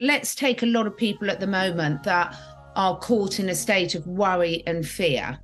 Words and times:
let's 0.00 0.34
take 0.34 0.62
a 0.62 0.66
lot 0.66 0.86
of 0.86 0.96
people 0.96 1.30
at 1.30 1.40
the 1.40 1.46
moment 1.46 2.02
that 2.04 2.34
are 2.74 2.98
caught 2.98 3.38
in 3.38 3.50
a 3.50 3.54
state 3.54 3.94
of 3.94 4.06
worry 4.06 4.62
and 4.66 4.86
fear. 4.86 5.38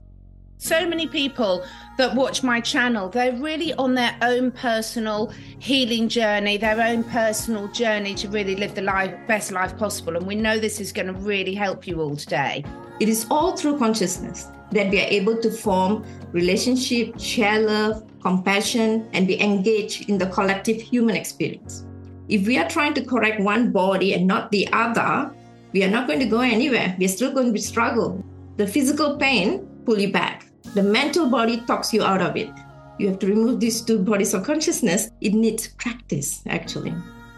So 0.58 0.88
many 0.88 1.06
people 1.06 1.66
that 1.98 2.14
watch 2.14 2.42
my 2.42 2.62
channel, 2.62 3.10
they're 3.10 3.36
really 3.36 3.74
on 3.74 3.94
their 3.94 4.16
own 4.22 4.50
personal 4.50 5.30
healing 5.58 6.08
journey, 6.08 6.56
their 6.56 6.80
own 6.80 7.04
personal 7.04 7.68
journey 7.68 8.14
to 8.14 8.28
really 8.30 8.56
live 8.56 8.74
the 8.74 8.80
life, 8.80 9.14
best 9.28 9.52
life 9.52 9.76
possible. 9.76 10.16
And 10.16 10.26
we 10.26 10.34
know 10.34 10.58
this 10.58 10.80
is 10.80 10.92
going 10.92 11.08
to 11.08 11.12
really 11.12 11.54
help 11.54 11.86
you 11.86 12.00
all 12.00 12.16
today. 12.16 12.64
It 12.98 13.10
is 13.10 13.26
all 13.30 13.54
through 13.54 13.78
consciousness 13.78 14.48
that 14.70 14.90
we 14.90 15.02
are 15.02 15.08
able 15.08 15.36
to 15.42 15.50
form 15.50 16.06
relationship, 16.32 17.20
share 17.20 17.60
love, 17.60 18.02
compassion, 18.22 19.06
and 19.12 19.26
be 19.26 19.38
engaged 19.38 20.08
in 20.08 20.16
the 20.16 20.26
collective 20.28 20.80
human 20.80 21.14
experience. 21.16 21.84
If 22.28 22.46
we 22.46 22.58
are 22.58 22.68
trying 22.68 22.94
to 22.94 23.04
correct 23.04 23.40
one 23.40 23.70
body 23.70 24.14
and 24.14 24.26
not 24.26 24.50
the 24.50 24.68
other, 24.72 25.30
we 25.72 25.84
are 25.84 25.90
not 25.90 26.06
going 26.06 26.18
to 26.20 26.26
go 26.26 26.40
anywhere. 26.40 26.96
We're 26.98 27.08
still 27.08 27.32
going 27.32 27.54
to 27.54 27.60
struggle. 27.60 28.24
The 28.56 28.66
physical 28.66 29.16
pain 29.16 29.66
pull 29.84 29.98
you 29.98 30.12
back. 30.12 30.46
The 30.74 30.82
mental 30.82 31.30
body 31.30 31.60
talks 31.66 31.94
you 31.94 32.02
out 32.02 32.20
of 32.20 32.36
it. 32.36 32.50
You 32.98 33.08
have 33.08 33.18
to 33.20 33.26
remove 33.26 33.60
these 33.60 33.80
two 33.80 33.98
bodies 33.98 34.34
of 34.34 34.44
consciousness. 34.44 35.10
It 35.20 35.34
needs 35.34 35.68
practice, 35.68 36.42
actually. 36.48 36.94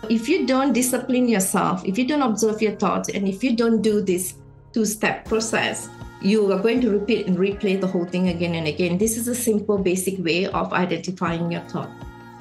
If 0.08 0.28
you 0.28 0.46
don't 0.46 0.72
discipline 0.72 1.28
yourself, 1.28 1.84
if 1.84 1.98
you 1.98 2.06
don't 2.06 2.22
observe 2.22 2.62
your 2.62 2.76
thoughts, 2.76 3.08
and 3.08 3.28
if 3.28 3.44
you 3.44 3.56
don't 3.56 3.82
do 3.82 4.00
this 4.00 4.34
two 4.72 4.84
step 4.84 5.24
process, 5.24 5.88
you 6.22 6.50
are 6.52 6.60
going 6.60 6.80
to 6.80 6.90
repeat 6.90 7.26
and 7.26 7.36
replay 7.36 7.78
the 7.80 7.86
whole 7.86 8.06
thing 8.06 8.28
again 8.28 8.54
and 8.54 8.66
again. 8.66 8.96
This 8.96 9.16
is 9.18 9.28
a 9.28 9.34
simple, 9.34 9.76
basic 9.76 10.18
way 10.24 10.46
of 10.46 10.72
identifying 10.72 11.52
your 11.52 11.62
thought. 11.62 11.90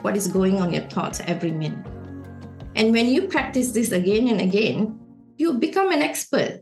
What 0.02 0.16
is 0.16 0.27
going 0.27 0.62
on 0.62 0.71
your 0.71 0.84
thoughts 0.84 1.20
every 1.26 1.52
minute? 1.52 1.96
And 2.77 2.91
when 2.91 3.08
you 3.08 3.23
practice 3.23 3.72
this 3.72 3.91
again 3.91 4.27
and 4.27 4.40
again, 4.40 4.99
you 5.35 5.55
become 5.55 5.91
an 5.91 6.04
expert. 6.04 6.62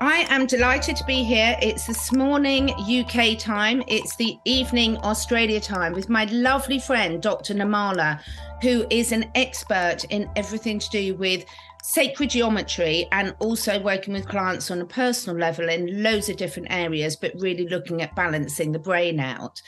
I 0.00 0.26
am 0.30 0.46
delighted 0.46 0.96
to 0.96 1.04
be 1.04 1.22
here. 1.22 1.54
It's 1.60 1.86
this 1.86 2.12
morning 2.12 2.70
UK 2.70 3.38
time, 3.38 3.82
it's 3.88 4.16
the 4.16 4.38
evening 4.46 4.96
Australia 5.04 5.60
time 5.60 5.92
with 5.92 6.08
my 6.08 6.24
lovely 6.32 6.78
friend, 6.78 7.20
Dr. 7.20 7.52
Nirmala, 7.52 8.22
who 8.62 8.86
is 8.88 9.12
an 9.12 9.30
expert 9.34 10.04
in 10.08 10.30
everything 10.34 10.78
to 10.78 10.88
do 10.88 11.14
with 11.16 11.44
sacred 11.82 12.30
geometry 12.30 13.06
and 13.12 13.34
also 13.40 13.80
working 13.80 14.14
with 14.14 14.28
clients 14.28 14.70
on 14.70 14.80
a 14.80 14.86
personal 14.86 15.36
level 15.36 15.68
in 15.68 16.02
loads 16.02 16.28
of 16.28 16.36
different 16.36 16.68
areas, 16.70 17.16
but 17.16 17.32
really 17.36 17.68
looking 17.68 18.00
at 18.02 18.14
balancing 18.14 18.72
the 18.72 18.78
brain 18.78 19.20
out. 19.20 19.60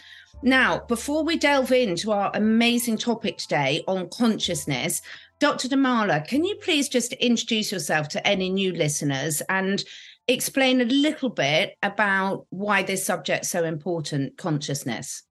Now, 0.42 0.80
before 0.88 1.24
we 1.24 1.36
delve 1.36 1.72
into 1.72 2.12
our 2.12 2.30
amazing 2.34 2.98
topic 2.98 3.38
today 3.38 3.82
on 3.88 4.08
consciousness, 4.10 5.02
Dr. 5.40 5.68
Nirmala, 5.68 6.26
can 6.26 6.44
you 6.44 6.54
please 6.56 6.88
just 6.88 7.12
introduce 7.14 7.72
yourself 7.72 8.08
to 8.10 8.26
any 8.26 8.48
new 8.48 8.72
listeners 8.72 9.42
and 9.48 9.82
explain 10.28 10.80
a 10.80 10.86
little 10.86 11.30
bit 11.30 11.76
about 11.82 12.46
why 12.50 12.82
this 12.82 13.04
subject's 13.04 13.48
so 13.48 13.64
important, 13.64 14.36
consciousness? 14.36 15.22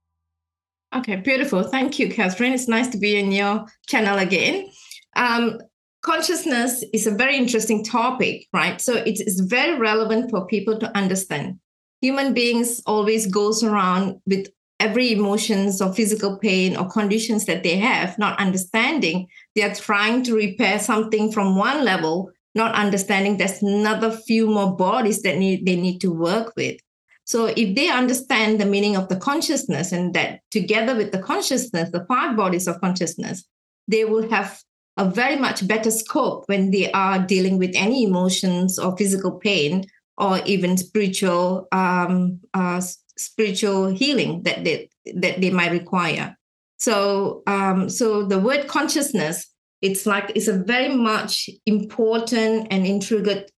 Okay, 0.93 1.15
beautiful. 1.15 1.63
Thank 1.63 1.97
you, 1.97 2.11
Catherine. 2.11 2.53
It's 2.53 2.67
nice 2.67 2.89
to 2.89 2.97
be 2.97 3.17
in 3.17 3.31
your 3.31 3.65
channel 3.87 4.19
again. 4.19 4.69
Um, 5.15 5.59
consciousness 6.03 6.83
is 6.93 7.07
a 7.07 7.11
very 7.11 7.35
interesting 7.37 7.83
topic, 7.83 8.45
right? 8.53 8.79
So 8.79 8.93
it 8.93 9.19
is 9.19 9.39
very 9.39 9.79
relevant 9.79 10.29
for 10.29 10.45
people 10.45 10.77
to 10.79 10.95
understand. 10.95 11.59
Human 12.01 12.33
beings 12.33 12.81
always 12.85 13.25
goes 13.25 13.63
around 13.63 14.21
with 14.27 14.47
every 14.79 15.13
emotions 15.13 15.81
or 15.81 15.93
physical 15.93 16.37
pain 16.37 16.75
or 16.75 16.89
conditions 16.89 17.45
that 17.45 17.63
they 17.63 17.77
have, 17.77 18.19
not 18.19 18.37
understanding 18.37 19.27
they 19.55 19.63
are 19.63 19.73
trying 19.73 20.23
to 20.23 20.35
repair 20.35 20.77
something 20.77 21.31
from 21.31 21.55
one 21.55 21.85
level, 21.85 22.29
not 22.53 22.75
understanding 22.75 23.37
there's 23.37 23.63
another 23.63 24.11
few 24.11 24.47
more 24.47 24.75
bodies 24.75 25.21
that 25.21 25.37
need 25.37 25.65
they 25.65 25.77
need 25.77 25.99
to 25.99 26.11
work 26.11 26.53
with. 26.57 26.77
So 27.23 27.45
if 27.45 27.75
they 27.75 27.87
understand 27.87 28.59
the 28.59 28.65
meaning 28.65 28.97
of 28.97 29.07
the 29.07 29.15
consciousness 29.15 29.93
and 29.93 30.13
that 30.13 30.41
together 30.51 30.93
with 30.95 31.13
the 31.13 31.19
consciousness, 31.19 31.89
the 31.91 32.05
five 32.05 32.35
bodies 32.35 32.67
of 32.67 32.81
consciousness, 32.81 33.45
they 33.87 34.03
will 34.03 34.29
have 34.29 34.61
a 34.97 35.09
very 35.09 35.35
much 35.35 35.67
better 35.67 35.91
scope 35.91 36.43
when 36.47 36.71
they 36.71 36.91
are 36.91 37.19
dealing 37.19 37.57
with 37.57 37.71
any 37.73 38.03
emotions 38.03 38.77
or 38.77 38.95
physical 38.97 39.31
pain 39.31 39.85
or 40.17 40.39
even 40.45 40.77
spiritual 40.77 41.67
um, 41.71 42.39
uh, 42.53 42.81
spiritual 43.17 43.87
healing 43.87 44.43
that 44.43 44.63
they 44.63 44.89
that 45.15 45.41
they 45.41 45.49
might 45.49 45.71
require. 45.71 46.37
So 46.77 47.43
um, 47.47 47.89
so 47.89 48.23
the 48.23 48.39
word 48.39 48.67
consciousness 48.67 49.47
it's 49.81 50.05
like 50.05 50.31
it's 50.33 50.47
a 50.47 50.57
very 50.57 50.95
much 50.95 51.49
important 51.65 52.67
and 52.71 52.87
intricate 52.87 53.51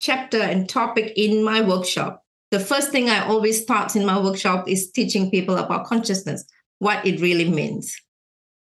chapter 0.00 0.40
and 0.42 0.68
topic 0.68 1.12
in 1.16 1.42
my 1.42 1.62
workshop. 1.62 2.22
The 2.50 2.60
first 2.60 2.90
thing 2.90 3.08
I 3.08 3.26
always 3.26 3.62
start 3.62 3.96
in 3.96 4.04
my 4.04 4.20
workshop 4.20 4.68
is 4.68 4.90
teaching 4.90 5.30
people 5.30 5.56
about 5.56 5.86
consciousness, 5.86 6.44
what 6.80 7.06
it 7.06 7.20
really 7.20 7.48
means 7.48 7.96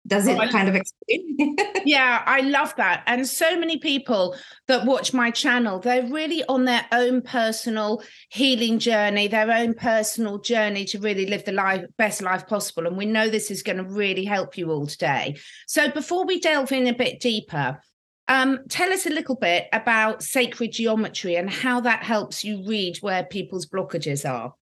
does 0.07 0.27
it 0.27 0.37
oh, 0.37 0.47
kind 0.47 0.67
of 0.67 0.75
explain? 0.75 1.55
Yeah 1.85 2.23
i 2.25 2.41
love 2.41 2.75
that. 2.77 3.03
And 3.05 3.27
so 3.27 3.57
many 3.59 3.77
people 3.77 4.35
that 4.67 4.85
watch 4.85 5.13
my 5.13 5.31
channel 5.31 5.79
they're 5.79 6.07
really 6.07 6.43
on 6.45 6.65
their 6.65 6.85
own 6.91 7.21
personal 7.21 8.01
healing 8.29 8.79
journey 8.79 9.27
their 9.27 9.51
own 9.51 9.73
personal 9.73 10.39
journey 10.39 10.85
to 10.85 10.99
really 10.99 11.25
live 11.25 11.45
the 11.45 11.51
life 11.51 11.85
best 11.97 12.21
life 12.21 12.47
possible. 12.47 12.87
And 12.87 12.97
we 12.97 13.05
know 13.05 13.29
this 13.29 13.51
is 13.51 13.63
going 13.63 13.77
to 13.77 13.83
really 13.83 14.25
help 14.25 14.57
you 14.57 14.71
all 14.71 14.87
today. 14.87 15.37
So 15.67 15.89
before 15.89 16.25
we 16.25 16.39
delve 16.39 16.71
in 16.71 16.87
a 16.87 16.93
bit 16.93 17.19
deeper 17.19 17.79
um, 18.29 18.59
tell 18.69 18.93
us 18.93 19.07
a 19.07 19.09
little 19.09 19.35
bit 19.35 19.67
about 19.73 20.21
sacred 20.21 20.71
geometry 20.71 21.35
and 21.35 21.49
how 21.49 21.79
that 21.81 22.03
helps 22.03 22.43
you 22.43 22.63
read 22.67 22.97
where 22.97 23.23
people's 23.23 23.66
blockages 23.66 24.29
are 24.29 24.53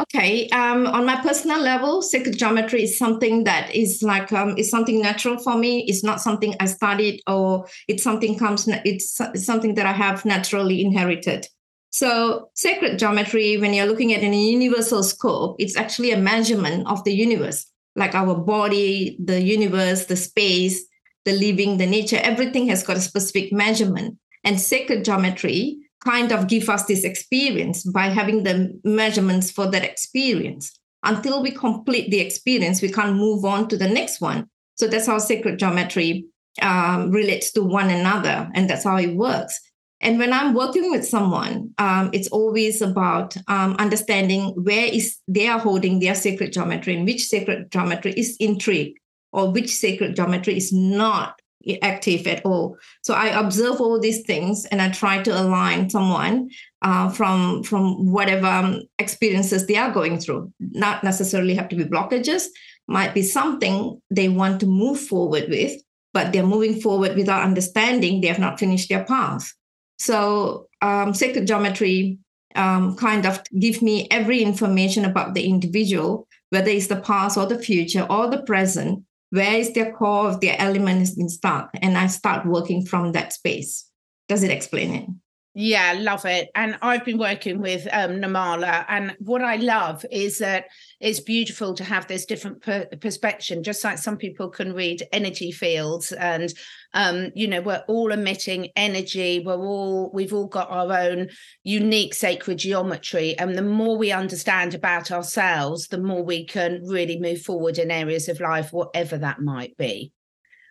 Okay. 0.00 0.48
Um, 0.48 0.86
on 0.86 1.04
my 1.04 1.20
personal 1.20 1.60
level, 1.60 2.00
sacred 2.00 2.38
geometry 2.38 2.84
is 2.84 2.98
something 2.98 3.44
that 3.44 3.74
is 3.74 4.02
like 4.02 4.32
um, 4.32 4.60
something 4.62 5.00
natural 5.00 5.38
for 5.38 5.56
me. 5.56 5.84
It's 5.86 6.02
not 6.02 6.20
something 6.20 6.54
I 6.60 6.66
studied 6.66 7.20
or 7.26 7.66
it's 7.88 8.02
something 8.02 8.38
comes. 8.38 8.66
It's, 8.68 9.20
something 9.34 9.74
that 9.74 9.86
I 9.86 9.92
have 9.92 10.24
naturally 10.24 10.80
inherited. 10.80 11.46
So 11.90 12.48
sacred 12.54 12.98
geometry, 12.98 13.58
when 13.58 13.74
you're 13.74 13.86
looking 13.86 14.14
at 14.14 14.22
a 14.22 14.34
universal 14.34 15.02
scope, 15.02 15.56
it's 15.58 15.76
actually 15.76 16.12
a 16.12 16.16
measurement 16.16 16.86
of 16.86 17.04
the 17.04 17.12
universe, 17.12 17.66
like 17.94 18.14
our 18.14 18.34
body, 18.34 19.18
the 19.22 19.42
universe, 19.42 20.06
the 20.06 20.16
space, 20.16 20.82
the 21.26 21.32
living, 21.32 21.76
the 21.76 21.86
nature. 21.86 22.18
Everything 22.22 22.66
has 22.68 22.82
got 22.82 22.96
a 22.96 23.00
specific 23.00 23.52
measurement. 23.52 24.16
And 24.42 24.58
sacred 24.58 25.04
geometry 25.04 25.81
kind 26.04 26.32
of 26.32 26.48
give 26.48 26.68
us 26.68 26.84
this 26.84 27.04
experience 27.04 27.84
by 27.84 28.06
having 28.06 28.42
the 28.42 28.78
measurements 28.84 29.50
for 29.50 29.66
that 29.66 29.84
experience. 29.84 30.78
Until 31.04 31.42
we 31.42 31.50
complete 31.50 32.10
the 32.10 32.20
experience, 32.20 32.80
we 32.80 32.90
can't 32.90 33.16
move 33.16 33.44
on 33.44 33.68
to 33.68 33.76
the 33.76 33.88
next 33.88 34.20
one. 34.20 34.48
So 34.76 34.86
that's 34.86 35.06
how 35.06 35.18
sacred 35.18 35.58
geometry 35.58 36.26
um, 36.60 37.10
relates 37.10 37.52
to 37.52 37.62
one 37.62 37.90
another, 37.90 38.50
and 38.54 38.68
that's 38.68 38.84
how 38.84 38.96
it 38.96 39.14
works. 39.14 39.58
And 40.00 40.18
when 40.18 40.32
I'm 40.32 40.54
working 40.54 40.90
with 40.90 41.06
someone, 41.06 41.72
um, 41.78 42.10
it's 42.12 42.28
always 42.28 42.82
about 42.82 43.36
um, 43.46 43.76
understanding 43.78 44.48
where 44.62 44.86
is 44.86 45.16
they 45.28 45.46
are 45.46 45.60
holding 45.60 46.00
their 46.00 46.16
sacred 46.16 46.52
geometry 46.52 46.96
and 46.96 47.06
which 47.06 47.24
sacred 47.24 47.70
geometry 47.70 48.12
is 48.16 48.36
intrigue 48.40 48.96
or 49.32 49.52
which 49.52 49.70
sacred 49.70 50.16
geometry 50.16 50.56
is 50.56 50.72
not 50.72 51.40
active 51.82 52.26
at 52.26 52.44
all. 52.44 52.76
So 53.02 53.14
I 53.14 53.28
observe 53.28 53.80
all 53.80 54.00
these 54.00 54.22
things 54.22 54.64
and 54.66 54.80
I 54.80 54.90
try 54.90 55.22
to 55.22 55.30
align 55.30 55.90
someone 55.90 56.50
uh, 56.82 57.08
from 57.10 57.62
from 57.62 58.10
whatever 58.10 58.46
um, 58.46 58.82
experiences 58.98 59.66
they 59.66 59.76
are 59.76 59.92
going 59.92 60.18
through. 60.18 60.52
Not 60.60 61.04
necessarily 61.04 61.54
have 61.54 61.68
to 61.68 61.76
be 61.76 61.84
blockages. 61.84 62.44
Might 62.88 63.14
be 63.14 63.22
something 63.22 64.00
they 64.10 64.28
want 64.28 64.60
to 64.60 64.66
move 64.66 65.00
forward 65.00 65.48
with, 65.48 65.80
but 66.12 66.32
they're 66.32 66.46
moving 66.46 66.80
forward 66.80 67.16
without 67.16 67.42
understanding 67.42 68.20
they 68.20 68.28
have 68.28 68.38
not 68.38 68.58
finished 68.58 68.88
their 68.88 69.04
path. 69.04 69.52
So 69.98 70.66
um, 70.80 71.14
sacred 71.14 71.46
geometry 71.46 72.18
um, 72.54 72.96
kind 72.96 73.24
of 73.24 73.40
give 73.58 73.82
me 73.82 74.08
every 74.10 74.42
information 74.42 75.04
about 75.04 75.34
the 75.34 75.46
individual, 75.46 76.26
whether 76.50 76.70
it's 76.70 76.88
the 76.88 77.00
past 77.00 77.38
or 77.38 77.46
the 77.46 77.58
future 77.58 78.06
or 78.10 78.28
the 78.28 78.42
present, 78.42 79.04
where 79.32 79.54
is 79.54 79.72
their 79.72 79.92
core 79.92 80.28
of 80.28 80.40
their 80.40 80.56
element 80.58 81.00
been 81.16 81.28
stuck 81.28 81.70
and 81.80 81.96
i 81.96 82.06
start 82.06 82.46
working 82.46 82.84
from 82.84 83.12
that 83.12 83.32
space. 83.32 83.88
Does 84.28 84.42
it 84.42 84.50
explain 84.50 84.94
it 84.94 85.08
Yeah, 85.54 85.94
love 85.98 86.24
it. 86.24 86.48
And 86.54 86.78
I've 86.80 87.04
been 87.04 87.18
working 87.18 87.60
with 87.60 87.86
um, 87.92 88.12
Nirmala, 88.12 88.86
and 88.88 89.14
what 89.18 89.42
I 89.42 89.56
love 89.56 90.02
is 90.10 90.38
that 90.38 90.64
it's 90.98 91.20
beautiful 91.20 91.74
to 91.74 91.84
have 91.84 92.06
this 92.06 92.24
different 92.24 92.62
per- 92.62 92.86
perspective. 92.86 93.60
Just 93.60 93.84
like 93.84 93.98
some 93.98 94.16
people 94.16 94.48
can 94.48 94.72
read 94.72 95.06
energy 95.12 95.52
fields, 95.52 96.10
and 96.12 96.54
um, 96.94 97.32
you 97.34 97.46
know, 97.48 97.60
we're 97.60 97.84
all 97.86 98.12
emitting 98.12 98.70
energy. 98.76 99.42
We're 99.44 99.60
all 99.60 100.10
we've 100.14 100.32
all 100.32 100.46
got 100.46 100.70
our 100.70 100.90
own 100.90 101.28
unique 101.64 102.14
sacred 102.14 102.56
geometry, 102.56 103.36
and 103.38 103.54
the 103.54 103.60
more 103.60 103.98
we 103.98 104.10
understand 104.10 104.72
about 104.72 105.10
ourselves, 105.10 105.88
the 105.88 106.00
more 106.00 106.24
we 106.24 106.46
can 106.46 106.80
really 106.86 107.20
move 107.20 107.42
forward 107.42 107.76
in 107.76 107.90
areas 107.90 108.26
of 108.30 108.40
life, 108.40 108.72
whatever 108.72 109.18
that 109.18 109.42
might 109.42 109.76
be. 109.76 110.12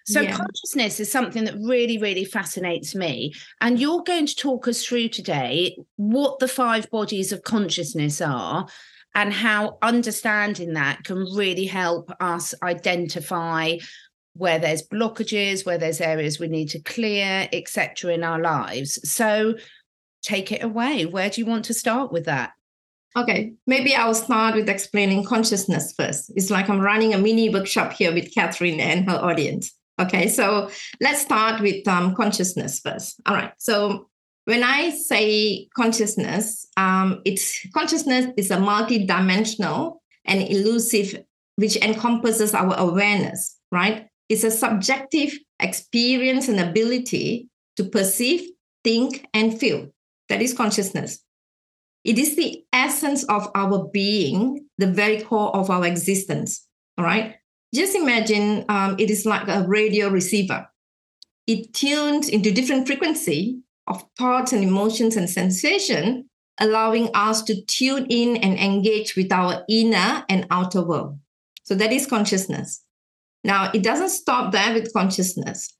So, 0.05 0.21
yeah. 0.21 0.35
consciousness 0.35 0.99
is 0.99 1.11
something 1.11 1.45
that 1.45 1.55
really, 1.55 1.97
really 1.97 2.25
fascinates 2.25 2.95
me. 2.95 3.33
And 3.59 3.79
you're 3.79 4.03
going 4.03 4.25
to 4.25 4.35
talk 4.35 4.67
us 4.67 4.83
through 4.83 5.09
today 5.09 5.77
what 5.97 6.39
the 6.39 6.47
five 6.47 6.89
bodies 6.89 7.31
of 7.31 7.43
consciousness 7.43 8.21
are 8.21 8.67
and 9.13 9.33
how 9.33 9.77
understanding 9.81 10.73
that 10.73 11.03
can 11.03 11.17
really 11.35 11.65
help 11.65 12.11
us 12.19 12.53
identify 12.63 13.77
where 14.33 14.59
there's 14.59 14.87
blockages, 14.87 15.65
where 15.65 15.77
there's 15.77 15.99
areas 15.99 16.39
we 16.39 16.47
need 16.47 16.69
to 16.69 16.79
clear, 16.79 17.47
etc. 17.51 18.13
in 18.13 18.23
our 18.23 18.39
lives. 18.39 18.99
So, 19.09 19.55
take 20.23 20.51
it 20.51 20.63
away. 20.63 21.05
Where 21.05 21.29
do 21.29 21.41
you 21.41 21.47
want 21.47 21.65
to 21.65 21.73
start 21.73 22.11
with 22.11 22.25
that? 22.25 22.51
Okay, 23.15 23.53
maybe 23.67 23.93
I'll 23.93 24.13
start 24.13 24.55
with 24.55 24.69
explaining 24.69 25.25
consciousness 25.25 25.93
first. 25.97 26.31
It's 26.35 26.49
like 26.49 26.69
I'm 26.69 26.79
running 26.79 27.13
a 27.13 27.17
mini 27.17 27.49
workshop 27.49 27.91
here 27.91 28.13
with 28.13 28.33
Catherine 28.33 28.79
and 28.79 29.09
her 29.09 29.17
audience. 29.17 29.75
Okay, 30.01 30.27
so 30.29 30.71
let's 30.99 31.21
start 31.21 31.61
with 31.61 31.87
um, 31.87 32.15
consciousness 32.15 32.79
first. 32.79 33.21
All 33.27 33.35
right, 33.35 33.53
so 33.59 34.09
when 34.45 34.63
I 34.63 34.89
say 34.89 35.67
consciousness, 35.75 36.65
um, 36.75 37.21
it's 37.23 37.67
consciousness 37.69 38.33
is 38.35 38.49
a 38.49 38.59
multi-dimensional 38.59 40.01
and 40.25 40.41
elusive, 40.41 41.23
which 41.57 41.75
encompasses 41.77 42.55
our 42.55 42.73
awareness. 42.77 43.57
Right, 43.71 44.07
it's 44.27 44.43
a 44.43 44.49
subjective 44.49 45.37
experience 45.59 46.47
and 46.49 46.59
ability 46.59 47.49
to 47.77 47.83
perceive, 47.83 48.49
think, 48.83 49.27
and 49.35 49.59
feel. 49.59 49.93
That 50.29 50.41
is 50.41 50.55
consciousness. 50.55 51.23
It 52.03 52.17
is 52.17 52.35
the 52.35 52.63
essence 52.73 53.23
of 53.25 53.51
our 53.53 53.87
being, 53.93 54.65
the 54.79 54.87
very 54.87 55.21
core 55.21 55.55
of 55.55 55.69
our 55.69 55.85
existence. 55.85 56.67
All 56.97 57.05
right 57.05 57.35
just 57.73 57.95
imagine 57.95 58.65
um, 58.69 58.95
it 58.99 59.09
is 59.09 59.25
like 59.25 59.47
a 59.47 59.65
radio 59.67 60.09
receiver. 60.09 60.67
It 61.47 61.73
tunes 61.73 62.29
into 62.29 62.51
different 62.51 62.87
frequency 62.87 63.59
of 63.87 64.03
thoughts 64.17 64.53
and 64.53 64.63
emotions 64.63 65.15
and 65.15 65.29
sensation, 65.29 66.29
allowing 66.59 67.09
us 67.13 67.41
to 67.43 67.61
tune 67.65 68.05
in 68.09 68.37
and 68.37 68.57
engage 68.57 69.15
with 69.15 69.31
our 69.31 69.63
inner 69.69 70.23
and 70.29 70.45
outer 70.51 70.81
world. 70.83 71.19
So 71.63 71.75
that 71.75 71.91
is 71.91 72.05
consciousness. 72.05 72.83
Now, 73.43 73.71
it 73.73 73.83
doesn't 73.83 74.09
stop 74.09 74.51
there 74.51 74.73
with 74.73 74.93
consciousness. 74.93 75.73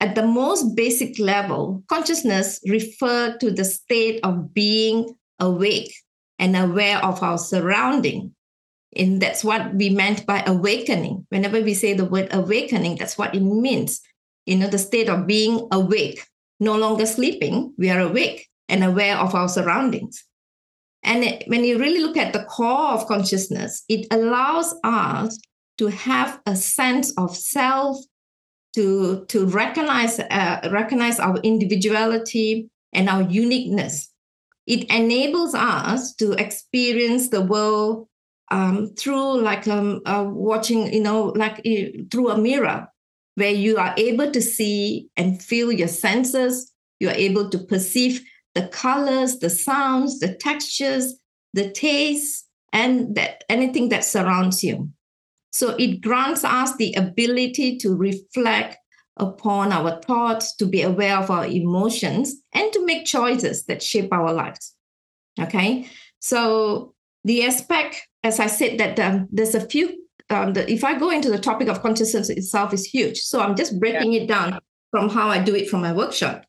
At 0.00 0.14
the 0.14 0.26
most 0.26 0.74
basic 0.74 1.18
level, 1.18 1.84
consciousness 1.88 2.60
refers 2.68 3.36
to 3.38 3.50
the 3.50 3.64
state 3.64 4.20
of 4.24 4.52
being 4.52 5.14
awake 5.38 5.94
and 6.38 6.56
aware 6.56 7.02
of 7.04 7.22
our 7.22 7.38
surrounding 7.38 8.34
and 8.94 9.20
that's 9.22 9.42
what 9.42 9.74
we 9.74 9.90
meant 9.90 10.26
by 10.26 10.42
awakening. 10.46 11.26
Whenever 11.30 11.60
we 11.60 11.74
say 11.74 11.94
the 11.94 12.04
word 12.04 12.28
awakening, 12.32 12.96
that's 12.96 13.16
what 13.16 13.34
it 13.34 13.40
means. 13.40 14.00
You 14.46 14.56
know, 14.56 14.68
the 14.68 14.78
state 14.78 15.08
of 15.08 15.26
being 15.26 15.66
awake, 15.70 16.26
no 16.60 16.76
longer 16.76 17.06
sleeping, 17.06 17.74
we 17.78 17.90
are 17.90 18.00
awake 18.00 18.48
and 18.68 18.84
aware 18.84 19.16
of 19.16 19.34
our 19.34 19.48
surroundings. 19.48 20.24
And 21.02 21.24
it, 21.24 21.44
when 21.48 21.64
you 21.64 21.78
really 21.78 22.00
look 22.00 22.16
at 22.16 22.32
the 22.32 22.44
core 22.44 22.92
of 22.92 23.06
consciousness, 23.06 23.84
it 23.88 24.06
allows 24.10 24.74
us 24.84 25.38
to 25.78 25.86
have 25.88 26.40
a 26.46 26.54
sense 26.54 27.12
of 27.16 27.36
self, 27.36 27.96
to, 28.74 29.24
to 29.26 29.46
recognize, 29.46 30.20
uh, 30.20 30.68
recognize 30.70 31.18
our 31.18 31.38
individuality 31.38 32.68
and 32.92 33.08
our 33.08 33.22
uniqueness. 33.22 34.10
It 34.66 34.84
enables 34.90 35.54
us 35.54 36.14
to 36.16 36.32
experience 36.32 37.30
the 37.30 37.40
world 37.40 38.06
um, 38.52 38.94
through 38.98 39.40
like 39.40 39.66
um, 39.66 40.02
uh, 40.04 40.26
watching, 40.28 40.92
you 40.92 41.02
know, 41.02 41.32
like 41.34 41.60
uh, 41.66 42.04
through 42.10 42.30
a 42.30 42.38
mirror, 42.38 42.86
where 43.34 43.50
you 43.50 43.78
are 43.78 43.94
able 43.96 44.30
to 44.30 44.42
see 44.42 45.08
and 45.16 45.42
feel 45.42 45.72
your 45.72 45.88
senses. 45.88 46.70
You 47.00 47.08
are 47.08 47.14
able 47.14 47.48
to 47.48 47.58
perceive 47.58 48.22
the 48.54 48.68
colors, 48.68 49.38
the 49.38 49.48
sounds, 49.48 50.20
the 50.20 50.34
textures, 50.34 51.14
the 51.54 51.70
taste, 51.70 52.46
and 52.74 53.14
that 53.16 53.42
anything 53.48 53.88
that 53.88 54.04
surrounds 54.04 54.62
you. 54.62 54.90
So 55.52 55.70
it 55.78 56.02
grants 56.02 56.44
us 56.44 56.76
the 56.76 56.92
ability 56.94 57.78
to 57.78 57.96
reflect 57.96 58.76
upon 59.16 59.72
our 59.72 60.00
thoughts, 60.02 60.54
to 60.56 60.66
be 60.66 60.82
aware 60.82 61.16
of 61.16 61.30
our 61.30 61.46
emotions, 61.46 62.34
and 62.52 62.70
to 62.72 62.84
make 62.84 63.06
choices 63.06 63.64
that 63.64 63.82
shape 63.82 64.12
our 64.12 64.32
lives. 64.32 64.74
Okay. 65.40 65.88
So 66.20 66.94
the 67.24 67.44
aspect 67.44 68.06
as 68.22 68.38
I 68.38 68.46
said, 68.46 68.78
that 68.78 68.98
um, 69.00 69.28
there's 69.32 69.54
a 69.54 69.60
few. 69.60 69.98
Um, 70.30 70.52
the, 70.52 70.70
if 70.70 70.84
I 70.84 70.98
go 70.98 71.10
into 71.10 71.30
the 71.30 71.38
topic 71.38 71.68
of 71.68 71.82
consciousness 71.82 72.30
itself 72.30 72.72
is 72.72 72.86
huge, 72.86 73.18
so 73.18 73.40
I'm 73.40 73.56
just 73.56 73.78
breaking 73.78 74.12
yeah. 74.12 74.22
it 74.22 74.28
down 74.28 74.58
from 74.90 75.08
how 75.08 75.28
I 75.28 75.42
do 75.42 75.54
it 75.54 75.68
from 75.68 75.80
my 75.80 75.92
workshop. 75.92 76.44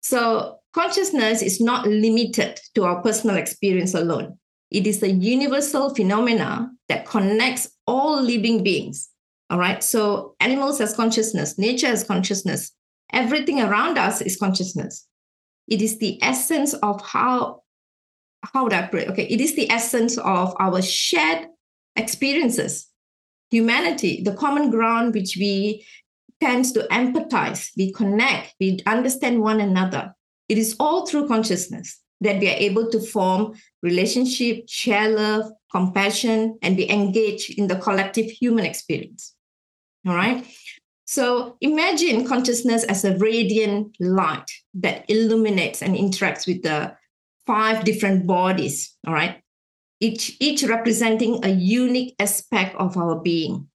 So 0.00 0.58
consciousness 0.72 1.42
is 1.42 1.60
not 1.60 1.86
limited 1.86 2.60
to 2.74 2.84
our 2.84 3.02
personal 3.02 3.36
experience 3.36 3.94
alone. 3.94 4.38
It 4.70 4.86
is 4.86 5.02
a 5.02 5.10
universal 5.10 5.94
phenomena 5.94 6.70
that 6.88 7.06
connects 7.06 7.70
all 7.86 8.22
living 8.22 8.62
beings. 8.62 9.08
All 9.50 9.58
right. 9.58 9.82
So 9.82 10.34
animals 10.40 10.78
has 10.78 10.94
consciousness, 10.94 11.58
nature 11.58 11.86
has 11.86 12.04
consciousness, 12.04 12.72
everything 13.12 13.60
around 13.60 13.98
us 13.98 14.20
is 14.20 14.36
consciousness. 14.36 15.06
It 15.68 15.82
is 15.82 15.98
the 15.98 16.22
essence 16.22 16.74
of 16.74 17.00
how 17.02 17.62
how 18.42 18.64
would 18.64 18.72
I 18.72 18.82
put 18.82 19.00
it? 19.00 19.08
Okay, 19.10 19.26
it 19.26 19.40
is 19.40 19.54
the 19.54 19.70
essence 19.70 20.16
of 20.18 20.54
our 20.58 20.80
shared 20.82 21.48
experiences, 21.96 22.86
humanity, 23.50 24.22
the 24.22 24.34
common 24.34 24.70
ground 24.70 25.14
which 25.14 25.36
we 25.38 25.84
tend 26.40 26.66
to 26.66 26.86
empathize, 26.90 27.70
we 27.76 27.92
connect, 27.92 28.54
we 28.60 28.78
understand 28.86 29.40
one 29.40 29.60
another. 29.60 30.14
It 30.48 30.58
is 30.58 30.76
all 30.78 31.06
through 31.06 31.28
consciousness 31.28 32.00
that 32.20 32.40
we 32.40 32.48
are 32.48 32.56
able 32.56 32.90
to 32.90 33.00
form 33.00 33.54
relationship, 33.82 34.68
share 34.68 35.08
love, 35.08 35.50
compassion, 35.70 36.58
and 36.62 36.76
be 36.76 36.90
engaged 36.90 37.58
in 37.58 37.66
the 37.66 37.76
collective 37.76 38.26
human 38.26 38.64
experience. 38.64 39.34
All 40.06 40.14
right. 40.14 40.46
So 41.04 41.56
imagine 41.60 42.26
consciousness 42.26 42.84
as 42.84 43.04
a 43.04 43.16
radiant 43.16 43.96
light 43.98 44.50
that 44.74 45.04
illuminates 45.08 45.82
and 45.82 45.96
interacts 45.96 46.46
with 46.46 46.62
the 46.62 46.94
five 47.48 47.84
different 47.84 48.26
bodies, 48.26 48.94
all 49.06 49.14
right? 49.14 49.40
Each, 50.00 50.36
each 50.38 50.62
representing 50.62 51.40
a 51.42 51.48
unique 51.48 52.14
aspect 52.18 52.76
of 52.76 52.96
our 52.96 53.16
being, 53.16 53.66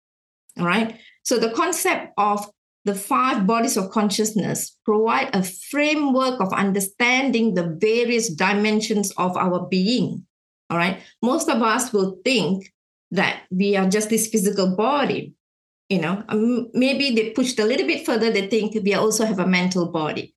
all 0.60 0.66
right? 0.66 1.00
So 1.24 1.40
the 1.40 1.50
concept 1.50 2.14
of 2.18 2.46
the 2.86 2.94
five 2.94 3.48
bodies 3.48 3.76
of 3.76 3.90
consciousness 3.90 4.78
provide 4.86 5.36
a 5.36 5.42
framework 5.42 6.40
of 6.40 6.54
understanding 6.54 7.56
the 7.56 7.76
various 7.82 8.30
dimensions 8.30 9.12
of 9.18 9.36
our 9.36 9.68
being, 9.68 10.28
all 10.70 10.78
right? 10.78 11.02
Most 11.24 11.50
of 11.50 11.64
us 11.64 11.92
will 11.92 12.20
think 12.24 12.72
that 13.10 13.42
we 13.50 13.76
are 13.76 13.90
just 13.90 14.10
this 14.10 14.28
physical 14.28 14.76
body, 14.76 15.34
you 15.90 16.00
know 16.00 16.24
um, 16.30 16.70
maybe 16.74 17.12
they 17.12 17.32
pushed 17.32 17.60
a 17.60 17.66
little 17.66 17.86
bit 17.86 18.06
further 18.06 18.32
they 18.32 18.48
think 18.48 18.74
we 18.84 18.94
also 18.94 19.26
have 19.26 19.40
a 19.40 19.48
mental 19.48 19.92
body 19.92 20.34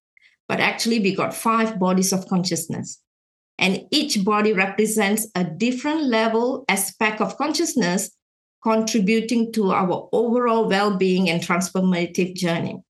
but 0.48 0.60
actually 0.60 0.98
we 1.00 1.14
got 1.14 1.34
five 1.34 1.78
bodies 1.78 2.12
of 2.12 2.26
consciousness 2.28 3.00
and 3.58 3.86
each 3.90 4.24
body 4.24 4.52
represents 4.52 5.26
a 5.34 5.44
different 5.44 6.04
level 6.04 6.64
aspect 6.68 7.20
of 7.20 7.36
consciousness 7.38 8.10
contributing 8.62 9.52
to 9.52 9.70
our 9.70 10.08
overall 10.12 10.68
well-being 10.68 11.30
and 11.30 11.40
transformative 11.40 12.34
journey. 12.34 12.82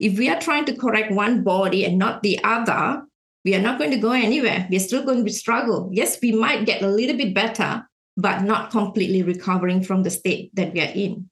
If 0.00 0.16
we 0.18 0.28
are 0.28 0.40
trying 0.40 0.64
to 0.66 0.76
correct 0.76 1.12
one 1.12 1.44
body 1.44 1.84
and 1.84 1.98
not 1.98 2.22
the 2.22 2.42
other 2.42 3.02
we 3.44 3.54
are 3.54 3.62
not 3.62 3.78
going 3.78 3.92
to 3.92 3.98
go 3.98 4.10
anywhere. 4.10 4.66
We're 4.68 4.80
still 4.80 5.04
going 5.04 5.24
to 5.24 5.32
struggle. 5.32 5.88
Yes 5.92 6.18
we 6.20 6.32
might 6.32 6.66
get 6.66 6.82
a 6.82 6.88
little 6.88 7.16
bit 7.16 7.34
better 7.34 7.86
but 8.16 8.42
not 8.42 8.70
completely 8.70 9.22
recovering 9.22 9.82
from 9.82 10.02
the 10.02 10.10
state 10.10 10.50
that 10.56 10.72
we 10.72 10.80
are 10.80 10.92
in. 10.92 11.30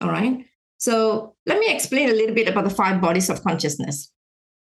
All 0.00 0.08
right? 0.08 0.44
So 0.78 1.36
let 1.46 1.58
me 1.60 1.72
explain 1.72 2.10
a 2.10 2.14
little 2.14 2.34
bit 2.34 2.48
about 2.48 2.64
the 2.64 2.70
five 2.70 3.00
bodies 3.00 3.30
of 3.30 3.42
consciousness. 3.44 4.10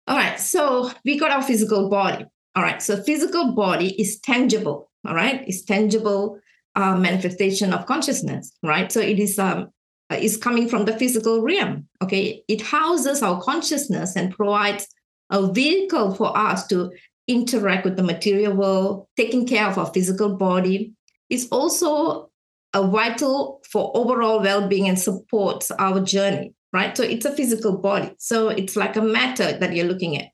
All 0.09 0.17
right 0.17 0.41
so 0.41 0.91
we 1.05 1.19
got 1.19 1.31
our 1.31 1.43
physical 1.43 1.89
body 1.89 2.27
all 2.55 2.63
right. 2.63 2.83
So 2.83 3.03
physical 3.03 3.53
body 3.53 4.01
is 4.01 4.21
tangible. 4.21 4.91
All 5.07 5.15
right. 5.15 5.43
It's 5.47 5.63
tangible 5.63 6.39
uh, 6.75 6.97
manifestation 6.97 7.73
of 7.73 7.87
consciousness. 7.87 8.53
Right. 8.63 8.91
So 8.93 9.01
it 9.01 9.19
is 9.19 9.39
um 9.39 9.71
uh, 10.11 10.17
is 10.17 10.37
coming 10.37 10.69
from 10.69 10.85
the 10.85 10.97
physical 10.99 11.43
realm. 11.43 11.89
Okay. 12.03 12.43
It 12.49 12.61
houses 12.61 13.23
our 13.23 13.41
consciousness 13.41 14.17
and 14.17 14.35
provides 14.35 14.87
a 15.31 15.51
vehicle 15.51 16.15
for 16.15 16.37
us 16.37 16.67
to 16.69 16.93
interact 17.29 17.85
with 17.85 17.97
the 17.97 18.03
material 18.03 18.55
world, 18.55 19.07
taking 19.17 19.47
care 19.47 19.67
of 19.67 19.79
our 19.79 19.91
physical 19.93 20.37
body. 20.37 20.93
It's 21.31 21.49
also 21.49 22.31
a 22.75 22.87
vital 22.87 23.63
for 23.71 23.91
overall 23.95 24.41
well-being 24.41 24.89
and 24.89 24.99
supports 24.99 25.71
our 25.71 26.01
journey, 26.01 26.53
right? 26.73 26.97
So 26.97 27.03
it's 27.05 27.25
a 27.25 27.35
physical 27.35 27.79
body. 27.79 28.15
So 28.19 28.49
it's 28.49 28.77
like 28.77 28.97
a 28.97 29.03
matter 29.03 29.57
that 29.59 29.75
you're 29.75 29.87
looking 29.87 30.19
at. 30.19 30.32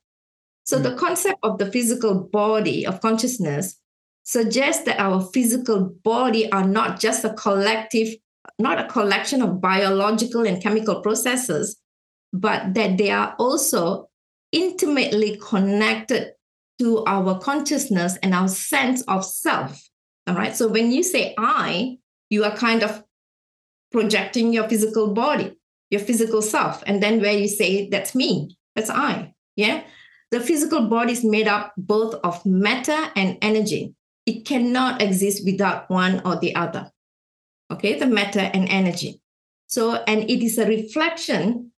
So 0.69 0.77
mm. 0.77 0.83
the 0.83 0.93
concept 0.93 1.39
of 1.41 1.57
the 1.57 1.71
physical 1.71 2.13
body 2.31 2.85
of 2.85 3.01
consciousness 3.01 3.79
suggests 4.21 4.83
that 4.83 4.99
our 4.99 5.19
physical 5.33 5.95
body 6.03 6.51
are 6.51 6.67
not 6.67 6.99
just 6.99 7.25
a 7.25 7.33
collective, 7.33 8.09
not 8.59 8.77
a 8.79 8.87
collection 8.87 9.41
of 9.41 9.59
biological 9.59 10.45
and 10.45 10.61
chemical 10.61 11.01
processes, 11.01 11.75
but 12.31 12.75
that 12.75 12.99
they 12.99 13.09
are 13.09 13.33
also 13.39 14.09
intimately 14.51 15.39
connected 15.41 16.33
to 16.77 17.03
our 17.05 17.39
consciousness 17.39 18.19
and 18.21 18.35
our 18.35 18.47
sense 18.47 19.01
of 19.07 19.25
self. 19.25 19.81
All 20.27 20.35
right. 20.35 20.55
So 20.55 20.67
when 20.67 20.91
you 20.91 21.01
say 21.01 21.33
I, 21.39 21.97
you 22.29 22.43
are 22.43 22.55
kind 22.55 22.83
of 22.83 23.03
projecting 23.91 24.53
your 24.53 24.69
physical 24.69 25.15
body, 25.15 25.57
your 25.89 26.01
physical 26.01 26.43
self. 26.43 26.83
And 26.85 27.01
then 27.01 27.21
where 27.21 27.33
you 27.33 27.47
say, 27.47 27.89
that's 27.89 28.13
me, 28.13 28.55
that's 28.75 28.91
I. 28.91 29.33
Yeah. 29.55 29.81
The 30.31 30.39
physical 30.39 30.87
body 30.87 31.13
is 31.13 31.23
made 31.23 31.47
up 31.47 31.73
both 31.77 32.15
of 32.23 32.45
matter 32.45 33.11
and 33.15 33.37
energy. 33.41 33.95
It 34.25 34.45
cannot 34.45 35.01
exist 35.01 35.43
without 35.43 35.89
one 35.89 36.21
or 36.23 36.37
the 36.37 36.55
other. 36.55 36.91
Okay, 37.71 37.97
the 37.97 38.05
matter 38.05 38.39
and 38.39 38.69
energy. 38.69 39.21
So, 39.67 39.95
and 40.07 40.29
it 40.29 40.43
is 40.43 40.57
a 40.57 40.67
reflection 40.67 41.71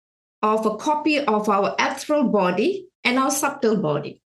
of 0.43 0.65
a 0.67 0.77
copy 0.77 1.19
of 1.19 1.49
our 1.49 1.75
astral 1.79 2.25
body 2.25 2.87
and 3.05 3.19
our 3.19 3.31
subtle 3.31 3.77
body. 3.77 4.23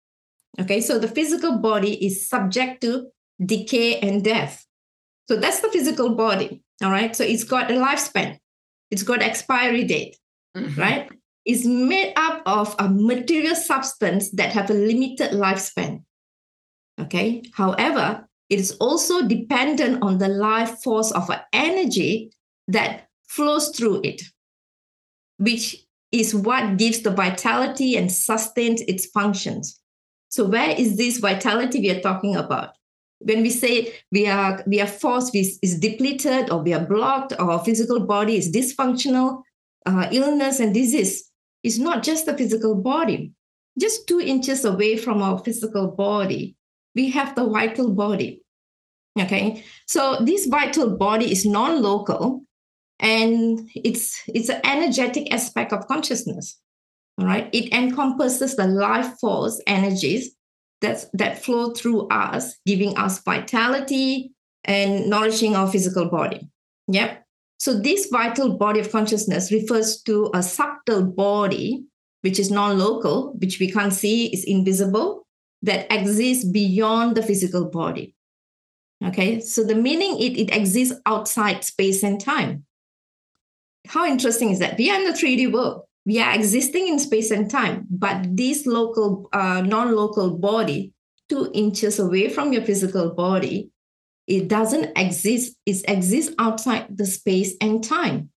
Okay, 0.61 0.81
so 0.81 0.99
the 0.99 1.09
physical 1.09 1.59
body 1.59 2.05
is 2.05 2.29
subject 2.29 2.81
to 2.83 3.09
decay 3.45 4.01
and 4.01 4.25
death. 4.25 4.67
So 5.29 5.37
that's 5.37 5.61
the 5.61 5.69
physical 5.69 6.15
body. 6.15 6.63
All 6.83 6.91
right, 6.91 7.15
so 7.15 7.25
it's 7.25 7.45
got 7.45 7.71
a 7.71 7.75
lifespan, 7.75 8.39
it's 8.91 9.03
got 9.03 9.23
expiry 9.23 9.85
date, 9.85 10.17
mm-hmm. 10.57 10.81
right? 10.81 11.11
It's 11.51 11.65
made 11.65 12.13
up 12.15 12.43
of 12.47 12.77
a 12.79 12.89
material 12.89 13.57
substance 13.57 14.31
that 14.31 14.53
have 14.53 14.71
a 14.71 14.75
limited 14.75 15.33
lifespan. 15.33 16.05
Okay, 17.01 17.43
however, 17.53 18.29
it 18.49 18.61
is 18.61 18.77
also 18.77 19.27
dependent 19.27 20.01
on 20.01 20.19
the 20.19 20.29
life 20.29 20.81
force 20.81 21.11
of 21.11 21.29
an 21.29 21.41
energy 21.53 22.31
that 22.69 23.09
flows 23.27 23.71
through 23.71 24.03
it, 24.05 24.23
which 25.39 25.85
is 26.13 26.37
what 26.37 26.77
gives 26.77 27.01
the 27.01 27.11
vitality 27.11 27.97
and 27.97 28.13
sustains 28.13 28.83
its 28.83 29.07
functions. 29.07 29.81
So 30.29 30.45
where 30.45 30.71
is 30.71 30.97
this 30.97 31.19
vitality 31.19 31.81
we 31.81 31.91
are 31.91 32.01
talking 32.01 32.37
about? 32.37 32.77
When 33.19 33.43
we 33.43 33.51
say 33.51 33.93
we 34.13 34.29
are 34.29 34.63
we 34.69 34.81
are 34.81 34.87
force 34.87 35.35
is 35.35 35.81
depleted 35.81 36.53
or 36.53 36.63
we 36.63 36.75
are 36.75 36.87
blocked 36.87 37.33
or 37.33 37.51
our 37.51 37.65
physical 37.65 37.99
body 37.99 38.37
is 38.37 38.53
dysfunctional, 38.53 39.43
uh, 39.85 40.09
illness 40.13 40.61
and 40.61 40.73
disease 40.73 41.30
is 41.63 41.79
not 41.79 42.03
just 42.03 42.27
the 42.27 42.37
physical 42.37 42.75
body. 42.75 43.33
Just 43.79 44.07
two 44.07 44.21
inches 44.21 44.65
away 44.65 44.97
from 44.97 45.23
our 45.23 45.39
physical 45.39 45.89
body, 45.89 46.57
we 46.95 47.11
have 47.11 47.35
the 47.35 47.49
vital 47.49 47.93
body. 47.93 48.43
Okay, 49.19 49.65
so 49.87 50.19
this 50.21 50.47
vital 50.47 50.97
body 50.97 51.31
is 51.31 51.45
non-local 51.45 52.45
and 53.01 53.69
it's 53.75 54.23
it's 54.29 54.51
an 54.51 54.61
energetic 54.65 55.33
aspect 55.33 55.73
of 55.73 55.87
consciousness 55.89 56.59
all 57.19 57.27
right 57.27 57.49
it 57.53 57.73
encompasses 57.73 58.57
the 58.57 58.67
life 58.67 59.19
force 59.19 59.61
energies 59.67 60.31
that 60.83 61.05
that 61.15 61.43
flow 61.43 61.73
through 61.73 62.07
us 62.09 62.57
giving 62.67 62.97
us 62.97 63.23
vitality 63.23 64.33
and 64.65 65.09
nourishing 65.09 65.57
our 65.57 65.71
physical 65.71 66.09
body 66.09 66.49
yep 66.89 67.25
so 67.61 67.79
this 67.79 68.07
vital 68.07 68.57
body 68.57 68.81
of 68.81 68.91
consciousness 68.91 69.53
refers 69.53 70.03
to 70.03 70.31
a 70.35 70.43
subtle 70.43 71.05
body 71.05 71.85
which 72.23 72.39
is 72.39 72.51
non-local 72.51 73.33
which 73.35 73.61
we 73.61 73.71
can't 73.71 73.93
see 73.93 74.27
is 74.33 74.45
invisible 74.45 75.27
that 75.63 75.87
exists 75.93 76.45
beyond 76.45 77.17
the 77.17 77.23
physical 77.23 77.67
body 77.67 78.15
okay 79.05 79.41
so 79.41 79.63
the 79.63 79.75
meaning 79.75 80.19
it, 80.19 80.39
it 80.39 80.57
exists 80.57 80.99
outside 81.07 81.63
space 81.65 82.03
and 82.03 82.21
time 82.21 82.65
how 83.87 84.07
interesting 84.07 84.51
is 84.51 84.59
that? 84.59 84.79
We 84.79 84.91
are 84.91 85.01
in 85.01 85.07
the 85.07 85.19
3D 85.19 85.53
world. 85.53 85.83
We 86.07 86.21
are 86.21 86.35
existing 86.35 86.89
in 86.89 86.99
space 86.99 87.31
and 87.31 87.51
time, 87.51 87.87
but 87.91 88.37
this 88.37 88.67
local, 88.67 89.29
uh, 89.33 89.63
non-local 89.63 90.39
body, 90.39 90.93
two 91.29 91.51
inches 91.55 91.99
away 91.99 92.29
from 92.29 92.53
your 92.53 92.63
physical 92.63 93.11
body, 93.11 93.71
it 94.31 94.49
doesn't 94.49 94.97
exist. 94.97 95.57
It 95.67 95.83
exists 95.89 96.35
outside 96.39 96.87
the 96.97 97.07
space 97.07 97.55
and 97.61 97.83
time. 97.83 98.31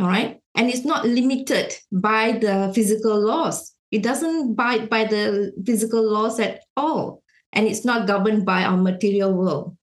All 0.00 0.06
right. 0.06 0.40
And 0.54 0.70
it's 0.70 0.84
not 0.84 1.06
limited 1.06 1.74
by 1.92 2.32
the 2.32 2.72
physical 2.74 3.18
laws. 3.18 3.72
It 3.90 4.02
doesn't 4.02 4.52
abide 4.52 4.88
by 4.88 5.04
the 5.04 5.52
physical 5.64 6.02
laws 6.02 6.40
at 6.40 6.62
all. 6.76 7.22
And 7.52 7.66
it's 7.66 7.84
not 7.84 8.06
governed 8.06 8.44
by 8.44 8.64
our 8.64 8.76
material 8.76 9.32
world. 9.32 9.76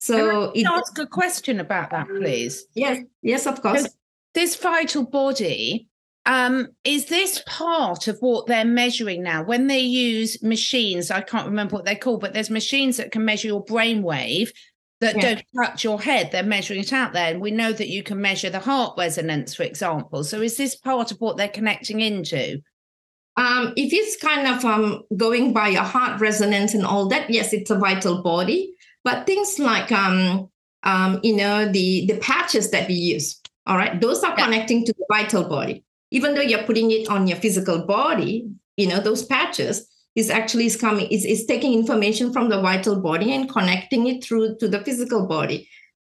So 0.00 0.52
Can 0.52 0.66
I 0.66 0.76
it, 0.76 0.78
ask 0.78 0.98
a 0.98 1.06
question 1.06 1.60
about 1.60 1.90
that, 1.90 2.06
please. 2.06 2.66
Yes, 2.74 3.02
yes, 3.22 3.46
of 3.46 3.60
course 3.60 3.88
this 4.38 4.56
vital 4.56 5.04
body 5.04 5.88
um, 6.28 6.68
is 6.84 7.06
this 7.06 7.42
part 7.46 8.06
of 8.06 8.18
what 8.20 8.46
they're 8.46 8.64
measuring 8.64 9.22
now 9.22 9.42
when 9.42 9.66
they 9.66 9.80
use 9.80 10.40
machines 10.42 11.10
i 11.10 11.20
can't 11.20 11.46
remember 11.46 11.74
what 11.74 11.84
they're 11.84 11.96
called 11.96 12.20
but 12.20 12.34
there's 12.34 12.50
machines 12.50 12.98
that 12.98 13.10
can 13.10 13.24
measure 13.24 13.48
your 13.48 13.64
brainwave 13.64 14.50
that 15.00 15.16
yeah. 15.16 15.22
don't 15.22 15.44
touch 15.56 15.82
your 15.82 16.00
head 16.00 16.30
they're 16.30 16.42
measuring 16.42 16.80
it 16.80 16.92
out 16.92 17.14
there 17.14 17.30
and 17.30 17.40
we 17.40 17.50
know 17.50 17.72
that 17.72 17.88
you 17.88 18.02
can 18.02 18.20
measure 18.20 18.50
the 18.50 18.60
heart 18.60 18.94
resonance 18.98 19.54
for 19.54 19.62
example 19.62 20.22
so 20.22 20.40
is 20.42 20.56
this 20.56 20.76
part 20.76 21.10
of 21.10 21.18
what 21.18 21.36
they're 21.36 21.48
connecting 21.48 22.00
into 22.00 22.60
um, 23.36 23.72
if 23.76 23.92
it's 23.92 24.20
kind 24.20 24.48
of 24.48 24.64
um, 24.64 25.04
going 25.16 25.52
by 25.52 25.68
your 25.68 25.84
heart 25.84 26.20
resonance 26.20 26.74
and 26.74 26.84
all 26.84 27.08
that 27.08 27.30
yes 27.30 27.52
it's 27.52 27.70
a 27.70 27.78
vital 27.78 28.22
body 28.22 28.74
but 29.02 29.26
things 29.26 29.58
like 29.58 29.90
um, 29.92 30.50
um 30.82 31.20
you 31.22 31.34
know 31.34 31.64
the 31.64 32.06
the 32.06 32.18
patches 32.18 32.70
that 32.72 32.86
we 32.86 32.94
use 32.94 33.40
all 33.68 33.76
right. 33.76 34.00
Those 34.00 34.24
are 34.24 34.34
yeah. 34.36 34.46
connecting 34.46 34.86
to 34.86 34.94
the 34.94 35.04
vital 35.10 35.44
body. 35.44 35.84
Even 36.10 36.34
though 36.34 36.42
you're 36.42 36.62
putting 36.62 36.90
it 36.90 37.08
on 37.08 37.26
your 37.26 37.36
physical 37.36 37.84
body, 37.84 38.48
you 38.76 38.86
know, 38.86 39.00
those 39.00 39.24
patches 39.24 39.88
is 40.14 40.30
actually 40.30 40.66
is 40.66 40.76
coming, 40.76 41.06
is, 41.08 41.24
is 41.24 41.46
taking 41.46 41.74
information 41.74 42.32
from 42.32 42.48
the 42.48 42.60
vital 42.60 43.00
body 43.00 43.34
and 43.34 43.48
connecting 43.48 44.06
it 44.06 44.24
through 44.24 44.56
to 44.56 44.68
the 44.68 44.80
physical 44.80 45.26
body. 45.26 45.68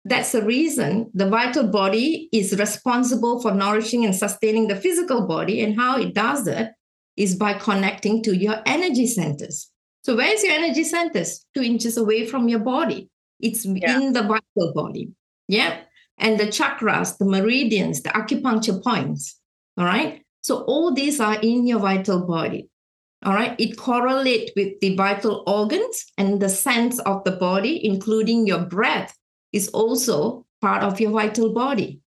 That's 0.05 0.33
the 0.33 0.43
reason 0.43 1.11
the 1.15 1.29
vital 1.29 1.69
body 1.69 2.29
is 2.33 2.59
responsible 2.59 3.41
for 3.41 3.53
nourishing 3.53 4.05
and 4.05 4.15
sustaining 4.15 4.69
the 4.69 4.77
physical 4.77 5.27
body. 5.27 5.63
And 5.63 5.79
how 5.79 5.99
it 5.99 6.13
does 6.13 6.45
that 6.45 6.75
is 7.17 7.37
by 7.37 7.55
connecting 7.55 8.23
to 8.25 8.37
your 8.37 8.61
energy 8.67 9.07
centers. 9.07 9.71
So, 10.03 10.17
where's 10.17 10.43
your 10.43 10.53
energy 10.53 10.85
centers? 10.85 11.47
Two 11.55 11.63
inches 11.63 11.97
away 11.97 12.27
from 12.27 12.49
your 12.49 12.59
body. 12.59 13.09
It's 13.41 13.65
yeah. 13.65 13.97
in 13.97 14.13
the 14.13 14.23
vital 14.23 14.75
body. 14.75 15.09
Yeah 15.49 15.79
and 16.19 16.39
the 16.39 16.47
chakras, 16.47 17.19
the 17.19 17.25
meridians, 17.25 18.03
the 18.03 18.11
acupuncture 18.11 18.83
points. 18.83 19.41
All 19.77 19.85
right. 19.85 20.23
So 20.43 20.63
all 20.65 20.93
these 20.93 21.21
are 21.21 21.39
in 21.41 21.67
your 21.67 21.81
vital 21.81 22.27
body. 22.27 22.69
All 23.25 23.35
right. 23.35 23.55
It 23.59 23.77
correlates 23.77 24.53
with 24.55 24.79
the 24.81 24.95
vital 24.97 25.43
organs 25.47 26.13
and 26.19 26.41
the 26.41 26.49
sense 26.49 26.99
of 27.01 27.25
the 27.25 27.33
body, 27.33 27.85
including 27.85 28.47
your 28.47 28.61
breath, 28.61 29.17
is 29.53 29.69
also 29.69 30.45
part 30.61 30.83
of 30.83 31.01
your 31.01 31.11
vital 31.11 31.53
body. 31.53 32.01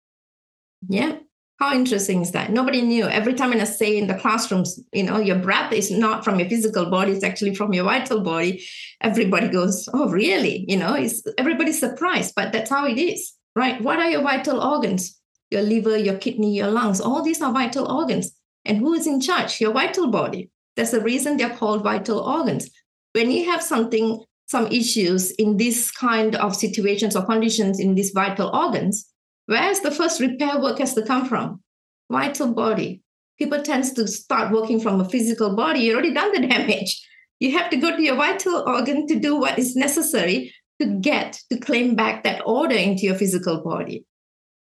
Yeah. 0.89 1.19
How 1.59 1.75
interesting 1.75 2.21
is 2.21 2.33
that? 2.33 2.53
Nobody 2.53 2.83
knew. 2.83 3.07
Every 3.07 3.33
time 3.33 3.53
I 3.53 3.65
say 3.65 3.97
in 3.97 4.09
the 4.09 4.15
classrooms, 4.15 4.79
you 4.93 5.05
know, 5.05 5.19
your 5.19 5.39
breath 5.39 5.73
is 5.73 5.91
not 5.91 6.23
from 6.23 6.39
your 6.39 6.51
physical 6.51 6.91
body, 6.91 7.13
it's 7.13 7.25
actually 7.25 7.55
from 7.55 7.73
your 7.73 7.85
vital 7.85 8.21
body. 8.21 8.63
Everybody 9.01 9.49
goes, 9.49 9.89
Oh, 9.95 10.11
really? 10.11 10.67
You 10.69 10.77
know, 10.77 10.93
it's 10.93 11.23
everybody's 11.39 11.81
surprised, 11.81 12.35
but 12.37 12.53
that's 12.53 12.69
how 12.69 12.87
it 12.87 12.99
is 12.99 13.37
right? 13.57 13.81
What 13.81 13.99
are 13.99 14.11
your 14.11 14.23
vital 14.23 14.61
organs? 14.61 15.19
Your 15.51 15.63
liver, 15.63 15.97
your 15.97 16.19
kidney, 16.19 16.57
your 16.57 16.71
lungs, 16.71 17.01
all 17.01 17.23
these 17.23 17.41
are 17.41 17.53
vital 17.53 17.91
organs. 17.91 18.33
And 18.65 18.79
who 18.79 18.95
is 18.95 19.07
in 19.07 19.21
charge? 19.21 19.61
Your 19.61 19.73
vital 19.73 20.09
body. 20.09 20.51
That's 20.77 20.91
the 20.91 21.01
reason 21.01 21.37
they're 21.37 21.57
called 21.57 21.83
vital 21.83 22.21
organs. 22.21 22.69
When 23.13 23.31
you 23.31 23.51
have 23.51 23.63
something, 23.63 24.23
some 24.47 24.67
issues 24.67 25.31
in 25.33 25.57
this 25.57 25.91
kind 25.91 26.37
of 26.37 26.55
situations 26.55 27.17
or 27.17 27.25
conditions 27.25 27.81
in 27.81 27.95
these 27.95 28.11
vital 28.11 28.55
organs, 28.55 29.11
where's 29.47 29.81
the 29.81 29.91
first 29.91 30.21
repair 30.21 30.61
work 30.61 30.79
has 30.79 30.95
to 30.95 31.03
come 31.03 31.27
from? 31.27 31.63
Vital 32.11 32.53
body. 32.53 33.03
People 33.39 33.63
tends 33.63 33.93
to 33.93 34.07
start 34.09 34.53
working 34.53 34.81
from 34.81 35.01
a 35.01 35.09
physical 35.09 35.55
body. 35.55 35.81
You 35.81 35.95
already 35.95 36.13
done 36.13 36.33
the 36.33 36.47
damage. 36.47 37.07
You 37.39 37.53
have 37.59 37.71
to 37.71 37.77
go 37.77 37.95
to 37.95 38.03
your 38.03 38.17
vital 38.17 38.65
organ 38.67 39.07
to 39.09 39.19
do 39.19 39.37
what 39.37 39.59
is 39.59 39.77
necessary 39.77 40.55
to 40.81 40.87
get 40.87 41.41
to 41.51 41.59
claim 41.59 41.95
back 41.95 42.25
that 42.25 42.43
order 42.47 42.77
into 42.77 43.03
your 43.03 43.15
physical 43.15 43.63
body. 43.63 44.05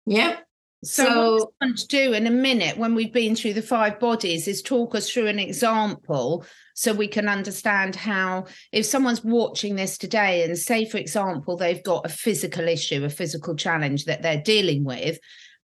Yeah. 0.07 0.37
So, 0.83 1.05
so 1.05 1.35
what 1.35 1.53
I 1.61 1.67
want 1.67 1.79
to 1.79 1.87
do 1.89 2.13
in 2.15 2.27
a 2.27 2.31
minute 2.31 2.79
when 2.79 2.95
we've 2.95 3.13
been 3.13 3.37
through 3.37 3.53
the 3.53 3.63
five 3.63 4.01
bodies 4.01 4.49
is 4.49 4.63
talk 4.63 4.95
us 4.95 5.11
through 5.11 5.27
an 5.27 5.39
example 5.39 6.45
so 6.75 6.95
we 6.95 7.09
can 7.09 7.29
understand 7.29 7.95
how 7.95 8.47
if 8.73 8.87
someone's 8.87 9.23
watching 9.23 9.77
this 9.77 9.99
today 9.99 10.43
and 10.43 10.57
say 10.57 10.87
for 10.87 10.97
example 10.97 11.59
they've 11.59 11.85
got 11.85 12.07
a 12.07 12.09
physical 12.09 12.67
issue 12.67 13.05
a 13.05 13.11
physical 13.11 13.55
challenge 13.55 14.07
that 14.07 14.23
they're 14.23 14.41
dealing 14.41 14.83
with 14.83 15.19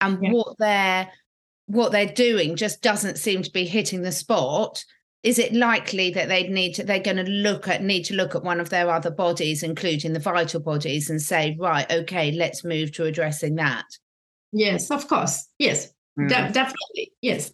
and 0.01 0.17
yeah. 0.23 0.31
what 0.31 0.57
they're 0.57 1.11
what 1.67 1.91
they're 1.91 2.07
doing 2.07 2.55
just 2.55 2.81
doesn't 2.81 3.19
seem 3.19 3.43
to 3.43 3.51
be 3.51 3.65
hitting 3.65 4.01
the 4.01 4.11
spot 4.11 4.83
is 5.21 5.37
it 5.37 5.53
likely 5.53 6.09
that 6.09 6.27
they'd 6.27 6.49
need 6.49 6.73
to 6.73 6.83
they're 6.83 6.99
going 6.99 7.23
to 7.23 7.31
look 7.31 7.67
at 7.67 7.83
need 7.83 8.03
to 8.03 8.15
look 8.15 8.33
at 8.33 8.43
one 8.43 8.59
of 8.59 8.69
their 8.69 8.89
other 8.89 9.11
bodies 9.11 9.61
including 9.61 10.13
the 10.13 10.19
vital 10.19 10.59
bodies 10.59 11.11
and 11.11 11.21
say 11.21 11.55
right 11.59 11.91
okay 11.91 12.31
let's 12.31 12.63
move 12.63 12.91
to 12.91 13.05
addressing 13.05 13.53
that 13.53 13.85
yes 14.53 14.89
of 14.91 15.07
course 15.07 15.47
yes 15.59 15.89
mm. 16.17 16.29
de- 16.29 16.53
definitely 16.53 17.11
yes 17.21 17.51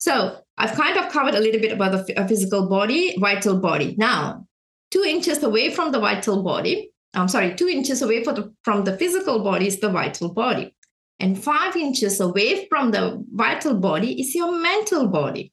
so 0.00 0.38
I've 0.56 0.72
kind 0.72 0.96
of 0.96 1.12
covered 1.12 1.34
a 1.34 1.40
little 1.40 1.60
bit 1.60 1.72
about 1.72 2.06
the 2.06 2.26
physical 2.26 2.66
body, 2.66 3.16
vital 3.18 3.58
body. 3.58 3.94
Now, 3.98 4.46
two 4.90 5.04
inches 5.06 5.42
away 5.42 5.70
from 5.74 5.92
the 5.92 6.00
vital 6.00 6.42
body, 6.42 6.90
I'm 7.14 7.28
sorry, 7.28 7.54
two 7.54 7.68
inches 7.68 8.00
away 8.02 8.22
the, 8.22 8.52
from 8.62 8.84
the 8.84 8.96
physical 8.96 9.42
body 9.42 9.66
is 9.66 9.80
the 9.80 9.90
vital 9.90 10.32
body. 10.32 10.74
And 11.18 11.42
five 11.42 11.76
inches 11.76 12.18
away 12.18 12.66
from 12.68 12.92
the 12.92 13.22
vital 13.32 13.74
body 13.74 14.18
is 14.18 14.34
your 14.34 14.52
mental 14.52 15.08
body. 15.08 15.52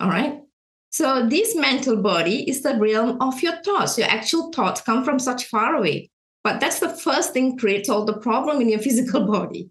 All 0.00 0.10
right. 0.10 0.40
So 0.90 1.26
this 1.26 1.56
mental 1.56 1.96
body 1.96 2.48
is 2.48 2.62
the 2.62 2.76
realm 2.76 3.20
of 3.22 3.42
your 3.42 3.56
thoughts. 3.62 3.96
Your 3.96 4.08
actual 4.08 4.52
thoughts 4.52 4.82
come 4.82 5.02
from 5.02 5.18
such 5.18 5.46
far 5.46 5.76
away. 5.76 6.10
But 6.44 6.60
that's 6.60 6.80
the 6.80 6.90
first 6.90 7.32
thing 7.32 7.56
creates 7.56 7.88
all 7.88 8.04
the 8.04 8.18
problem 8.18 8.60
in 8.60 8.68
your 8.68 8.80
physical 8.86 9.26
body. 9.26 9.70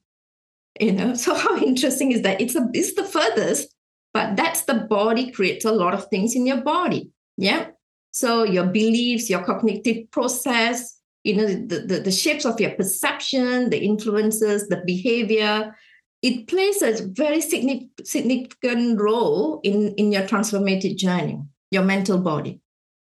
You 0.79 0.91
know, 0.91 1.13
so 1.15 1.33
how 1.33 1.57
interesting 1.63 2.11
is 2.11 2.21
that? 2.21 2.41
It's 2.41 2.55
a 2.55 2.69
it's 2.73 2.93
the 2.93 3.03
furthest 3.03 3.73
but 4.17 4.35
that's 4.35 4.63
the 4.63 4.73
body 4.73 5.31
creates 5.31 5.63
a 5.63 5.71
lot 5.71 5.93
of 5.93 6.07
things 6.07 6.35
in 6.35 6.47
your 6.47 6.61
body. 6.61 7.11
Yeah. 7.37 7.67
So 8.09 8.43
your 8.43 8.65
beliefs, 8.65 9.29
your 9.29 9.43
cognitive 9.43 10.09
process, 10.09 10.99
you 11.23 11.35
know, 11.35 11.45
the, 11.45 11.85
the, 11.85 11.99
the 11.99 12.11
shapes 12.11 12.43
of 12.43 12.59
your 12.59 12.71
perception, 12.71 13.69
the 13.69 13.77
influences, 13.77 14.69
the 14.69 14.81
behavior, 14.87 15.75
it 16.23 16.47
plays 16.47 16.81
a 16.81 17.05
very 17.11 17.41
significant 17.41 18.99
role 18.99 19.59
in, 19.63 19.93
in 19.97 20.11
your 20.11 20.23
transformative 20.23 20.97
journey, 20.97 21.39
your 21.69 21.83
mental 21.83 22.17
body. 22.17 22.59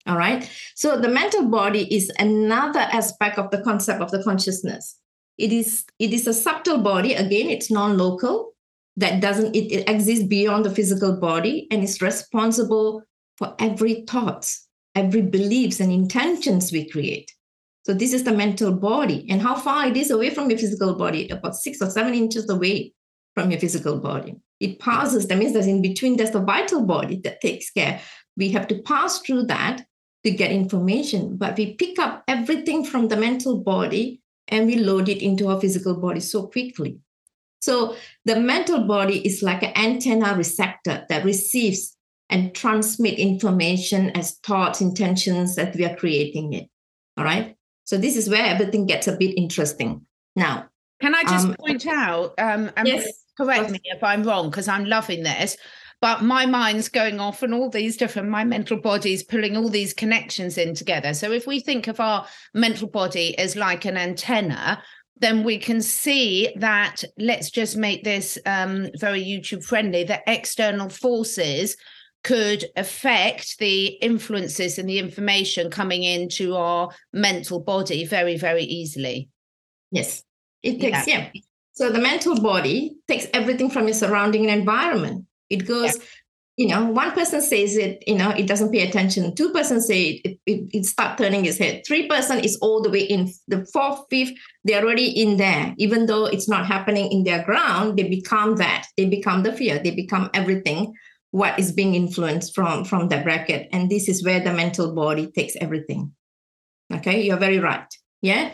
All 0.07 0.17
right. 0.17 0.51
So 0.75 0.99
the 0.99 1.09
mental 1.09 1.45
body 1.45 1.95
is 1.95 2.11
another 2.19 2.81
aspect 2.81 3.39
of 3.39 3.51
the 3.51 3.61
concept 3.61 4.01
of 4.01 4.11
the 4.11 4.23
consciousness. 4.25 4.97
It 5.39 5.53
is 5.53 5.85
it 5.99 6.13
is 6.13 6.27
a 6.27 6.35
subtle 6.35 6.79
body. 6.79 7.15
Again, 7.15 7.49
it's 7.51 7.71
non-local. 7.71 8.53
That 8.97 9.21
doesn't 9.21 9.57
it, 9.57 9.73
it 9.73 9.89
exists 9.89 10.25
beyond 10.27 10.65
the 10.65 10.75
physical 10.75 11.17
body 11.17 11.67
and 11.71 11.83
is 11.83 12.03
responsible 12.03 13.03
for 13.39 13.55
every 13.59 14.05
thoughts 14.07 14.69
every 14.95 15.23
beliefs 15.23 15.81
and 15.81 15.93
intentions 15.93 16.73
we 16.73 16.89
create. 16.89 17.33
So 17.85 17.95
this 17.95 18.13
is 18.13 18.25
the 18.25 18.33
mental 18.33 18.73
body. 18.73 19.27
And 19.29 19.43
how 19.43 19.57
far 19.57 19.89
it 19.89 19.97
is 19.97 20.11
away 20.11 20.31
from 20.31 20.51
your 20.51 20.59
physical 20.59 20.95
body? 20.95 21.29
About 21.31 21.57
six 21.57 21.81
or 21.83 21.91
seven 21.91 22.15
inches 22.15 22.49
away 22.49 22.93
from 23.35 23.51
your 23.51 23.59
physical 23.59 23.99
body. 23.99 24.37
It 24.61 24.79
passes 24.79 25.27
that 25.27 25.39
means 25.39 25.55
that 25.55 25.67
in 25.67 25.83
between 25.83 26.17
there's 26.17 26.31
the 26.31 26.41
vital 26.41 26.83
body 26.83 27.21
that 27.25 27.41
takes 27.41 27.71
care. 27.71 28.01
We 28.37 28.51
have 28.51 28.69
to 28.69 28.83
pass 28.83 29.19
through 29.21 29.45
that 29.45 29.85
to 30.25 30.31
get 30.31 30.53
information 30.53 31.37
but 31.37 31.57
we 31.57 31.75
pick 31.75 31.99
up 31.99 32.23
everything 32.29 32.85
from 32.85 33.09
the 33.09 33.17
mental 33.17 33.59
body 33.59 34.22
and 34.53 34.67
we 34.67 34.77
load 34.77 35.09
it 35.09 35.23
into 35.23 35.49
our 35.49 35.61
physical 35.61 35.95
body 35.95 36.21
so 36.21 36.47
quickly 36.47 37.01
so 37.63 37.95
the 38.25 38.41
mental 38.41 38.81
body 38.89 39.25
is 39.25 39.41
like 39.41 39.63
an 39.63 39.73
antenna 39.77 40.35
receptor 40.35 41.07
that 41.09 41.25
receives 41.25 41.97
and 42.29 42.53
transmit 42.55 43.21
information 43.21 44.11
as 44.17 44.39
thoughts, 44.39 44.81
intentions 44.81 45.55
that 45.55 45.77
we 45.77 45.85
are 45.85 45.95
creating 45.95 46.55
it. 46.55 46.69
All 47.17 47.25
right. 47.25 47.55
So 47.85 47.97
this 47.99 48.17
is 48.17 48.29
where 48.29 48.45
everything 48.45 48.87
gets 48.87 49.07
a 49.07 49.17
bit 49.17 49.39
interesting. 49.39 50.05
Now, 50.35 50.71
can 51.01 51.15
I 51.15 51.23
just 51.23 51.47
um, 51.47 51.55
point 51.55 51.87
out? 51.87 52.35
Um, 52.39 52.71
yes. 52.85 53.25
Correct 53.37 53.71
me 53.71 53.81
if 53.85 54.03
I'm 54.03 54.25
wrong, 54.25 54.51
because 54.51 54.67
I'm 54.67 54.85
loving 54.85 55.23
this. 55.23 55.57
But 56.03 56.23
my 56.23 56.47
mind's 56.47 56.89
going 56.89 57.21
off 57.21 57.45
and 57.45 57.55
all 57.55 57.71
these 57.71 57.97
different, 57.97 58.29
my 58.29 58.43
mental 58.43 58.77
body's 58.77 59.23
pulling 59.23 59.57
all 59.57 59.69
these 59.69 59.95
connections 59.95 60.59
in 60.59 60.75
together. 60.75 61.15
So 61.15 61.31
if 61.31 61.47
we 61.47 61.61
think 61.61 61.87
of 61.87 62.01
our 62.01 62.27
mental 62.55 62.89
body 62.89 63.39
as 63.39 63.55
like 63.55 63.85
an 63.85 63.97
antenna, 63.97 64.83
then 65.19 65.45
we 65.45 65.59
can 65.59 65.81
see 65.81 66.53
that 66.57 67.05
let's 67.19 67.53
just 67.53 67.77
make 67.77 68.03
this 68.03 68.37
um, 68.47 68.89
very 68.99 69.23
YouTube 69.23 69.63
friendly 69.63 70.03
that 70.03 70.25
external 70.27 70.89
forces 70.89 71.77
could 72.25 72.65
affect 72.77 73.59
the 73.59 73.87
influences 73.87 74.79
and 74.79 74.89
the 74.89 74.99
information 74.99 75.71
coming 75.71 76.03
into 76.03 76.57
our 76.57 76.91
mental 77.13 77.61
body 77.61 78.05
very, 78.05 78.37
very 78.37 78.65
easily. 78.65 79.29
Yes, 79.93 80.25
it 80.65 80.81
takes, 80.81 81.07
yeah. 81.07 81.31
yeah. 81.33 81.43
So 81.75 81.91
the 81.91 82.01
mental 82.01 82.41
body 82.41 82.97
takes 83.07 83.29
everything 83.33 83.71
from 83.71 83.85
your 83.85 83.95
surrounding 83.95 84.49
environment. 84.49 85.27
It 85.53 85.67
goes, 85.67 85.97
yeah 85.97 86.05
you 86.57 86.69
know, 86.69 86.85
one 86.85 87.13
person 87.13 87.41
says 87.41 87.77
it, 87.77 88.05
you 88.07 88.15
know, 88.15 88.31
it 88.31 88.47
doesn't 88.47 88.73
pay 88.73 88.87
attention. 88.87 89.35
Two 89.35 89.53
person 89.53 89.81
say 89.81 90.21
it, 90.25 90.39
it, 90.45 90.71
it 90.75 90.85
start 90.85 91.17
turning 91.17 91.45
his 91.45 91.59
head. 91.59 91.83
Three 91.87 92.07
person 92.07 92.41
is 92.41 92.59
all 92.61 92.83
the 92.83 92.91
way 92.91 93.01
in. 93.01 93.33
The 93.49 93.65
fourth, 93.73 94.03
fifth, 94.11 94.33
they're 94.65 94.83
already 94.83 95.09
in 95.09 95.39
there. 95.39 95.75
Even 95.79 96.07
though 96.07 96.27
it's 96.27 96.49
not 96.49 96.67
happening 96.67 97.11
in 97.11 97.25
their 97.25 97.43
ground, 97.43 97.99
they 97.99 98.09
become 98.09 98.57
that. 98.57 98.87
They 98.99 99.07
become 99.07 99.43
the 99.43 99.53
fear. 99.53 99.79
They 99.79 99.93
become 99.93 100.29
everything 100.35 100.93
what 101.31 101.59
is 101.59 101.73
being 101.73 101.95
influenced 101.95 102.55
from 102.55 102.85
from 102.85 103.09
the 103.09 103.23
bracket. 103.23 103.69
And 103.73 103.91
this 103.91 104.07
is 104.07 104.23
where 104.23 104.41
the 104.41 104.53
mental 104.53 104.95
body 104.95 105.33
takes 105.33 105.57
everything. 105.57 106.13
Okay, 106.93 107.23
you're 107.23 107.39
very 107.39 107.61
right. 107.61 107.87
Yeah. 108.21 108.53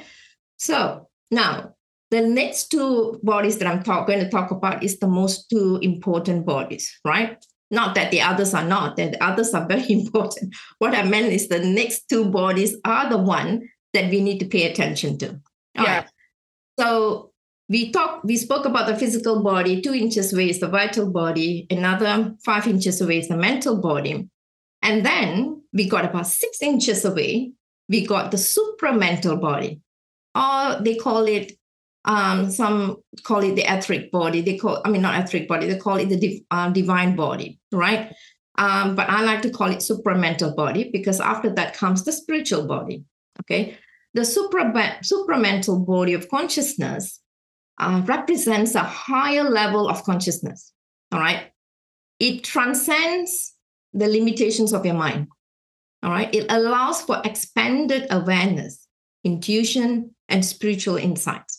So 0.58 1.08
now 1.32 1.74
the 2.10 2.22
next 2.22 2.70
two 2.70 3.20
bodies 3.22 3.58
that 3.58 3.68
I'm 3.68 3.82
talk, 3.82 4.06
going 4.06 4.20
to 4.20 4.30
talk 4.30 4.50
about 4.50 4.82
is 4.82 4.98
the 4.98 5.08
most 5.08 5.50
two 5.50 5.78
important 5.82 6.46
bodies, 6.46 6.98
right? 7.04 7.44
Not 7.70 7.94
that 7.96 8.10
the 8.10 8.22
others 8.22 8.54
are 8.54 8.64
not, 8.64 8.96
that 8.96 9.12
the 9.12 9.22
others 9.22 9.52
are 9.52 9.66
very 9.66 9.90
important. 9.90 10.54
What 10.78 10.94
I 10.94 11.02
meant 11.02 11.32
is 11.32 11.48
the 11.48 11.58
next 11.58 12.08
two 12.08 12.30
bodies 12.30 12.76
are 12.84 13.08
the 13.08 13.18
one 13.18 13.68
that 13.92 14.10
we 14.10 14.20
need 14.20 14.38
to 14.40 14.46
pay 14.46 14.70
attention 14.70 15.18
to. 15.18 15.28
All 15.76 15.84
yeah. 15.84 15.96
Right. 15.98 16.08
So 16.78 17.32
we 17.68 17.90
talked, 17.90 18.24
we 18.24 18.36
spoke 18.36 18.64
about 18.64 18.86
the 18.86 18.96
physical 18.96 19.42
body, 19.42 19.82
two 19.82 19.92
inches 19.92 20.32
away 20.32 20.48
is 20.48 20.60
the 20.60 20.68
vital 20.68 21.10
body, 21.10 21.66
another 21.70 22.34
five 22.44 22.66
inches 22.66 23.00
away 23.00 23.18
is 23.18 23.28
the 23.28 23.36
mental 23.36 23.76
body. 23.76 24.28
And 24.80 25.04
then 25.04 25.62
we 25.72 25.88
got 25.88 26.04
about 26.04 26.26
six 26.26 26.62
inches 26.62 27.04
away, 27.04 27.52
we 27.88 28.06
got 28.06 28.30
the 28.30 28.36
supramental 28.38 29.40
body, 29.40 29.80
or 30.34 30.80
they 30.80 30.94
call 30.94 31.24
it 31.24 31.57
um, 32.04 32.50
some 32.50 32.96
call 33.24 33.42
it 33.42 33.54
the 33.56 33.62
etheric 33.62 34.10
body. 34.10 34.40
They 34.40 34.56
call, 34.56 34.80
I 34.84 34.90
mean, 34.90 35.02
not 35.02 35.20
etheric 35.20 35.48
body. 35.48 35.66
They 35.66 35.78
call 35.78 35.96
it 35.96 36.08
the 36.08 36.16
div, 36.16 36.40
uh, 36.50 36.70
divine 36.70 37.16
body, 37.16 37.58
right? 37.72 38.14
Um, 38.56 38.96
but 38.96 39.08
I 39.08 39.22
like 39.22 39.42
to 39.42 39.50
call 39.50 39.70
it 39.70 39.78
supramental 39.78 40.54
body 40.54 40.90
because 40.92 41.20
after 41.20 41.50
that 41.54 41.76
comes 41.76 42.04
the 42.04 42.12
spiritual 42.12 42.66
body. 42.66 43.04
Okay, 43.40 43.78
the 44.14 44.24
supra 44.24 44.72
supramental 45.04 45.86
body 45.86 46.14
of 46.14 46.28
consciousness 46.28 47.20
uh, 47.78 48.02
represents 48.04 48.74
a 48.74 48.82
higher 48.82 49.44
level 49.44 49.88
of 49.88 50.02
consciousness. 50.02 50.72
All 51.12 51.20
right, 51.20 51.52
it 52.18 52.42
transcends 52.42 53.54
the 53.92 54.08
limitations 54.08 54.72
of 54.72 54.84
your 54.84 54.94
mind. 54.94 55.28
All 56.02 56.10
right, 56.10 56.32
it 56.34 56.46
allows 56.48 57.02
for 57.02 57.20
expanded 57.24 58.06
awareness, 58.10 58.86
intuition, 59.24 60.14
and 60.28 60.44
spiritual 60.44 60.96
insights. 60.96 61.57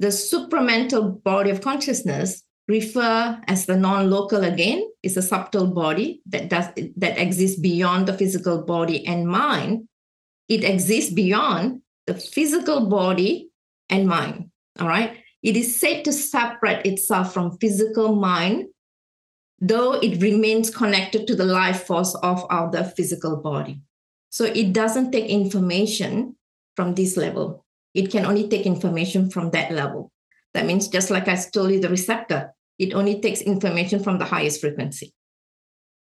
The 0.00 0.08
supramental 0.08 1.22
body 1.22 1.50
of 1.50 1.60
consciousness 1.60 2.42
refer 2.68 3.40
as 3.46 3.66
the 3.66 3.76
non-local 3.76 4.44
again 4.44 4.88
is 5.02 5.16
a 5.16 5.22
subtle 5.22 5.66
body 5.66 6.22
that 6.26 6.48
does 6.48 6.66
that 6.96 7.18
exists 7.18 7.58
beyond 7.60 8.06
the 8.06 8.16
physical 8.16 8.62
body 8.62 9.06
and 9.06 9.28
mind. 9.28 9.88
It 10.48 10.64
exists 10.64 11.12
beyond 11.12 11.82
the 12.06 12.14
physical 12.14 12.86
body 12.86 13.50
and 13.88 14.08
mind. 14.08 14.50
All 14.80 14.88
right. 14.88 15.18
It 15.42 15.56
is 15.56 15.78
said 15.78 16.04
to 16.04 16.12
separate 16.12 16.86
itself 16.86 17.34
from 17.34 17.58
physical 17.58 18.14
mind, 18.14 18.66
though 19.60 19.94
it 19.94 20.22
remains 20.22 20.70
connected 20.70 21.26
to 21.26 21.34
the 21.34 21.44
life 21.44 21.84
force 21.84 22.14
of 22.22 22.46
our 22.48 22.72
physical 22.84 23.36
body. 23.36 23.80
So 24.30 24.44
it 24.44 24.72
doesn't 24.72 25.10
take 25.10 25.26
information 25.28 26.36
from 26.76 26.94
this 26.94 27.16
level. 27.16 27.64
It 27.94 28.10
can 28.10 28.24
only 28.24 28.48
take 28.48 28.66
information 28.66 29.30
from 29.30 29.50
that 29.50 29.70
level. 29.70 30.10
That 30.54 30.66
means, 30.66 30.88
just 30.88 31.10
like 31.10 31.28
I 31.28 31.36
told 31.36 31.70
you, 31.70 31.80
the 31.80 31.88
receptor, 31.88 32.52
it 32.78 32.94
only 32.94 33.20
takes 33.20 33.40
information 33.40 34.02
from 34.02 34.18
the 34.18 34.24
highest 34.24 34.60
frequency. 34.60 35.12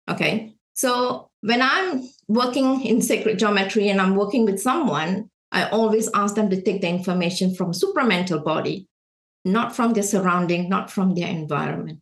Okay. 0.10 0.54
So 0.74 1.30
when 1.42 1.62
I'm 1.62 2.08
working 2.28 2.86
in 2.86 3.02
sacred 3.02 3.40
geometry 3.40 3.90
and 3.90 4.00
I'm 4.00 4.16
working 4.16 4.46
with 4.46 4.60
someone, 4.60 5.30
I 5.52 5.68
always 5.70 6.10
ask 6.14 6.36
them 6.36 6.50
to 6.50 6.62
take 6.62 6.82
the 6.82 6.88
information 6.88 7.56
from 7.56 7.74
supramental 7.74 8.44
body, 8.44 8.88
not 9.44 9.76
from 9.76 9.94
their 9.94 10.04
surrounding, 10.04 10.70
not 10.70 10.90
from 10.90 11.14
their 11.14 11.28
environment. 11.28 12.00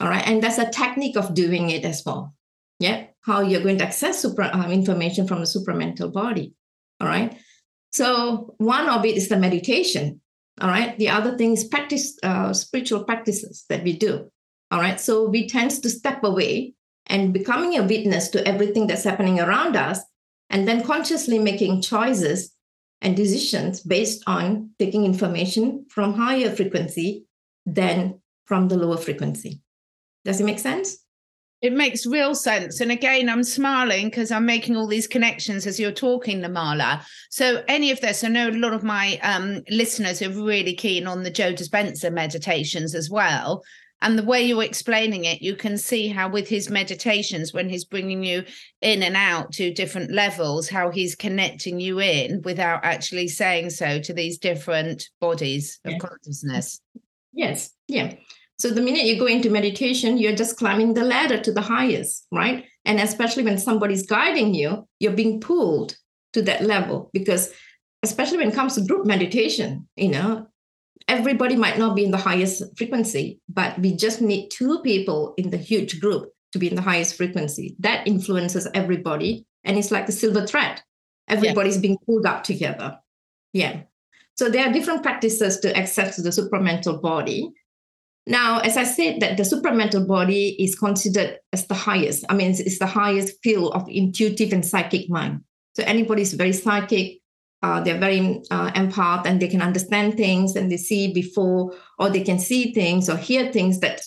All 0.00 0.08
right. 0.08 0.26
And 0.26 0.42
that's 0.42 0.58
a 0.58 0.70
technique 0.70 1.16
of 1.16 1.34
doing 1.34 1.70
it 1.70 1.84
as 1.84 2.02
well. 2.04 2.34
Yeah. 2.78 3.06
how 3.22 3.42
you're 3.42 3.62
going 3.62 3.78
to 3.78 3.84
access 3.84 4.20
super, 4.20 4.42
uh, 4.42 4.70
information 4.70 5.26
from 5.26 5.40
the 5.40 5.46
supramental 5.46 6.10
body. 6.12 6.54
All 7.00 7.06
right. 7.06 7.36
So 7.92 8.54
one 8.58 8.88
of 8.88 9.04
it 9.04 9.16
is 9.16 9.28
the 9.28 9.36
meditation. 9.36 10.20
All 10.60 10.68
right. 10.68 10.96
The 10.98 11.08
other 11.08 11.36
thing 11.36 11.52
is 11.52 11.64
practice, 11.64 12.18
uh, 12.22 12.52
spiritual 12.52 13.04
practices 13.04 13.64
that 13.68 13.82
we 13.82 13.96
do. 13.96 14.30
All 14.70 14.80
right. 14.80 15.00
So 15.00 15.28
we 15.28 15.48
tend 15.48 15.70
to 15.70 15.90
step 15.90 16.22
away 16.22 16.74
and 17.06 17.32
becoming 17.32 17.76
a 17.76 17.82
witness 17.82 18.28
to 18.28 18.46
everything 18.46 18.86
that's 18.86 19.04
happening 19.04 19.40
around 19.40 19.74
us, 19.74 19.98
and 20.48 20.68
then 20.68 20.84
consciously 20.84 21.38
making 21.38 21.82
choices 21.82 22.52
and 23.00 23.16
decisions 23.16 23.80
based 23.80 24.22
on 24.26 24.70
taking 24.78 25.04
information 25.04 25.86
from 25.88 26.14
higher 26.14 26.54
frequency 26.54 27.24
than 27.66 28.20
from 28.44 28.68
the 28.68 28.76
lower 28.76 28.96
frequency. 28.96 29.60
Does 30.24 30.40
it 30.40 30.44
make 30.44 30.58
sense? 30.58 30.98
It 31.62 31.74
makes 31.74 32.06
real 32.06 32.34
sense. 32.34 32.80
And 32.80 32.90
again, 32.90 33.28
I'm 33.28 33.44
smiling 33.44 34.06
because 34.06 34.30
I'm 34.30 34.46
making 34.46 34.76
all 34.76 34.86
these 34.86 35.06
connections 35.06 35.66
as 35.66 35.78
you're 35.78 35.92
talking, 35.92 36.40
Nirmala. 36.40 37.04
So, 37.28 37.62
any 37.68 37.90
of 37.90 38.00
this, 38.00 38.24
I 38.24 38.28
know 38.28 38.48
a 38.48 38.52
lot 38.52 38.72
of 38.72 38.82
my 38.82 39.18
um, 39.22 39.62
listeners 39.68 40.22
are 40.22 40.30
really 40.30 40.74
keen 40.74 41.06
on 41.06 41.22
the 41.22 41.30
Joe 41.30 41.52
Dispenza 41.52 42.10
meditations 42.10 42.94
as 42.94 43.10
well. 43.10 43.62
And 44.02 44.18
the 44.18 44.24
way 44.24 44.42
you're 44.42 44.64
explaining 44.64 45.26
it, 45.26 45.42
you 45.42 45.54
can 45.54 45.76
see 45.76 46.08
how, 46.08 46.30
with 46.30 46.48
his 46.48 46.70
meditations, 46.70 47.52
when 47.52 47.68
he's 47.68 47.84
bringing 47.84 48.24
you 48.24 48.44
in 48.80 49.02
and 49.02 49.14
out 49.14 49.52
to 49.52 49.74
different 49.74 50.10
levels, 50.10 50.70
how 50.70 50.90
he's 50.90 51.14
connecting 51.14 51.80
you 51.80 52.00
in 52.00 52.40
without 52.42 52.82
actually 52.82 53.28
saying 53.28 53.70
so 53.70 54.00
to 54.00 54.14
these 54.14 54.38
different 54.38 55.10
bodies 55.20 55.78
of 55.84 55.98
consciousness. 55.98 56.80
Yes. 57.32 57.70
Yeah. 57.88 58.14
So 58.60 58.68
the 58.68 58.82
minute 58.82 59.06
you 59.06 59.18
go 59.18 59.24
into 59.24 59.48
meditation, 59.48 60.18
you're 60.18 60.36
just 60.36 60.58
climbing 60.58 60.92
the 60.92 61.02
ladder 61.02 61.40
to 61.40 61.50
the 61.50 61.62
highest, 61.62 62.26
right? 62.30 62.66
And 62.84 63.00
especially 63.00 63.42
when 63.42 63.56
somebody's 63.56 64.06
guiding 64.06 64.52
you, 64.52 64.86
you're 64.98 65.12
being 65.12 65.40
pulled 65.40 65.96
to 66.34 66.42
that 66.42 66.62
level 66.62 67.08
because 67.14 67.54
especially 68.02 68.36
when 68.36 68.48
it 68.48 68.54
comes 68.54 68.74
to 68.74 68.84
group 68.84 69.06
meditation, 69.06 69.88
you 69.96 70.08
know, 70.08 70.46
everybody 71.08 71.56
might 71.56 71.78
not 71.78 71.96
be 71.96 72.04
in 72.04 72.10
the 72.10 72.18
highest 72.18 72.62
frequency, 72.76 73.40
but 73.48 73.78
we 73.78 73.96
just 73.96 74.20
need 74.20 74.50
two 74.50 74.80
people 74.82 75.32
in 75.38 75.48
the 75.48 75.56
huge 75.56 75.98
group 75.98 76.28
to 76.52 76.58
be 76.58 76.68
in 76.68 76.76
the 76.76 76.82
highest 76.82 77.16
frequency. 77.16 77.76
That 77.78 78.06
influences 78.06 78.68
everybody. 78.74 79.46
And 79.64 79.78
it's 79.78 79.90
like 79.90 80.06
a 80.06 80.12
silver 80.12 80.46
thread. 80.46 80.82
Everybody's 81.28 81.76
yeah. 81.76 81.80
being 81.80 81.98
pulled 82.04 82.26
up 82.26 82.44
together. 82.44 82.98
Yeah. 83.54 83.84
So 84.36 84.50
there 84.50 84.68
are 84.68 84.72
different 84.72 85.02
practices 85.02 85.60
to 85.60 85.74
access 85.74 86.16
the 86.16 86.28
supramental 86.28 87.00
body. 87.00 87.50
Now, 88.26 88.60
as 88.60 88.76
I 88.76 88.84
said, 88.84 89.20
that 89.20 89.36
the 89.36 89.42
supramental 89.42 90.06
body 90.06 90.50
is 90.62 90.74
considered 90.74 91.38
as 91.52 91.66
the 91.66 91.74
highest. 91.74 92.24
I 92.28 92.34
mean, 92.34 92.50
it's, 92.50 92.60
it's 92.60 92.78
the 92.78 92.86
highest 92.86 93.42
field 93.42 93.72
of 93.74 93.88
intuitive 93.88 94.52
and 94.52 94.64
psychic 94.64 95.08
mind. 95.08 95.40
So 95.74 95.82
anybody 95.84 96.22
is 96.22 96.34
very 96.34 96.52
psychic, 96.52 97.20
uh, 97.62 97.80
they're 97.80 97.98
very 97.98 98.42
uh, 98.50 98.70
empath, 98.72 99.26
and 99.26 99.40
they 99.40 99.48
can 99.48 99.62
understand 99.62 100.16
things, 100.16 100.56
and 100.56 100.70
they 100.70 100.76
see 100.76 101.12
before, 101.12 101.74
or 101.98 102.10
they 102.10 102.22
can 102.22 102.38
see 102.38 102.72
things 102.72 103.08
or 103.08 103.16
hear 103.16 103.52
things 103.52 103.80
that 103.80 104.02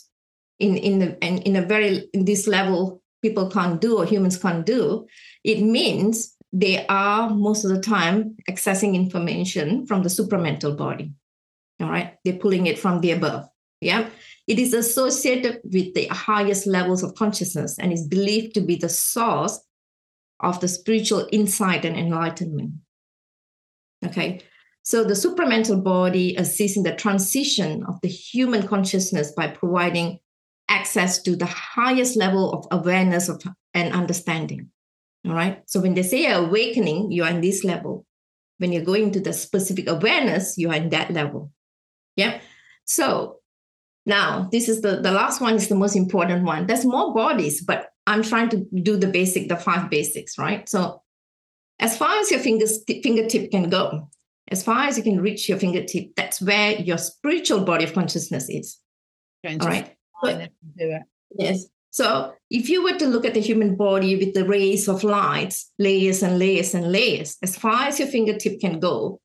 in 0.59 0.77
in 0.77 0.99
the, 0.99 1.25
in, 1.25 1.39
in 1.39 1.55
a 1.55 1.61
very 1.61 2.07
in 2.13 2.25
this 2.25 2.47
level 2.47 3.01
people 3.21 3.49
can't 3.49 3.79
do 3.81 3.97
or 3.97 4.05
humans 4.05 4.37
can't 4.37 4.65
do. 4.65 5.07
It 5.43 5.61
means 5.61 6.35
they 6.51 6.85
are 6.87 7.29
most 7.29 7.63
of 7.65 7.71
the 7.71 7.81
time 7.81 8.35
accessing 8.49 8.93
information 8.93 9.87
from 9.87 10.03
the 10.03 10.09
supramental 10.09 10.77
body. 10.77 11.13
All 11.81 11.89
right, 11.89 12.15
they're 12.23 12.37
pulling 12.37 12.67
it 12.67 12.77
from 12.77 13.01
the 13.01 13.11
above. 13.11 13.47
Yeah. 13.83 14.09
It 14.47 14.59
is 14.59 14.73
associated 14.73 15.61
with 15.63 15.93
the 15.93 16.07
highest 16.07 16.67
levels 16.67 17.03
of 17.03 17.15
consciousness 17.15 17.77
and 17.79 17.93
is 17.93 18.07
believed 18.07 18.53
to 18.55 18.61
be 18.61 18.75
the 18.75 18.89
source 18.89 19.59
of 20.39 20.59
the 20.59 20.67
spiritual 20.67 21.27
insight 21.31 21.85
and 21.85 21.95
enlightenment. 21.95 22.73
Okay. 24.05 24.41
So 24.83 25.05
the 25.05 25.13
supramental 25.13 25.81
body 25.81 26.35
assists 26.35 26.75
in 26.75 26.83
the 26.83 26.93
transition 26.93 27.85
of 27.85 28.01
the 28.01 28.09
human 28.09 28.67
consciousness 28.67 29.31
by 29.31 29.47
providing 29.47 30.19
access 30.67 31.21
to 31.21 31.37
the 31.37 31.45
highest 31.45 32.17
level 32.17 32.51
of 32.51 32.67
awareness 32.71 33.29
of, 33.29 33.41
and 33.73 33.93
understanding. 33.93 34.69
All 35.25 35.33
right. 35.33 35.63
So 35.67 35.79
when 35.79 35.93
they 35.93 36.03
say 36.03 36.29
awakening, 36.29 37.13
you 37.13 37.23
are 37.23 37.29
in 37.29 37.39
this 37.39 37.63
level. 37.63 38.05
When 38.57 38.73
you're 38.73 38.83
going 38.83 39.11
to 39.11 39.21
the 39.21 39.31
specific 39.31 39.89
awareness, 39.89 40.57
you 40.57 40.69
are 40.69 40.75
in 40.75 40.89
that 40.89 41.11
level. 41.11 41.51
Yeah. 42.17 42.41
So 42.83 43.39
now, 44.05 44.49
this 44.51 44.67
is 44.67 44.81
the, 44.81 44.97
the 44.97 45.11
last 45.11 45.39
one 45.39 45.55
is 45.55 45.69
the 45.69 45.75
most 45.75 45.95
important 45.95 46.43
one. 46.43 46.67
There's 46.67 46.85
more 46.85 47.13
bodies, 47.13 47.61
but 47.61 47.89
I'm 48.05 48.21
trying 48.21 48.49
to 48.49 48.65
do 48.81 48.97
the 48.97 49.07
basic, 49.07 49.47
the 49.47 49.55
five 49.55 49.89
basics, 49.89 50.37
right? 50.37 50.67
So 50.67 51.01
as 51.79 51.97
far 51.97 52.19
as 52.19 52.29
your 52.29 52.41
fingers, 52.41 52.83
fingertip 52.85 53.51
can 53.51 53.69
go, 53.69 54.09
as 54.49 54.61
far 54.61 54.87
as 54.87 54.97
you 54.97 55.03
can 55.03 55.21
reach 55.21 55.47
your 55.47 55.57
fingertip, 55.57 56.15
that's 56.15 56.41
where 56.41 56.73
your 56.73 56.97
spiritual 56.97 57.63
body 57.63 57.85
of 57.85 57.93
consciousness 57.93 58.49
is. 58.49 58.77
All 59.61 59.69
right. 59.69 59.95
So, 60.23 60.47
yes. 61.37 61.65
So 61.91 62.33
if 62.49 62.69
you 62.69 62.83
were 62.83 62.97
to 62.97 63.05
look 63.05 63.25
at 63.25 63.35
the 63.35 63.39
human 63.39 63.75
body 63.75 64.17
with 64.17 64.33
the 64.33 64.45
rays 64.45 64.89
of 64.89 65.03
light, 65.03 65.55
layers 65.79 66.23
and 66.23 66.39
layers 66.39 66.73
and 66.73 66.91
layers, 66.91 67.37
as 67.41 67.55
far 67.55 67.83
as 67.83 67.99
your 67.99 68.07
fingertip 68.07 68.59
can 68.59 68.79
go, 68.79 69.21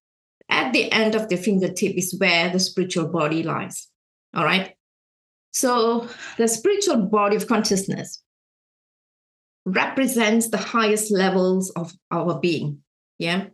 at 0.48 0.72
the 0.72 0.90
end 0.92 1.14
of 1.14 1.28
the 1.28 1.36
fingertip 1.36 1.96
is 1.96 2.14
where 2.18 2.50
the 2.50 2.60
spiritual 2.60 3.08
body 3.08 3.42
lies. 3.42 3.87
All 4.38 4.44
right. 4.44 4.76
So 5.50 6.08
the 6.36 6.46
spiritual 6.46 7.06
body 7.06 7.34
of 7.34 7.48
consciousness 7.48 8.22
represents 9.66 10.48
the 10.48 10.58
highest 10.58 11.10
levels 11.10 11.70
of 11.70 11.92
our 12.12 12.38
being. 12.38 12.78
Yeah. 13.18 13.46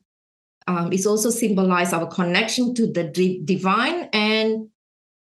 Um, 0.67 0.93
it's 0.93 1.07
also 1.07 1.31
symbolized 1.31 1.95
our 1.95 2.07
connection 2.07 2.75
to 2.75 2.87
the 2.87 3.05
divine 3.45 4.11
and 4.13 4.69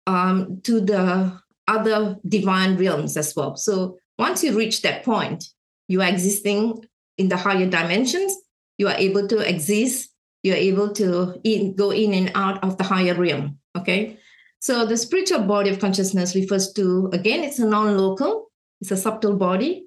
um, 0.06 0.60
to 0.64 0.82
the 0.82 1.40
other 1.66 2.18
divine 2.28 2.76
realms 2.76 3.16
as 3.16 3.34
well. 3.34 3.56
So 3.56 3.96
once 4.18 4.44
you 4.44 4.54
reach 4.54 4.82
that 4.82 5.04
point, 5.04 5.42
you 5.88 6.02
are 6.02 6.08
existing 6.08 6.84
in 7.16 7.30
the 7.30 7.38
higher 7.38 7.66
dimensions. 7.66 8.36
You 8.76 8.88
are 8.88 8.96
able 8.98 9.26
to 9.28 9.38
exist. 9.38 10.10
You 10.42 10.52
are 10.52 10.56
able 10.56 10.92
to 10.92 11.40
in, 11.44 11.74
go 11.74 11.92
in 11.92 12.12
and 12.12 12.32
out 12.34 12.62
of 12.62 12.76
the 12.76 12.84
higher 12.84 13.14
realm. 13.14 13.58
Okay. 13.74 14.18
So 14.60 14.86
the 14.86 14.96
spiritual 14.96 15.42
body 15.42 15.70
of 15.70 15.78
consciousness 15.78 16.34
refers 16.34 16.72
to, 16.72 17.10
again, 17.12 17.44
it's 17.44 17.58
a 17.58 17.66
non-local, 17.66 18.50
it's 18.80 18.90
a 18.90 18.96
subtle 18.96 19.36
body. 19.36 19.84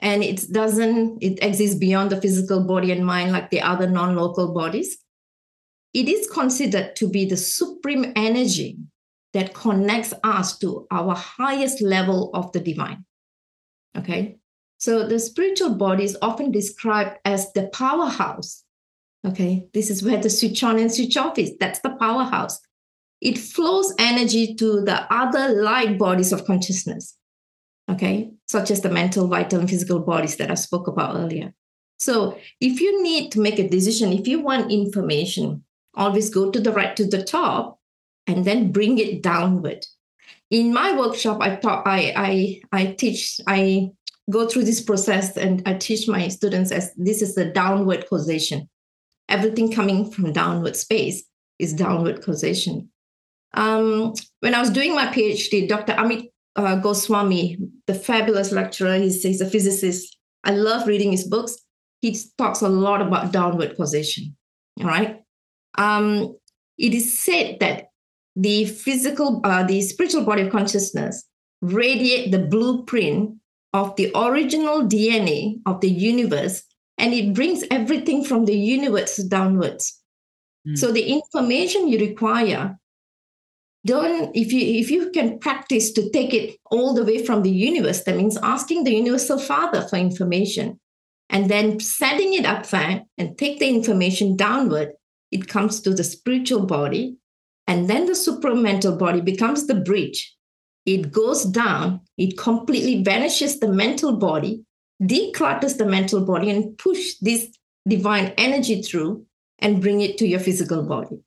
And 0.00 0.22
it 0.22 0.52
doesn't, 0.52 1.22
it 1.22 1.42
exists 1.42 1.78
beyond 1.78 2.10
the 2.10 2.20
physical 2.20 2.62
body 2.64 2.92
and 2.92 3.06
mind 3.06 3.32
like 3.32 3.50
the 3.50 3.62
other 3.62 3.88
non-local 3.88 4.52
bodies. 4.52 4.98
It 5.94 6.08
is 6.08 6.28
considered 6.28 6.94
to 6.96 7.08
be 7.08 7.24
the 7.24 7.38
supreme 7.38 8.12
energy 8.14 8.76
that 9.32 9.54
connects 9.54 10.12
us 10.22 10.58
to 10.58 10.86
our 10.90 11.14
highest 11.14 11.80
level 11.80 12.30
of 12.34 12.52
the 12.52 12.60
divine. 12.60 13.06
Okay. 13.96 14.36
So 14.78 15.06
the 15.06 15.18
spiritual 15.18 15.74
body 15.74 16.04
is 16.04 16.18
often 16.20 16.50
described 16.50 17.18
as 17.24 17.50
the 17.54 17.68
powerhouse. 17.68 18.64
Okay. 19.26 19.68
This 19.72 19.88
is 19.88 20.02
where 20.02 20.20
the 20.20 20.28
switch 20.28 20.62
on 20.62 20.78
and 20.78 20.92
switch 20.92 21.16
off 21.16 21.38
is. 21.38 21.56
That's 21.58 21.80
the 21.80 21.96
powerhouse 21.98 22.60
it 23.26 23.38
flows 23.38 23.92
energy 23.98 24.54
to 24.54 24.82
the 24.82 25.12
other 25.12 25.48
light 25.60 25.98
bodies 25.98 26.30
of 26.30 26.44
consciousness, 26.44 27.16
okay, 27.90 28.30
such 28.46 28.70
as 28.70 28.82
the 28.82 28.88
mental, 28.88 29.26
vital, 29.26 29.58
and 29.58 29.68
physical 29.68 29.98
bodies 29.98 30.36
that 30.36 30.48
I 30.48 30.54
spoke 30.54 30.86
about 30.86 31.16
earlier. 31.16 31.52
So 31.98 32.38
if 32.60 32.80
you 32.80 33.02
need 33.02 33.32
to 33.32 33.40
make 33.40 33.58
a 33.58 33.68
decision, 33.68 34.12
if 34.12 34.28
you 34.28 34.38
want 34.38 34.70
information, 34.70 35.64
always 35.94 36.30
go 36.30 36.52
to 36.52 36.60
the 36.60 36.70
right 36.70 36.94
to 36.94 37.04
the 37.04 37.24
top 37.24 37.80
and 38.28 38.44
then 38.44 38.70
bring 38.70 38.98
it 38.98 39.24
downward. 39.24 39.84
In 40.52 40.72
my 40.72 40.96
workshop, 40.96 41.38
I 41.40 41.56
taught 41.56 41.84
I, 41.84 42.12
I, 42.16 42.60
I 42.70 42.86
teach, 42.92 43.40
I 43.48 43.90
go 44.30 44.46
through 44.46 44.66
this 44.66 44.80
process 44.80 45.36
and 45.36 45.64
I 45.66 45.74
teach 45.74 46.06
my 46.06 46.28
students 46.28 46.70
as 46.70 46.94
this 46.94 47.22
is 47.22 47.34
the 47.34 47.46
downward 47.46 48.08
causation. 48.08 48.68
Everything 49.28 49.72
coming 49.72 50.12
from 50.12 50.32
downward 50.32 50.76
space 50.76 51.24
is 51.58 51.72
downward 51.72 52.22
causation. 52.22 52.88
Um, 53.56 54.14
when 54.40 54.54
I 54.54 54.60
was 54.60 54.70
doing 54.70 54.94
my 54.94 55.06
PhD, 55.06 55.68
Dr. 55.68 55.94
Amit 55.94 56.30
uh, 56.56 56.76
Goswami, 56.76 57.58
the 57.86 57.94
fabulous 57.94 58.52
lecturer, 58.52 58.96
he's, 58.96 59.22
he's 59.22 59.40
a 59.40 59.48
physicist. 59.48 60.16
I 60.44 60.52
love 60.52 60.86
reading 60.86 61.10
his 61.10 61.26
books. 61.26 61.56
He 62.02 62.16
talks 62.38 62.60
a 62.60 62.68
lot 62.68 63.02
about 63.02 63.32
downward 63.32 63.76
causation. 63.76 64.36
All 64.80 64.86
right. 64.86 65.22
Um, 65.78 66.36
it 66.78 66.94
is 66.94 67.18
said 67.18 67.58
that 67.60 67.86
the 68.36 68.66
physical, 68.66 69.40
uh, 69.44 69.64
the 69.64 69.80
spiritual 69.80 70.24
body 70.24 70.42
of 70.42 70.52
consciousness 70.52 71.24
radiate 71.62 72.30
the 72.30 72.38
blueprint 72.38 73.34
of 73.72 73.96
the 73.96 74.12
original 74.14 74.82
DNA 74.82 75.58
of 75.66 75.80
the 75.80 75.90
universe, 75.90 76.62
and 76.98 77.12
it 77.12 77.34
brings 77.34 77.64
everything 77.70 78.24
from 78.24 78.44
the 78.44 78.56
universe 78.56 79.16
downwards. 79.16 80.00
Mm. 80.68 80.78
So 80.78 80.92
the 80.92 81.04
information 81.04 81.88
you 81.88 81.98
require 81.98 82.78
don't 83.86 84.34
if 84.34 84.52
you 84.52 84.80
if 84.80 84.90
you 84.90 85.10
can 85.10 85.38
practice 85.38 85.92
to 85.92 86.10
take 86.10 86.34
it 86.34 86.56
all 86.70 86.94
the 86.94 87.04
way 87.04 87.24
from 87.24 87.42
the 87.42 87.50
universe 87.50 88.02
that 88.04 88.16
means 88.16 88.36
asking 88.42 88.84
the 88.84 88.94
universal 88.94 89.38
father 89.38 89.82
for 89.82 89.96
information 89.96 90.78
and 91.30 91.48
then 91.48 91.80
setting 91.80 92.34
it 92.34 92.44
up 92.44 92.66
there 92.66 93.02
and 93.18 93.38
take 93.38 93.58
the 93.58 93.68
information 93.68 94.36
downward 94.36 94.92
it 95.30 95.48
comes 95.48 95.80
to 95.80 95.94
the 95.94 96.04
spiritual 96.04 96.66
body 96.66 97.16
and 97.66 97.88
then 97.88 98.06
the 98.06 98.12
supramental 98.12 98.96
body 98.96 99.20
becomes 99.20 99.66
the 99.66 99.74
bridge. 99.74 100.34
It 100.84 101.10
goes 101.10 101.44
down 101.44 102.00
it 102.16 102.38
completely 102.38 103.02
vanishes 103.02 103.58
the 103.58 103.68
mental 103.68 104.16
body 104.16 104.64
declutters 105.02 105.76
the 105.76 105.84
mental 105.84 106.24
body 106.24 106.48
and 106.50 106.78
push 106.78 107.14
this 107.20 107.48
divine 107.86 108.32
energy 108.38 108.82
through 108.82 109.26
and 109.58 109.82
bring 109.82 110.00
it 110.00 110.16
to 110.18 110.26
your 110.26 110.40
physical 110.40 110.82
body. 110.82 111.18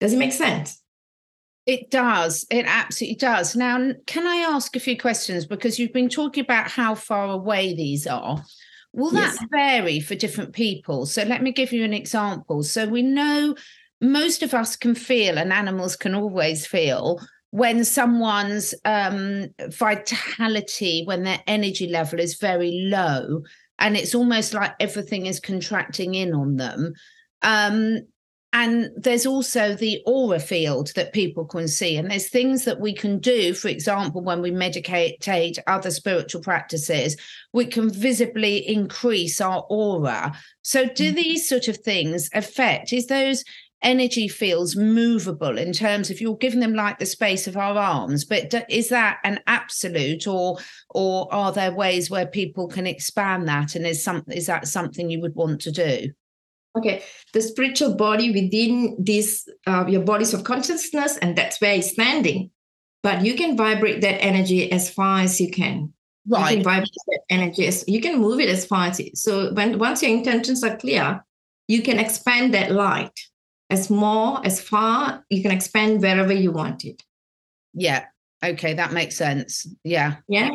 Does 0.00 0.14
it 0.14 0.18
make 0.18 0.32
sense 0.32 0.80
it 1.70 1.88
does. 1.88 2.44
It 2.50 2.64
absolutely 2.66 3.14
does. 3.14 3.54
Now, 3.54 3.92
can 4.06 4.26
I 4.26 4.36
ask 4.36 4.74
a 4.74 4.80
few 4.80 4.98
questions? 4.98 5.46
Because 5.46 5.78
you've 5.78 5.92
been 5.92 6.08
talking 6.08 6.42
about 6.42 6.68
how 6.68 6.96
far 6.96 7.28
away 7.30 7.74
these 7.74 8.08
are. 8.08 8.42
Will 8.92 9.12
that 9.12 9.36
yes. 9.40 9.46
vary 9.52 10.00
for 10.00 10.16
different 10.16 10.52
people? 10.52 11.06
So, 11.06 11.22
let 11.22 11.44
me 11.44 11.52
give 11.52 11.72
you 11.72 11.84
an 11.84 11.94
example. 11.94 12.64
So, 12.64 12.88
we 12.88 13.02
know 13.02 13.54
most 14.00 14.42
of 14.42 14.52
us 14.52 14.74
can 14.74 14.96
feel, 14.96 15.38
and 15.38 15.52
animals 15.52 15.94
can 15.94 16.12
always 16.12 16.66
feel, 16.66 17.20
when 17.50 17.84
someone's 17.84 18.74
um, 18.84 19.46
vitality, 19.68 21.04
when 21.04 21.22
their 21.22 21.40
energy 21.46 21.86
level 21.86 22.18
is 22.18 22.34
very 22.34 22.88
low, 22.90 23.42
and 23.78 23.96
it's 23.96 24.14
almost 24.14 24.54
like 24.54 24.72
everything 24.80 25.26
is 25.26 25.38
contracting 25.38 26.16
in 26.16 26.34
on 26.34 26.56
them. 26.56 26.94
Um, 27.42 28.00
and 28.52 28.90
there's 28.96 29.26
also 29.26 29.74
the 29.74 30.02
aura 30.06 30.40
field 30.40 30.92
that 30.96 31.12
people 31.12 31.44
can 31.44 31.68
see. 31.68 31.96
And 31.96 32.10
there's 32.10 32.28
things 32.28 32.64
that 32.64 32.80
we 32.80 32.92
can 32.92 33.18
do 33.18 33.54
for 33.54 33.68
example 33.68 34.22
when 34.22 34.42
we 34.42 34.50
meditate 34.50 35.58
other 35.66 35.90
spiritual 35.90 36.42
practices 36.42 37.16
we 37.52 37.66
can 37.66 37.90
visibly 37.90 38.68
increase 38.68 39.40
our 39.40 39.64
aura. 39.68 40.36
So 40.62 40.86
do 40.86 41.12
mm. 41.12 41.16
these 41.16 41.48
sort 41.48 41.68
of 41.68 41.76
things 41.78 42.28
affect 42.34 42.92
is 42.92 43.06
those 43.06 43.44
energy 43.82 44.28
fields 44.28 44.76
movable 44.76 45.56
in 45.56 45.72
terms 45.72 46.10
of 46.10 46.20
you're 46.20 46.36
giving 46.36 46.60
them 46.60 46.74
like 46.74 46.98
the 46.98 47.06
space 47.06 47.46
of 47.46 47.56
our 47.56 47.78
arms 47.78 48.26
but 48.26 48.52
is 48.68 48.90
that 48.90 49.16
an 49.24 49.40
absolute 49.46 50.26
or 50.26 50.58
or 50.90 51.32
are 51.32 51.50
there 51.50 51.72
ways 51.72 52.10
where 52.10 52.26
people 52.26 52.68
can 52.68 52.86
expand 52.86 53.48
that? 53.48 53.76
And 53.76 53.86
is 53.86 54.02
some 54.02 54.24
is 54.28 54.46
that 54.46 54.66
something 54.66 55.08
you 55.08 55.20
would 55.20 55.36
want 55.36 55.60
to 55.62 55.70
do 55.70 56.10
Okay, 56.78 57.02
the 57.32 57.42
spiritual 57.42 57.94
body 57.96 58.30
within 58.30 58.96
this, 58.98 59.48
uh, 59.66 59.84
your 59.88 60.02
bodies 60.02 60.32
of 60.32 60.44
consciousness, 60.44 61.16
and 61.16 61.36
that's 61.36 61.60
where 61.60 61.74
it's 61.74 61.90
standing. 61.90 62.50
But 63.02 63.24
you 63.24 63.34
can 63.34 63.56
vibrate 63.56 64.02
that 64.02 64.22
energy 64.22 64.70
as 64.70 64.90
far 64.90 65.20
as 65.20 65.40
you 65.40 65.50
can. 65.50 65.92
Right. 66.28 66.50
You 66.50 66.56
can 66.56 66.64
vibrate 66.64 66.90
that 67.08 67.20
energy. 67.30 67.66
As, 67.66 67.84
you 67.88 68.00
can 68.00 68.20
move 68.20 68.40
it 68.40 68.48
as 68.48 68.66
far 68.66 68.86
as 68.86 69.00
it. 69.00 69.16
So 69.16 69.52
when 69.54 69.78
once 69.78 70.02
your 70.02 70.12
intentions 70.12 70.62
are 70.62 70.76
clear, 70.76 71.24
you 71.66 71.82
can 71.82 71.98
expand 71.98 72.54
that 72.54 72.70
light 72.70 73.18
as 73.70 73.90
more, 73.90 74.44
as 74.44 74.60
far. 74.60 75.24
You 75.30 75.42
can 75.42 75.50
expand 75.50 76.02
wherever 76.02 76.32
you 76.32 76.52
want 76.52 76.84
it. 76.84 77.02
Yeah. 77.72 78.04
Okay, 78.44 78.74
that 78.74 78.92
makes 78.92 79.16
sense. 79.16 79.66
Yeah. 79.82 80.16
Yeah. 80.28 80.50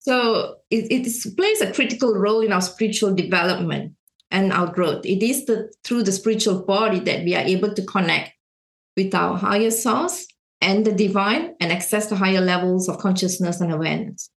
So 0.00 0.56
it, 0.70 0.90
it 0.90 1.36
plays 1.36 1.60
a 1.60 1.72
critical 1.72 2.14
role 2.14 2.40
in 2.40 2.52
our 2.52 2.60
spiritual 2.60 3.14
development 3.14 3.94
and 4.34 4.52
our 4.52 4.66
growth. 4.66 5.06
It 5.06 5.22
is 5.22 5.46
the, 5.46 5.72
through 5.84 6.02
the 6.02 6.12
spiritual 6.12 6.64
body 6.64 6.98
that 7.00 7.24
we 7.24 7.36
are 7.36 7.44
able 7.44 7.72
to 7.72 7.82
connect 7.84 8.32
with 8.96 9.14
our 9.14 9.38
higher 9.38 9.70
source 9.70 10.26
and 10.60 10.84
the 10.84 10.92
divine 10.92 11.54
and 11.60 11.70
access 11.70 12.08
the 12.08 12.16
higher 12.16 12.40
levels 12.40 12.88
of 12.88 12.98
consciousness 12.98 13.60
and 13.60 13.72
awareness. 13.72 14.28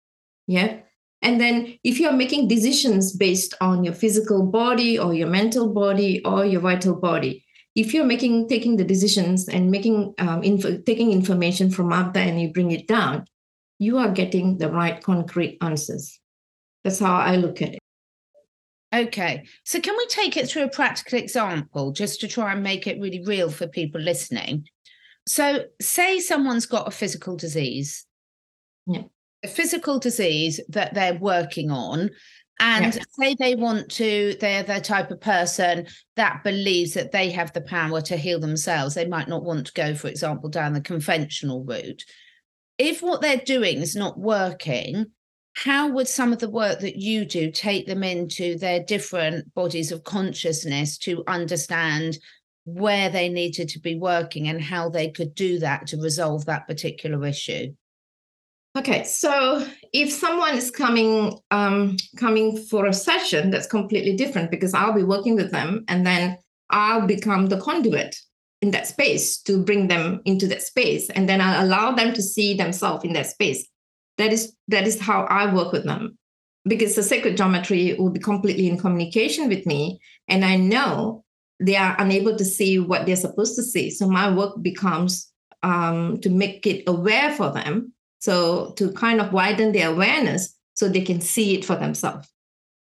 Yeah. 0.45 0.77
And 1.23 1.41
then 1.41 1.79
if 1.83 1.99
you're 1.99 2.13
making 2.13 2.47
decisions 2.47 3.11
based 3.11 3.55
on 3.59 3.83
your 3.83 3.95
physical 3.95 4.43
body 4.43 4.99
or 4.99 5.15
your 5.15 5.29
mental 5.29 5.73
body 5.73 6.23
or 6.23 6.45
your 6.45 6.61
vital 6.61 6.95
body, 6.95 7.43
if 7.75 7.91
you're 7.93 8.05
making 8.05 8.47
taking 8.47 8.77
the 8.77 8.83
decisions 8.83 9.47
and 9.49 9.71
making 9.71 10.13
um, 10.19 10.43
info, 10.43 10.77
taking 10.77 11.11
information 11.11 11.71
from 11.71 11.91
up 11.91 12.13
there 12.13 12.27
and 12.27 12.39
you 12.39 12.53
bring 12.53 12.71
it 12.71 12.87
down, 12.87 13.25
you 13.79 13.97
are 13.97 14.11
getting 14.11 14.59
the 14.59 14.69
right 14.69 15.01
concrete 15.03 15.57
answers. 15.61 16.19
That's 16.83 16.99
how 16.99 17.15
I 17.15 17.35
look 17.35 17.63
at 17.63 17.73
it. 17.73 17.79
Okay. 18.93 19.45
So, 19.65 19.79
can 19.81 19.95
we 19.97 20.05
take 20.07 20.37
it 20.37 20.49
through 20.49 20.63
a 20.63 20.69
practical 20.69 21.19
example 21.19 21.91
just 21.91 22.21
to 22.21 22.27
try 22.27 22.53
and 22.53 22.63
make 22.63 22.87
it 22.87 22.99
really 22.99 23.23
real 23.25 23.49
for 23.49 23.67
people 23.67 23.99
listening? 23.99 24.65
So, 25.27 25.65
say 25.81 26.19
someone's 26.19 26.65
got 26.65 26.87
a 26.87 26.91
physical 26.91 27.35
disease, 27.35 28.05
yeah. 28.85 29.03
a 29.43 29.47
physical 29.47 29.99
disease 29.99 30.61
that 30.69 30.93
they're 30.93 31.19
working 31.19 31.69
on, 31.69 32.11
and 32.59 32.95
yeah. 32.95 33.03
say 33.19 33.35
they 33.37 33.55
want 33.55 33.89
to, 33.91 34.35
they're 34.39 34.63
the 34.63 34.79
type 34.79 35.11
of 35.11 35.19
person 35.19 35.87
that 36.15 36.43
believes 36.45 36.93
that 36.93 37.11
they 37.11 37.29
have 37.31 37.51
the 37.53 37.61
power 37.61 38.01
to 38.01 38.17
heal 38.17 38.39
themselves. 38.39 38.95
They 38.95 39.05
might 39.05 39.27
not 39.27 39.43
want 39.43 39.67
to 39.67 39.73
go, 39.73 39.95
for 39.95 40.07
example, 40.07 40.49
down 40.49 40.73
the 40.73 40.81
conventional 40.81 41.63
route. 41.65 42.03
If 42.77 43.03
what 43.03 43.21
they're 43.21 43.37
doing 43.37 43.79
is 43.79 43.95
not 43.95 44.17
working, 44.17 45.07
how 45.63 45.87
would 45.89 46.07
some 46.07 46.31
of 46.31 46.37
the 46.37 46.49
work 46.49 46.81
that 46.81 46.97
you 46.97 47.25
do 47.25 47.49
take 47.49 47.87
them 47.87 48.03
into 48.03 48.59
their 48.59 48.83
different 48.83 49.51
bodies 49.55 49.91
of 49.91 50.03
consciousness 50.03 50.99
to 50.99 51.23
understand 51.27 52.19
where 52.65 53.09
they 53.09 53.27
needed 53.27 53.67
to 53.69 53.79
be 53.79 53.95
working 53.95 54.47
and 54.47 54.61
how 54.61 54.87
they 54.87 55.09
could 55.09 55.33
do 55.33 55.57
that 55.57 55.87
to 55.87 55.97
resolve 55.97 56.45
that 56.45 56.67
particular 56.67 57.25
issue? 57.25 57.73
Okay 58.77 59.03
so 59.03 59.65
if 59.93 60.11
someone 60.13 60.55
is 60.55 60.69
coming 60.69 61.35
um, 61.49 61.97
coming 62.17 62.55
for 62.55 62.85
a 62.85 62.93
session 62.93 63.49
that's 63.49 63.65
completely 63.65 64.15
different 64.15 64.51
because 64.51 64.75
i'll 64.75 64.93
be 64.93 65.03
working 65.03 65.35
with 65.35 65.51
them 65.51 65.83
and 65.87 66.05
then 66.05 66.37
i'll 66.69 67.07
become 67.07 67.47
the 67.47 67.59
conduit 67.59 68.15
in 68.61 68.69
that 68.69 68.85
space 68.85 69.41
to 69.41 69.63
bring 69.63 69.87
them 69.87 70.21
into 70.25 70.45
that 70.45 70.61
space 70.61 71.09
and 71.09 71.27
then 71.27 71.41
i'll 71.41 71.65
allow 71.65 71.91
them 71.91 72.13
to 72.13 72.21
see 72.21 72.55
themselves 72.55 73.03
in 73.03 73.13
that 73.13 73.25
space 73.25 73.67
that 74.17 74.33
is 74.33 74.55
that 74.67 74.87
is 74.87 74.99
how 74.99 75.23
I 75.23 75.53
work 75.53 75.71
with 75.71 75.85
them 75.85 76.17
because 76.65 76.95
the 76.95 77.03
sacred 77.03 77.37
geometry 77.37 77.95
will 77.97 78.09
be 78.09 78.19
completely 78.19 78.67
in 78.67 78.77
communication 78.77 79.47
with 79.47 79.65
me 79.65 79.99
and 80.27 80.43
I 80.43 80.57
know 80.57 81.23
they 81.59 81.75
are 81.75 81.95
unable 81.99 82.35
to 82.37 82.45
see 82.45 82.77
what 82.79 83.05
they're 83.05 83.15
supposed 83.15 83.55
to 83.55 83.63
see. 83.63 83.89
So 83.89 84.07
my 84.07 84.33
work 84.33 84.61
becomes 84.61 85.31
um, 85.63 86.19
to 86.21 86.29
make 86.29 86.67
it 86.67 86.83
aware 86.87 87.31
for 87.33 87.51
them. 87.51 87.93
So 88.19 88.73
to 88.77 88.91
kind 88.91 89.21
of 89.21 89.33
widen 89.33 89.71
their 89.71 89.89
awareness 89.89 90.55
so 90.75 90.87
they 90.87 91.01
can 91.01 91.21
see 91.21 91.55
it 91.55 91.65
for 91.65 91.75
themselves. 91.75 92.27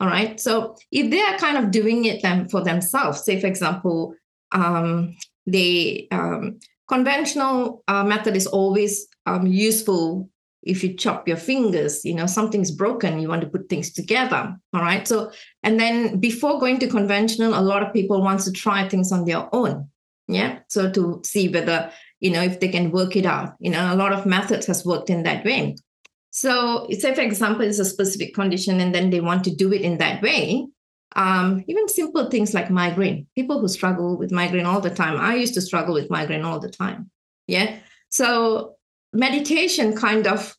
All 0.00 0.08
right. 0.08 0.38
So 0.38 0.76
if 0.90 1.10
they 1.10 1.20
are 1.20 1.38
kind 1.38 1.56
of 1.56 1.70
doing 1.70 2.04
it 2.04 2.22
them 2.22 2.48
for 2.48 2.62
themselves, 2.62 3.24
say 3.24 3.40
for 3.40 3.46
example, 3.46 4.14
um, 4.52 5.16
the 5.46 6.08
um, 6.10 6.58
conventional 6.88 7.82
uh, 7.88 8.04
method 8.04 8.36
is 8.36 8.46
always 8.46 9.06
um, 9.26 9.46
useful 9.46 10.28
if 10.62 10.82
you 10.82 10.94
chop 10.94 11.26
your 11.26 11.36
fingers 11.36 12.04
you 12.04 12.14
know 12.14 12.26
something's 12.26 12.70
broken 12.70 13.18
you 13.18 13.28
want 13.28 13.40
to 13.40 13.48
put 13.48 13.68
things 13.68 13.92
together 13.92 14.56
all 14.72 14.80
right? 14.80 15.06
So 15.06 15.30
and 15.62 15.78
then 15.78 16.18
before 16.18 16.60
going 16.60 16.78
to 16.80 16.88
conventional 16.88 17.58
a 17.58 17.60
lot 17.60 17.82
of 17.82 17.92
people 17.92 18.22
wants 18.22 18.44
to 18.44 18.52
try 18.52 18.88
things 18.88 19.12
on 19.12 19.24
their 19.24 19.48
own 19.54 19.88
yeah? 20.28 20.60
So 20.68 20.90
to 20.92 21.20
see 21.24 21.48
whether 21.48 21.90
you 22.20 22.30
know 22.30 22.42
if 22.42 22.60
they 22.60 22.68
can 22.68 22.90
work 22.90 23.16
it 23.16 23.26
out 23.26 23.54
you 23.58 23.70
know 23.70 23.92
a 23.92 23.96
lot 23.96 24.12
of 24.12 24.26
methods 24.26 24.66
has 24.66 24.84
worked 24.84 25.10
in 25.10 25.22
that 25.24 25.44
way. 25.44 25.76
So 26.30 26.86
say 26.90 27.14
for 27.14 27.20
example 27.20 27.62
it's 27.62 27.78
a 27.78 27.84
specific 27.84 28.34
condition 28.34 28.80
and 28.80 28.94
then 28.94 29.10
they 29.10 29.20
want 29.20 29.44
to 29.44 29.54
do 29.54 29.72
it 29.72 29.82
in 29.82 29.98
that 29.98 30.22
way 30.22 30.66
um, 31.14 31.62
even 31.68 31.88
simple 31.88 32.30
things 32.30 32.54
like 32.54 32.70
migraine. 32.70 33.26
People 33.34 33.60
who 33.60 33.68
struggle 33.68 34.16
with 34.16 34.32
migraine 34.32 34.64
all 34.64 34.80
the 34.80 34.88
time. 34.88 35.20
I 35.20 35.34
used 35.34 35.52
to 35.54 35.60
struggle 35.60 35.92
with 35.92 36.08
migraine 36.08 36.42
all 36.42 36.58
the 36.58 36.70
time 36.70 37.10
yeah? 37.46 37.78
So 38.08 38.76
meditation 39.12 39.96
kind 39.96 40.26
of 40.26 40.56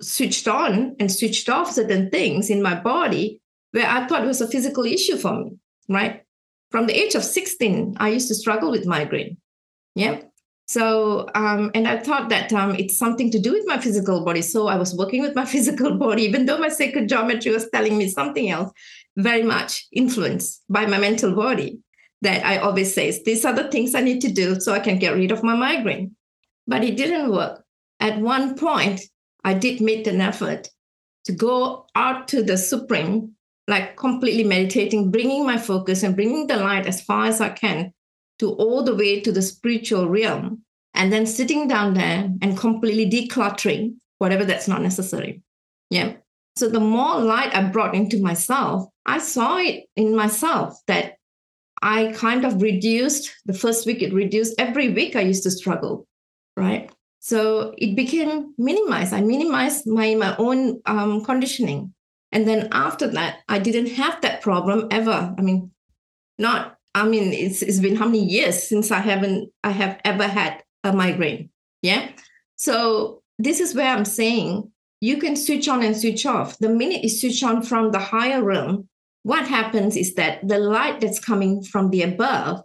switched 0.00 0.48
on 0.48 0.96
and 0.98 1.10
switched 1.10 1.48
off 1.48 1.72
certain 1.72 2.10
things 2.10 2.50
in 2.50 2.62
my 2.62 2.74
body 2.74 3.40
where 3.72 3.88
I 3.88 4.06
thought 4.06 4.26
was 4.26 4.40
a 4.40 4.48
physical 4.48 4.84
issue 4.84 5.16
for 5.16 5.44
me, 5.44 5.56
right? 5.88 6.22
From 6.70 6.86
the 6.86 6.94
age 6.94 7.14
of 7.14 7.24
16, 7.24 7.96
I 7.98 8.08
used 8.08 8.28
to 8.28 8.34
struggle 8.34 8.70
with 8.70 8.86
migraine. 8.86 9.36
Yeah. 9.94 10.20
So, 10.68 11.28
um, 11.34 11.70
and 11.74 11.86
I 11.86 11.98
thought 11.98 12.28
that 12.30 12.52
um, 12.52 12.74
it's 12.74 12.98
something 12.98 13.30
to 13.30 13.38
do 13.38 13.52
with 13.52 13.66
my 13.66 13.78
physical 13.78 14.24
body. 14.24 14.42
So 14.42 14.66
I 14.66 14.76
was 14.76 14.96
working 14.96 15.22
with 15.22 15.34
my 15.34 15.44
physical 15.54 15.96
body, 15.96 16.22
even 16.22 16.46
though 16.46 16.58
my 16.58 16.68
sacred 16.68 17.08
geometry 17.08 17.52
was 17.52 17.68
telling 17.70 17.96
me 17.96 18.08
something 18.08 18.50
else, 18.50 18.72
very 19.16 19.42
much 19.42 19.86
influenced 19.92 20.62
by 20.68 20.86
my 20.86 20.98
mental 20.98 21.34
body. 21.34 21.78
That 22.22 22.44
I 22.46 22.56
always 22.58 22.94
say, 22.94 23.22
these 23.24 23.44
are 23.44 23.52
the 23.52 23.70
things 23.70 23.94
I 23.94 24.00
need 24.00 24.22
to 24.22 24.32
do 24.32 24.58
so 24.58 24.72
I 24.72 24.80
can 24.80 24.98
get 24.98 25.14
rid 25.14 25.30
of 25.32 25.42
my 25.42 25.54
migraine. 25.54 26.16
But 26.66 26.82
it 26.82 26.96
didn't 26.96 27.30
work 27.30 27.65
at 28.00 28.20
one 28.20 28.56
point, 28.56 29.00
I 29.44 29.54
did 29.54 29.80
make 29.80 30.06
an 30.06 30.20
effort 30.20 30.68
to 31.24 31.32
go 31.32 31.86
out 31.94 32.28
to 32.28 32.42
the 32.42 32.56
Supreme, 32.56 33.32
like 33.68 33.96
completely 33.96 34.44
meditating, 34.44 35.10
bringing 35.10 35.44
my 35.44 35.58
focus 35.58 36.02
and 36.02 36.14
bringing 36.14 36.46
the 36.46 36.56
light 36.56 36.86
as 36.86 37.02
far 37.02 37.26
as 37.26 37.40
I 37.40 37.50
can 37.50 37.92
to 38.38 38.52
all 38.52 38.82
the 38.84 38.94
way 38.94 39.20
to 39.20 39.32
the 39.32 39.42
spiritual 39.42 40.08
realm 40.08 40.62
and 40.94 41.12
then 41.12 41.26
sitting 41.26 41.68
down 41.68 41.94
there 41.94 42.30
and 42.42 42.58
completely 42.58 43.08
decluttering 43.08 43.96
whatever 44.18 44.44
that's 44.44 44.68
not 44.68 44.82
necessary. 44.82 45.42
Yeah. 45.90 46.14
So 46.56 46.68
the 46.68 46.80
more 46.80 47.20
light 47.20 47.54
I 47.54 47.64
brought 47.64 47.94
into 47.94 48.20
myself, 48.22 48.88
I 49.04 49.18
saw 49.18 49.58
it 49.58 49.84
in 49.94 50.16
myself 50.16 50.78
that 50.86 51.16
I 51.82 52.12
kind 52.16 52.44
of 52.44 52.62
reduced 52.62 53.30
the 53.44 53.52
first 53.52 53.86
week, 53.86 54.00
it 54.00 54.12
reduced 54.12 54.54
every 54.58 54.88
week 54.88 55.14
I 55.14 55.20
used 55.20 55.42
to 55.42 55.50
struggle, 55.50 56.06
right? 56.56 56.90
So 57.20 57.74
it 57.78 57.96
became 57.96 58.54
minimized. 58.58 59.12
I 59.12 59.20
minimized 59.20 59.86
my, 59.86 60.14
my 60.14 60.36
own 60.36 60.80
um, 60.86 61.24
conditioning. 61.24 61.92
And 62.32 62.46
then 62.46 62.68
after 62.72 63.06
that, 63.08 63.38
I 63.48 63.58
didn't 63.58 63.94
have 63.94 64.20
that 64.20 64.42
problem 64.42 64.88
ever. 64.90 65.34
I 65.36 65.40
mean, 65.42 65.70
not, 66.38 66.76
I 66.94 67.08
mean, 67.08 67.32
it's, 67.32 67.62
it's 67.62 67.80
been 67.80 67.96
how 67.96 68.06
many 68.06 68.24
years 68.24 68.62
since 68.62 68.90
I 68.90 68.98
haven't, 68.98 69.50
I 69.64 69.70
have 69.70 70.00
ever 70.04 70.26
had 70.26 70.62
a 70.84 70.92
migraine. 70.92 71.50
Yeah. 71.82 72.10
So 72.56 73.22
this 73.38 73.60
is 73.60 73.74
where 73.74 73.94
I'm 73.94 74.04
saying 74.04 74.70
you 75.00 75.18
can 75.18 75.36
switch 75.36 75.68
on 75.68 75.82
and 75.82 75.96
switch 75.96 76.26
off. 76.26 76.58
The 76.58 76.68
minute 76.68 77.02
you 77.02 77.08
switch 77.08 77.42
on 77.42 77.62
from 77.62 77.90
the 77.90 77.98
higher 77.98 78.42
realm, 78.42 78.88
what 79.22 79.46
happens 79.46 79.96
is 79.96 80.14
that 80.14 80.46
the 80.46 80.58
light 80.58 81.00
that's 81.00 81.18
coming 81.18 81.62
from 81.62 81.90
the 81.90 82.02
above 82.02 82.62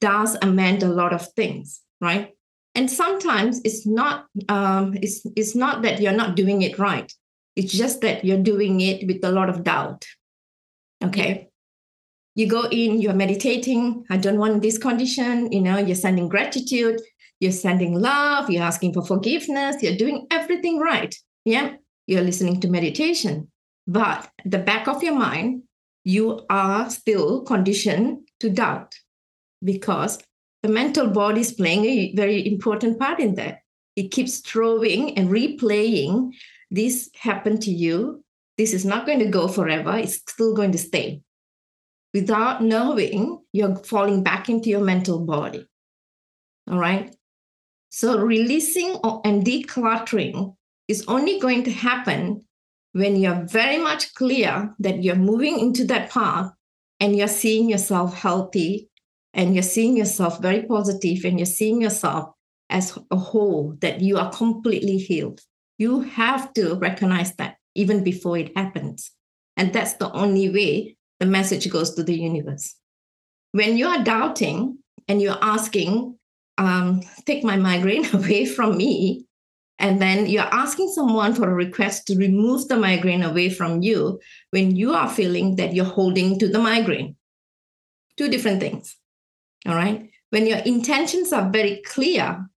does 0.00 0.36
amend 0.42 0.82
a 0.82 0.88
lot 0.88 1.12
of 1.12 1.32
things, 1.34 1.80
right? 2.00 2.34
And 2.74 2.90
sometimes 2.90 3.60
it's 3.64 3.86
not 3.86 4.26
um, 4.48 4.94
it's, 5.02 5.26
it's 5.36 5.54
not 5.54 5.82
that 5.82 6.00
you're 6.00 6.12
not 6.12 6.36
doing 6.36 6.62
it 6.62 6.78
right. 6.78 7.12
It's 7.54 7.72
just 7.72 8.00
that 8.00 8.24
you're 8.24 8.42
doing 8.42 8.80
it 8.80 9.06
with 9.06 9.22
a 9.24 9.30
lot 9.30 9.50
of 9.50 9.62
doubt. 9.62 10.06
Okay. 11.04 11.48
You 12.34 12.46
go 12.46 12.66
in, 12.70 13.00
you're 13.00 13.12
meditating. 13.12 14.06
I 14.08 14.16
don't 14.16 14.38
want 14.38 14.62
this 14.62 14.78
condition. 14.78 15.52
You 15.52 15.60
know, 15.60 15.76
you're 15.76 15.94
sending 15.94 16.28
gratitude, 16.28 17.00
you're 17.40 17.52
sending 17.52 18.00
love, 18.00 18.48
you're 18.48 18.62
asking 18.62 18.94
for 18.94 19.04
forgiveness, 19.04 19.82
you're 19.82 19.96
doing 19.96 20.26
everything 20.30 20.78
right. 20.78 21.14
Yeah. 21.44 21.74
You're 22.06 22.22
listening 22.22 22.60
to 22.60 22.68
meditation. 22.68 23.50
But 23.86 24.30
the 24.44 24.58
back 24.58 24.88
of 24.88 25.02
your 25.02 25.14
mind, 25.14 25.64
you 26.04 26.44
are 26.48 26.88
still 26.88 27.42
conditioned 27.42 28.28
to 28.40 28.48
doubt 28.48 28.94
because 29.62 30.18
the 30.62 30.68
mental 30.68 31.08
body 31.08 31.40
is 31.40 31.52
playing 31.52 31.84
a 31.84 32.14
very 32.14 32.46
important 32.46 32.98
part 32.98 33.18
in 33.18 33.34
that. 33.34 33.62
It 33.96 34.10
keeps 34.10 34.38
throwing 34.38 35.18
and 35.18 35.28
replaying 35.28 36.32
this 36.70 37.10
happened 37.14 37.62
to 37.62 37.70
you. 37.70 38.24
This 38.56 38.72
is 38.72 38.84
not 38.84 39.06
going 39.06 39.18
to 39.18 39.26
go 39.26 39.48
forever. 39.48 39.96
It's 39.96 40.14
still 40.14 40.54
going 40.54 40.72
to 40.72 40.78
stay. 40.78 41.22
Without 42.14 42.62
knowing, 42.62 43.42
you're 43.52 43.76
falling 43.76 44.22
back 44.22 44.48
into 44.48 44.70
your 44.70 44.82
mental 44.82 45.18
body. 45.18 45.66
All 46.70 46.78
right. 46.78 47.14
So 47.90 48.18
releasing 48.18 48.98
and 49.24 49.44
decluttering 49.44 50.56
is 50.88 51.04
only 51.08 51.38
going 51.40 51.64
to 51.64 51.72
happen 51.72 52.44
when 52.92 53.16
you're 53.16 53.44
very 53.46 53.78
much 53.78 54.14
clear 54.14 54.74
that 54.78 55.02
you're 55.02 55.16
moving 55.16 55.58
into 55.58 55.84
that 55.86 56.10
path 56.10 56.52
and 57.00 57.16
you're 57.16 57.28
seeing 57.28 57.68
yourself 57.68 58.14
healthy 58.14 58.88
and 59.34 59.54
you're 59.54 59.62
seeing 59.62 59.96
yourself 59.96 60.40
very 60.40 60.62
positive 60.62 61.24
and 61.24 61.38
you're 61.38 61.46
seeing 61.46 61.80
yourself 61.80 62.34
as 62.70 62.98
a 63.10 63.16
whole, 63.16 63.76
that 63.80 64.00
you 64.00 64.18
are 64.18 64.30
completely 64.32 64.96
healed. 64.96 65.40
You 65.78 66.00
have 66.00 66.52
to 66.54 66.74
recognize 66.76 67.34
that 67.36 67.56
even 67.74 68.02
before 68.04 68.38
it 68.38 68.56
happens. 68.56 69.10
And 69.56 69.72
that's 69.72 69.94
the 69.94 70.10
only 70.12 70.48
way 70.48 70.96
the 71.20 71.26
message 71.26 71.70
goes 71.70 71.94
to 71.94 72.02
the 72.02 72.18
universe. 72.18 72.74
When 73.52 73.76
you 73.76 73.86
are 73.86 74.02
doubting 74.02 74.78
and 75.08 75.20
you're 75.20 75.38
asking, 75.42 76.18
um, 76.58 77.02
take 77.26 77.44
my 77.44 77.56
migraine 77.56 78.06
away 78.14 78.46
from 78.46 78.76
me, 78.76 79.26
and 79.78 80.00
then 80.00 80.26
you're 80.26 80.42
asking 80.42 80.92
someone 80.92 81.34
for 81.34 81.50
a 81.50 81.54
request 81.54 82.06
to 82.06 82.16
remove 82.16 82.68
the 82.68 82.76
migraine 82.76 83.24
away 83.24 83.50
from 83.50 83.82
you 83.82 84.20
when 84.50 84.76
you 84.76 84.94
are 84.94 85.10
feeling 85.10 85.56
that 85.56 85.74
you're 85.74 85.84
holding 85.84 86.38
to 86.38 86.48
the 86.48 86.60
migraine. 86.60 87.16
Two 88.16 88.28
different 88.28 88.60
things. 88.60 88.96
All 89.66 89.74
right. 89.74 90.10
When 90.30 90.46
your 90.46 90.58
intentions 90.58 91.32
are 91.32 91.50
very 91.50 91.82
clear, 91.84 92.48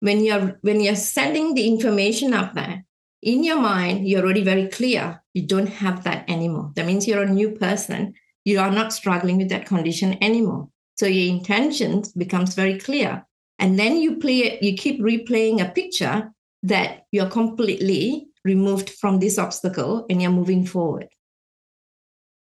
when 0.00 0.24
you're 0.24 0.58
when 0.62 0.80
you're 0.80 0.96
sending 0.96 1.54
the 1.54 1.66
information 1.66 2.34
up 2.34 2.54
there, 2.54 2.84
in 3.22 3.44
your 3.44 3.60
mind, 3.60 4.08
you're 4.08 4.22
already 4.22 4.42
very 4.42 4.68
clear. 4.68 5.22
You 5.32 5.46
don't 5.46 5.68
have 5.68 6.02
that 6.04 6.28
anymore. 6.28 6.72
That 6.74 6.86
means 6.86 7.06
you're 7.06 7.22
a 7.22 7.30
new 7.30 7.50
person. 7.50 8.14
You 8.44 8.58
are 8.58 8.70
not 8.70 8.92
struggling 8.92 9.38
with 9.38 9.48
that 9.50 9.66
condition 9.66 10.18
anymore. 10.22 10.68
So 10.96 11.06
your 11.06 11.34
intentions 11.34 12.12
becomes 12.12 12.54
very 12.54 12.78
clear. 12.78 13.24
And 13.58 13.78
then 13.78 13.96
you 13.96 14.16
play 14.16 14.38
it, 14.38 14.62
you 14.62 14.76
keep 14.76 15.00
replaying 15.00 15.60
a 15.62 15.70
picture 15.70 16.32
that 16.64 17.06
you're 17.12 17.30
completely 17.30 18.26
removed 18.44 18.90
from 18.90 19.20
this 19.20 19.38
obstacle 19.38 20.04
and 20.10 20.20
you're 20.20 20.32
moving 20.32 20.66
forward 20.66 21.08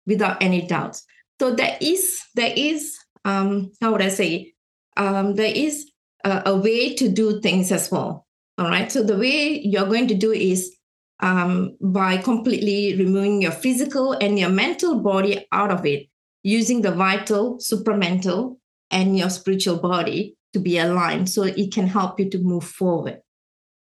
without 0.05 0.41
any 0.41 0.65
doubts. 0.67 1.03
So 1.39 1.55
there 1.55 1.77
is 1.81 2.21
there 2.35 2.53
is 2.55 2.96
um, 3.27 3.71
how 3.81 3.91
would 3.91 4.01
I 4.01 4.07
say 4.07 4.53
um, 4.95 5.35
there 5.35 5.53
is 5.53 5.91
a, 6.23 6.43
a, 6.45 6.55
way 6.55 6.95
to 6.95 7.09
do 7.09 7.41
things 7.41 7.71
as 7.71 7.91
well. 7.91 8.25
All 8.57 8.69
right. 8.69 8.91
So 8.91 9.03
the 9.03 9.17
way 9.17 9.59
you're 9.59 9.85
going 9.85 10.07
to 10.07 10.15
do 10.15 10.31
is 10.31 10.75
um, 11.19 11.75
by 11.81 12.17
completely 12.17 12.95
removing 12.97 13.41
your 13.41 13.51
physical 13.51 14.13
and 14.13 14.39
your 14.39 14.49
mental 14.49 14.99
body 14.99 15.45
out 15.51 15.71
of 15.71 15.85
it, 15.85 16.07
using 16.43 16.81
the 16.81 16.91
vital, 16.91 17.57
supramental, 17.57 18.57
and 18.91 19.17
your 19.17 19.29
spiritual 19.29 19.77
body 19.77 20.37
to 20.53 20.59
be 20.59 20.77
aligned, 20.77 21.29
so 21.29 21.43
it 21.43 21.73
can 21.73 21.87
help 21.87 22.19
you 22.19 22.29
to 22.29 22.39
move 22.39 22.63
forward. 22.63 23.19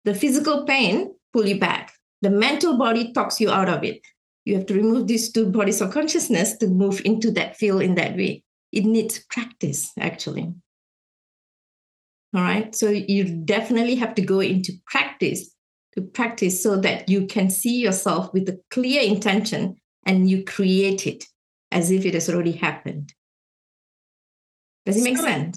The 0.04 0.14
physical 0.14 0.64
pain 0.64 1.14
pull 1.32 1.46
you 1.46 1.60
back. 1.60 1.92
The 2.22 2.30
mental 2.30 2.76
body 2.76 3.12
talks 3.12 3.40
you 3.40 3.50
out 3.50 3.68
of 3.68 3.84
it. 3.84 4.00
You 4.44 4.56
have 4.56 4.66
to 4.66 4.74
remove 4.74 5.06
these 5.06 5.30
two 5.30 5.46
bodies 5.46 5.80
of 5.80 5.92
consciousness 5.92 6.56
to 6.56 6.66
move 6.66 7.00
into 7.04 7.30
that 7.32 7.56
field 7.56 7.82
in 7.82 7.94
that 7.94 8.16
way. 8.16 8.42
It 8.72 8.84
needs 8.84 9.18
practice, 9.30 9.92
actually. 9.98 10.52
All 12.34 12.42
right. 12.42 12.74
So 12.74 12.90
you 12.90 13.24
definitely 13.24 13.94
have 13.96 14.14
to 14.16 14.22
go 14.22 14.40
into 14.40 14.72
practice 14.86 15.50
to 15.94 16.02
practice 16.02 16.62
so 16.62 16.76
that 16.76 17.08
you 17.08 17.26
can 17.26 17.50
see 17.50 17.80
yourself 17.80 18.32
with 18.32 18.48
a 18.48 18.60
clear 18.70 19.02
intention 19.02 19.76
and 20.06 20.28
you 20.28 20.44
create 20.44 21.06
it 21.06 21.24
as 21.72 21.90
if 21.90 22.04
it 22.04 22.14
has 22.14 22.28
already 22.28 22.52
happened. 22.52 23.14
Does 24.86 24.96
it 24.96 25.04
make 25.04 25.16
so, 25.16 25.24
sense? 25.24 25.56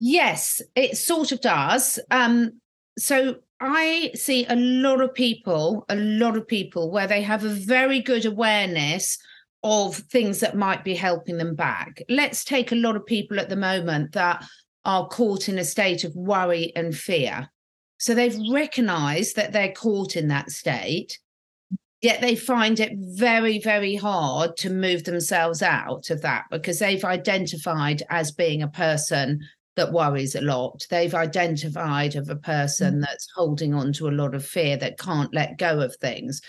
Yes, 0.00 0.60
it 0.74 0.96
sort 0.96 1.32
of 1.32 1.40
does. 1.40 1.98
Um, 2.10 2.60
so 2.98 3.36
I 3.60 4.10
see 4.14 4.44
a 4.46 4.56
lot 4.56 5.00
of 5.00 5.14
people, 5.14 5.84
a 5.88 5.96
lot 5.96 6.36
of 6.36 6.46
people 6.46 6.90
where 6.90 7.06
they 7.06 7.22
have 7.22 7.44
a 7.44 7.48
very 7.48 8.00
good 8.00 8.24
awareness 8.24 9.18
of 9.62 9.96
things 9.96 10.40
that 10.40 10.56
might 10.56 10.84
be 10.84 10.94
helping 10.94 11.38
them 11.38 11.54
back. 11.54 12.02
Let's 12.08 12.44
take 12.44 12.72
a 12.72 12.76
lot 12.76 12.96
of 12.96 13.06
people 13.06 13.38
at 13.38 13.48
the 13.48 13.56
moment 13.56 14.12
that 14.12 14.44
are 14.84 15.06
caught 15.08 15.48
in 15.48 15.58
a 15.58 15.64
state 15.64 16.04
of 16.04 16.14
worry 16.16 16.72
and 16.74 16.96
fear. 16.96 17.48
So 17.98 18.14
they've 18.14 18.38
recognized 18.50 19.36
that 19.36 19.52
they're 19.52 19.72
caught 19.72 20.16
in 20.16 20.28
that 20.28 20.50
state, 20.50 21.20
yet 22.00 22.20
they 22.20 22.34
find 22.34 22.80
it 22.80 22.92
very, 22.96 23.60
very 23.60 23.94
hard 23.94 24.56
to 24.58 24.70
move 24.70 25.04
themselves 25.04 25.62
out 25.62 26.10
of 26.10 26.22
that 26.22 26.46
because 26.50 26.80
they've 26.80 27.04
identified 27.04 28.02
as 28.10 28.32
being 28.32 28.62
a 28.62 28.68
person 28.68 29.40
that 29.76 29.92
worries 29.92 30.34
a 30.34 30.40
lot. 30.40 30.84
They've 30.90 31.14
identified 31.14 32.16
of 32.16 32.28
a 32.28 32.36
person 32.36 32.96
mm. 32.96 33.00
that's 33.02 33.28
holding 33.34 33.72
on 33.72 33.92
to 33.94 34.08
a 34.08 34.10
lot 34.10 34.34
of 34.34 34.44
fear 34.44 34.76
that 34.78 34.98
can't 34.98 35.32
let 35.32 35.58
go 35.58 35.80
of 35.80 35.94
things. 35.96 36.42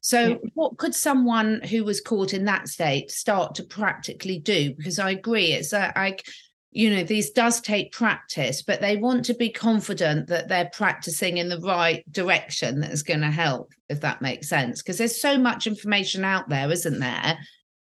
So, 0.00 0.20
yeah. 0.20 0.36
what 0.54 0.78
could 0.78 0.94
someone 0.94 1.60
who 1.62 1.84
was 1.84 2.00
caught 2.00 2.32
in 2.32 2.46
that 2.46 2.68
state 2.68 3.10
start 3.10 3.54
to 3.56 3.64
practically 3.64 4.38
do? 4.38 4.74
Because 4.74 4.98
I 4.98 5.10
agree, 5.10 5.52
it's 5.52 5.72
uh, 5.72 5.92
like, 5.94 6.26
you 6.72 6.90
know, 6.90 7.02
these 7.02 7.30
does 7.30 7.60
take 7.60 7.92
practice, 7.92 8.62
but 8.62 8.80
they 8.80 8.96
want 8.96 9.24
to 9.26 9.34
be 9.34 9.50
confident 9.50 10.28
that 10.28 10.48
they're 10.48 10.70
practicing 10.72 11.38
in 11.38 11.48
the 11.48 11.60
right 11.60 12.04
direction 12.12 12.80
that 12.80 12.92
is 12.92 13.02
going 13.02 13.20
to 13.20 13.30
help, 13.30 13.72
if 13.88 14.00
that 14.00 14.22
makes 14.22 14.48
sense. 14.48 14.80
Because 14.80 14.98
there's 14.98 15.20
so 15.20 15.36
much 15.36 15.66
information 15.66 16.24
out 16.24 16.48
there, 16.48 16.70
isn't 16.70 17.00
there? 17.00 17.38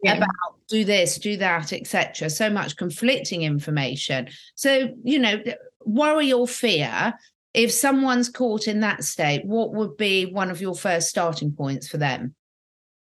Yeah. 0.04 0.18
about 0.18 0.30
do 0.68 0.84
this 0.84 1.18
do 1.18 1.38
that 1.38 1.74
etc 1.74 2.30
so 2.30 2.50
much 2.50 2.76
conflicting 2.76 3.42
information 3.42 4.28
so 4.54 4.90
you 5.04 5.18
know 5.18 5.42
worry 5.84 6.32
or 6.32 6.48
fear 6.48 7.16
if 7.56 7.72
someone's 7.72 8.30
caught 8.30 8.68
in 8.68 8.82
that 8.82 9.04
state 9.04 9.46
what 9.46 9.74
would 9.74 9.98
be 9.98 10.26
one 10.26 10.52
of 10.52 10.62
your 10.62 10.76
first 10.76 11.10
starting 11.10 11.52
points 11.52 11.88
for 11.88 11.98
them? 11.98 12.36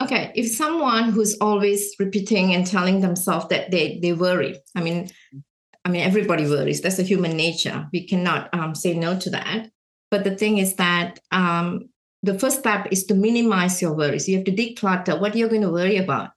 Okay 0.01 0.31
if 0.35 0.47
someone 0.51 1.11
who's 1.11 1.37
always 1.39 1.95
repeating 1.99 2.53
and 2.53 2.67
telling 2.67 3.01
themselves 3.01 3.47
that 3.49 3.71
they 3.71 3.99
they 4.01 4.13
worry 4.13 4.59
i 4.75 4.81
mean 4.81 5.09
i 5.85 5.89
mean 5.89 6.01
everybody 6.01 6.45
worries 6.45 6.81
that's 6.81 6.99
a 6.99 7.03
human 7.03 7.37
nature 7.37 7.87
we 7.93 8.05
cannot 8.07 8.53
um, 8.53 8.75
say 8.75 8.93
no 8.93 9.17
to 9.19 9.29
that. 9.31 9.69
But 10.11 10.23
the 10.23 10.35
thing 10.35 10.59
is 10.59 10.75
that 10.75 11.19
um, 11.31 11.89
the 12.21 12.37
first 12.37 12.59
step 12.59 12.87
is 12.91 13.05
to 13.05 13.15
minimize 13.15 13.81
your 13.81 13.93
worries 13.93 14.27
you 14.27 14.37
have 14.37 14.45
to 14.45 14.51
declutter 14.51 15.19
what 15.19 15.35
you're 15.35 15.49
going 15.49 15.61
to 15.61 15.71
worry 15.71 15.97
about. 15.97 16.31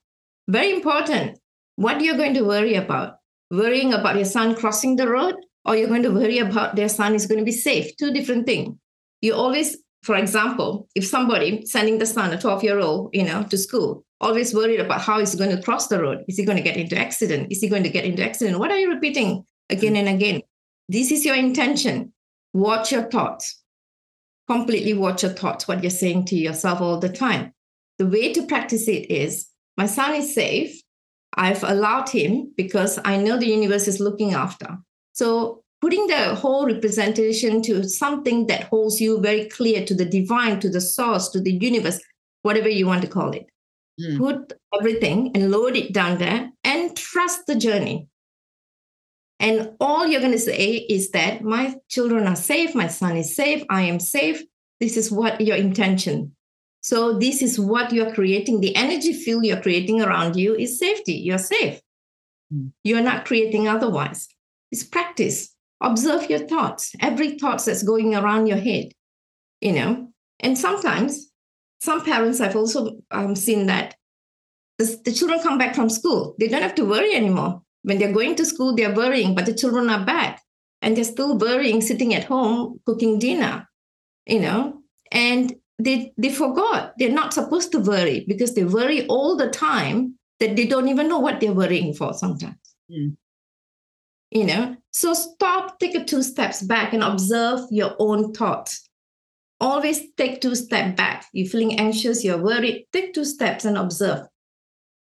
Very 0.47 0.71
important 0.71 1.37
what 1.75 2.01
you're 2.01 2.17
going 2.17 2.33
to 2.33 2.43
worry 2.43 2.75
about 2.75 3.17
worrying 3.49 3.93
about 3.93 4.15
your 4.15 4.25
son 4.25 4.55
crossing 4.55 4.95
the 4.95 5.07
road 5.07 5.35
or 5.67 5.75
you're 5.75 5.89
going 5.89 6.03
to 6.03 6.11
worry 6.11 6.39
about 6.39 6.75
their 6.75 6.89
son 6.89 7.13
is 7.13 7.27
going 7.27 7.39
to 7.39 7.45
be 7.45 7.51
safe. 7.51 7.95
Two 7.97 8.11
different 8.11 8.45
things. 8.45 8.75
You 9.21 9.33
always, 9.33 9.77
for 10.03 10.15
example, 10.15 10.87
if 10.95 11.05
somebody 11.05 11.65
sending 11.65 11.97
the 11.97 12.05
son, 12.05 12.31
a 12.31 12.39
12 12.39 12.63
year 12.63 12.79
old, 12.79 13.09
you 13.13 13.23
know, 13.23 13.43
to 13.43 13.57
school, 13.57 14.05
always 14.21 14.53
worried 14.53 14.79
about 14.79 15.01
how 15.01 15.19
he's 15.19 15.35
going 15.35 15.55
to 15.55 15.61
cross 15.61 15.87
the 15.87 16.01
road. 16.01 16.23
Is 16.29 16.37
he 16.37 16.45
going 16.45 16.57
to 16.57 16.63
get 16.63 16.77
into 16.77 16.97
accident? 16.97 17.51
Is 17.51 17.59
he 17.59 17.67
going 17.67 17.83
to 17.83 17.89
get 17.89 18.05
into 18.05 18.23
accident? 18.23 18.59
What 18.59 18.71
are 18.71 18.77
you 18.77 18.91
repeating 18.91 19.45
again 19.69 19.95
mm. 19.95 19.99
and 19.99 20.09
again? 20.09 20.41
This 20.87 21.11
is 21.11 21.25
your 21.25 21.35
intention. 21.35 22.13
Watch 22.53 22.91
your 22.93 23.03
thoughts. 23.03 23.61
Completely 24.47 24.93
watch 24.93 25.23
your 25.23 25.33
thoughts, 25.33 25.67
what 25.67 25.83
you're 25.83 25.89
saying 25.89 26.25
to 26.25 26.37
yourself 26.37 26.79
all 26.79 26.99
the 26.99 27.09
time. 27.09 27.53
The 27.99 28.07
way 28.07 28.31
to 28.31 28.45
practice 28.45 28.87
it 28.87 29.11
is 29.11 29.47
my 29.75 29.85
son 29.85 30.15
is 30.15 30.33
safe. 30.33 30.81
I've 31.33 31.63
allowed 31.63 32.09
him 32.09 32.53
because 32.55 32.97
I 33.03 33.17
know 33.17 33.37
the 33.37 33.47
universe 33.47 33.87
is 33.87 33.99
looking 33.99 34.33
after. 34.33 34.77
So 35.17 35.63
putting 35.81 36.05
the 36.05 36.35
whole 36.35 36.67
representation 36.67 37.63
to 37.63 37.89
something 37.89 38.45
that 38.47 38.65
holds 38.65 39.01
you 39.01 39.19
very 39.19 39.45
clear 39.49 39.83
to 39.83 39.95
the 39.95 40.05
divine, 40.05 40.59
to 40.59 40.69
the 40.69 40.79
source, 40.79 41.29
to 41.29 41.41
the 41.41 41.53
universe, 41.53 41.99
whatever 42.43 42.69
you 42.69 42.85
want 42.85 43.01
to 43.01 43.07
call 43.07 43.31
it. 43.31 43.47
Mm. 43.99 44.19
Put 44.19 44.53
everything 44.77 45.31
and 45.33 45.49
load 45.49 45.75
it 45.75 45.91
down 45.91 46.19
there 46.19 46.51
and 46.63 46.95
trust 46.95 47.47
the 47.47 47.55
journey. 47.55 48.07
And 49.39 49.71
all 49.79 50.05
you're 50.05 50.21
going 50.21 50.33
to 50.33 50.39
say 50.53 50.85
is 50.87 51.09
that 51.11 51.43
my 51.43 51.75
children 51.89 52.27
are 52.27 52.35
safe, 52.35 52.75
my 52.75 52.87
son 52.87 53.17
is 53.17 53.35
safe, 53.35 53.63
I 53.71 53.81
am 53.81 53.99
safe. 53.99 54.43
This 54.79 54.97
is 54.97 55.11
what 55.11 55.41
your 55.41 55.57
intention. 55.57 56.35
So, 56.81 57.17
this 57.17 57.41
is 57.41 57.59
what 57.59 57.91
you're 57.91 58.13
creating. 58.13 58.61
The 58.61 58.75
energy 58.75 59.13
field 59.13 59.45
you're 59.45 59.61
creating 59.61 59.99
around 59.99 60.35
you 60.35 60.55
is 60.55 60.77
safety. 60.77 61.13
You're 61.13 61.39
safe. 61.39 61.81
Mm. 62.53 62.71
You're 62.83 63.01
not 63.01 63.25
creating 63.25 63.67
otherwise. 63.67 64.29
It's 64.71 64.83
practice. 64.83 65.53
Observe 65.81 66.29
your 66.29 66.47
thoughts, 66.47 66.93
every 67.01 67.37
thought 67.37 67.63
that's 67.63 67.83
going 67.83 68.15
around 68.15 68.47
your 68.47 68.57
head, 68.57 68.91
you 69.61 69.73
know. 69.73 70.09
And 70.39 70.57
sometimes, 70.57 71.31
some 71.81 72.03
parents 72.03 72.41
I've 72.41 72.55
also 72.55 72.97
um, 73.11 73.35
seen 73.35 73.67
that 73.67 73.95
the, 74.79 74.99
the 75.05 75.11
children 75.11 75.39
come 75.41 75.57
back 75.57 75.75
from 75.75 75.89
school. 75.89 76.35
They 76.39 76.47
don't 76.47 76.63
have 76.63 76.75
to 76.75 76.85
worry 76.85 77.13
anymore 77.13 77.61
when 77.83 77.99
they're 77.99 78.11
going 78.11 78.35
to 78.35 78.45
school, 78.45 78.75
they're 78.75 78.93
worrying, 78.93 79.33
but 79.33 79.45
the 79.45 79.53
children 79.53 79.89
are 79.89 80.05
back 80.05 80.41
and 80.81 80.95
they're 80.95 81.03
still 81.03 81.37
worrying, 81.37 81.81
sitting 81.81 82.13
at 82.13 82.25
home 82.25 82.79
cooking 82.85 83.17
dinner, 83.17 83.65
you 84.25 84.41
know, 84.41 84.81
and 85.11 85.53
they 85.79 86.11
they 86.17 86.29
forgot 86.29 86.93
they're 86.97 87.09
not 87.09 87.33
supposed 87.33 87.71
to 87.71 87.79
worry 87.79 88.25
because 88.27 88.55
they 88.55 88.63
worry 88.63 89.05
all 89.07 89.37
the 89.37 89.49
time 89.49 90.15
that 90.39 90.55
they 90.55 90.65
don't 90.65 90.89
even 90.89 91.07
know 91.07 91.19
what 91.19 91.39
they're 91.39 91.53
worrying 91.53 91.93
for 91.93 92.13
sometimes. 92.13 92.57
Mm. 92.91 93.15
You 94.31 94.45
know, 94.45 94.75
so 94.91 95.13
stop, 95.13 95.79
take 95.79 95.95
a 95.95 96.03
two 96.03 96.21
steps 96.21 96.61
back 96.61 96.93
and 96.93 97.03
observe 97.03 97.61
your 97.71 97.95
own 97.97 98.33
thoughts. 98.33 98.89
Always 99.59 100.01
take 100.17 100.41
two 100.41 100.53
steps 100.53 100.95
back. 100.97 101.25
You're 101.33 101.47
feeling 101.47 101.79
anxious, 101.79 102.23
you're 102.23 102.41
worried, 102.41 102.87
take 102.91 103.13
two 103.13 103.25
steps 103.25 103.63
and 103.65 103.77
observe. 103.77 104.27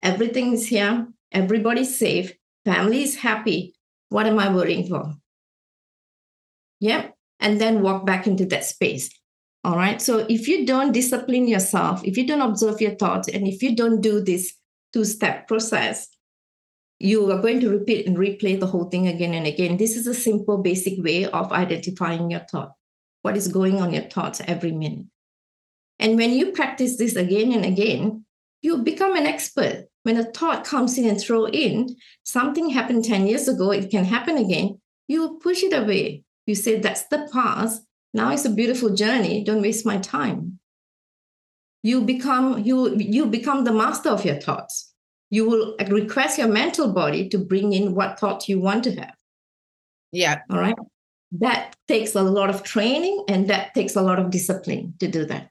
Everything 0.02 0.54
is 0.54 0.66
here, 0.66 1.06
everybody's 1.30 1.96
safe, 1.96 2.32
family 2.64 3.02
is 3.02 3.16
happy. 3.16 3.74
What 4.08 4.26
am 4.26 4.38
I 4.38 4.52
worrying 4.52 4.88
for? 4.88 5.14
Yep. 6.80 7.14
And 7.38 7.60
then 7.60 7.82
walk 7.82 8.06
back 8.06 8.26
into 8.26 8.44
that 8.46 8.64
space. 8.64 9.10
All 9.64 9.76
right. 9.76 10.02
So 10.02 10.26
if 10.28 10.48
you 10.48 10.66
don't 10.66 10.92
discipline 10.92 11.46
yourself, 11.46 12.02
if 12.04 12.16
you 12.16 12.26
don't 12.26 12.40
observe 12.40 12.80
your 12.80 12.96
thoughts, 12.96 13.28
and 13.28 13.46
if 13.46 13.62
you 13.62 13.76
don't 13.76 14.00
do 14.00 14.20
this 14.20 14.54
two 14.92 15.04
step 15.04 15.46
process, 15.46 16.08
you 17.02 17.28
are 17.32 17.42
going 17.42 17.58
to 17.60 17.68
repeat 17.68 18.06
and 18.06 18.16
replay 18.16 18.58
the 18.58 18.66
whole 18.66 18.84
thing 18.84 19.08
again 19.08 19.34
and 19.34 19.44
again. 19.44 19.76
This 19.76 19.96
is 19.96 20.06
a 20.06 20.14
simple, 20.14 20.58
basic 20.58 21.02
way 21.02 21.26
of 21.26 21.50
identifying 21.50 22.30
your 22.30 22.46
thought. 22.48 22.74
What 23.22 23.36
is 23.36 23.48
going 23.48 23.80
on 23.80 23.92
your 23.92 24.04
thoughts 24.04 24.40
every 24.46 24.70
minute? 24.70 25.06
And 25.98 26.16
when 26.16 26.32
you 26.32 26.52
practice 26.52 26.96
this 26.96 27.16
again 27.16 27.52
and 27.52 27.64
again, 27.64 28.24
you 28.62 28.78
become 28.78 29.16
an 29.16 29.26
expert. 29.26 29.86
When 30.04 30.16
a 30.16 30.24
thought 30.24 30.64
comes 30.64 30.96
in 30.96 31.08
and 31.08 31.20
throw 31.20 31.46
in 31.46 31.96
something 32.22 32.70
happened 32.70 33.04
10 33.04 33.26
years 33.26 33.48
ago 33.48 33.72
it 33.72 33.90
can 33.90 34.04
happen 34.04 34.36
again. 34.36 34.80
You 35.08 35.40
push 35.42 35.62
it 35.64 35.72
away. 35.72 36.22
You 36.46 36.54
say 36.54 36.78
that's 36.78 37.04
the 37.08 37.28
past. 37.32 37.82
Now 38.14 38.32
it's 38.32 38.44
a 38.44 38.50
beautiful 38.50 38.94
journey. 38.94 39.42
Don't 39.42 39.62
waste 39.62 39.86
my 39.86 39.98
time. 39.98 40.60
You 41.82 42.02
become 42.02 42.62
you 42.64 42.96
you 42.96 43.26
become 43.26 43.64
the 43.64 43.72
master 43.72 44.10
of 44.10 44.24
your 44.24 44.40
thoughts 44.40 44.91
you 45.32 45.48
will 45.48 45.74
request 45.88 46.38
your 46.38 46.48
mental 46.48 46.92
body 46.92 47.28
to 47.28 47.38
bring 47.38 47.72
in 47.72 47.94
what 47.94 48.20
thought 48.20 48.48
you 48.48 48.60
want 48.60 48.84
to 48.84 48.94
have 48.94 49.14
yeah 50.12 50.40
all 50.50 50.58
right 50.58 50.76
that 51.32 51.74
takes 51.88 52.14
a 52.14 52.22
lot 52.22 52.50
of 52.50 52.62
training 52.62 53.24
and 53.28 53.48
that 53.48 53.74
takes 53.74 53.96
a 53.96 54.02
lot 54.02 54.18
of 54.18 54.30
discipline 54.30 54.94
to 55.00 55.08
do 55.08 55.24
that 55.24 55.48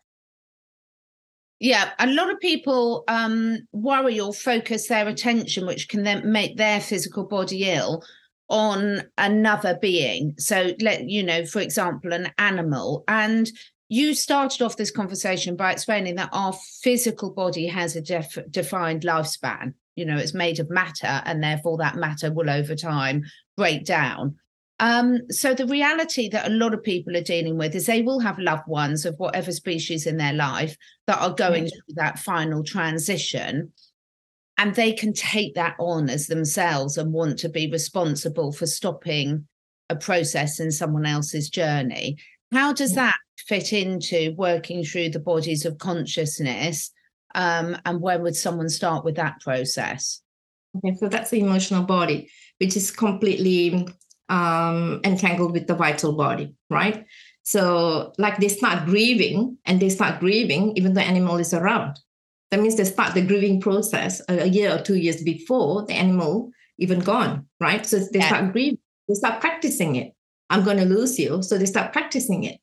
yeah, 1.64 1.92
a 2.00 2.08
lot 2.08 2.32
of 2.32 2.40
people 2.40 3.04
um, 3.08 3.60
worry 3.72 4.20
or 4.20 4.34
focus 4.34 4.88
their 4.88 5.08
attention, 5.08 5.68
which 5.68 5.90
can 5.90 6.02
then 6.02 6.32
make 6.32 6.58
their 6.58 6.82
physical 6.82 7.24
body 7.24 7.70
ill, 7.70 8.04
on 8.50 9.04
another 9.20 9.78
being. 9.80 10.34
So, 10.40 10.74
let 10.82 11.08
you 11.08 11.22
know, 11.22 11.46
for 11.46 11.60
example, 11.62 12.14
an 12.14 12.32
animal. 12.40 13.04
And 13.08 13.48
you 13.92 14.14
started 14.14 14.62
off 14.62 14.78
this 14.78 14.90
conversation 14.90 15.58
by 15.58 15.74
explaining 15.74 16.16
that 16.16 16.30
our 16.32 16.54
physical 16.82 17.30
body 17.30 17.68
has 17.68 17.98
a 17.98 18.02
def- 18.02 18.38
defined 18.50 19.02
lifespan. 19.02 19.74
You 19.98 20.06
know, 20.06 20.16
it's 20.16 20.34
made 20.34 20.62
of 20.62 20.70
matter, 20.70 21.22
and 21.26 21.44
therefore 21.44 21.76
that 21.80 21.98
matter 21.98 22.32
will 22.32 22.50
over 22.50 22.74
time 22.74 23.26
break 23.58 23.84
down. 23.84 24.38
Um, 24.80 25.30
so 25.30 25.54
the 25.54 25.68
reality 25.68 26.30
that 26.30 26.48
a 26.48 26.54
lot 26.54 26.74
of 26.74 26.82
people 26.82 27.18
are 27.18 27.22
dealing 27.22 27.58
with 27.58 27.76
is 27.76 27.86
they 27.86 28.02
will 28.02 28.22
have 28.22 28.40
loved 28.40 28.66
ones 28.66 29.06
of 29.06 29.16
whatever 29.18 29.52
species 29.52 30.08
in 30.08 30.16
their 30.16 30.32
life 30.32 30.78
that 31.08 31.20
are 31.20 31.36
going 31.36 31.68
through 31.68 31.96
that 31.96 32.18
final 32.18 32.64
transition. 32.64 33.74
And 34.58 34.74
they 34.74 34.94
can 34.94 35.12
take 35.12 35.56
that 35.56 35.76
on 35.80 36.10
as 36.10 36.28
themselves 36.28 36.98
and 36.98 37.12
want 37.12 37.40
to 37.40 37.50
be 37.50 37.70
responsible 37.70 38.54
for 38.54 38.68
stopping 38.68 39.50
a 39.90 39.98
process 39.98 40.62
in 40.62 40.72
someone 40.72 41.06
else's 41.06 41.50
journey. 41.50 42.18
How 42.52 42.74
does 42.74 42.96
that 42.96 43.16
fit 43.38 43.74
into 43.74 44.36
working 44.38 44.84
through 44.84 45.10
the 45.10 45.20
bodies 45.20 45.66
of 45.66 45.78
consciousness? 45.78 46.92
Um, 47.34 47.78
and 47.86 48.02
when 48.02 48.22
would 48.24 48.36
someone 48.36 48.70
start 48.70 49.06
with 49.06 49.16
that 49.16 49.40
process? 49.40 50.22
Okay, 50.78 50.96
so 50.96 51.08
that's 51.08 51.30
the 51.30 51.40
emotional 51.40 51.84
body, 51.84 52.30
which 52.60 52.76
is 52.76 52.92
completely 52.92 53.88
um, 54.30 55.02
entangled 55.04 55.54
with 55.54 55.68
the 55.68 55.76
vital 55.76 56.14
body, 56.14 56.54
right? 56.70 57.06
So, 57.44 58.14
like 58.18 58.38
they 58.38 58.48
start 58.48 58.86
grieving 58.86 59.58
and 59.66 59.80
they 59.80 59.90
start 59.90 60.20
grieving 60.20 60.78
even 60.78 60.94
the 60.94 61.02
animal 61.02 61.38
is 61.38 61.54
around. 61.54 62.00
That 62.52 62.60
means 62.60 62.76
they 62.76 62.84
start 62.84 63.14
the 63.14 63.26
grieving 63.26 63.62
process 63.62 64.22
a, 64.28 64.48
year 64.48 64.76
or 64.76 64.82
two 64.82 64.98
years 64.98 65.24
before 65.24 65.86
the 65.86 65.94
animal 65.94 66.52
even 66.78 67.00
gone, 67.00 67.48
right? 67.60 67.86
So 67.86 68.00
they 68.00 68.20
yeah. 68.20 68.28
start 68.28 68.52
grieving, 68.52 68.80
they 69.08 69.16
start 69.16 69.42
practicing 69.42 69.96
it. 69.96 70.14
I'm 70.52 70.64
going 70.64 70.78
to 70.78 70.86
lose 70.86 71.18
you. 71.18 71.42
So 71.42 71.58
they 71.58 71.66
start 71.66 71.94
practicing 71.94 72.44
it. 72.44 72.60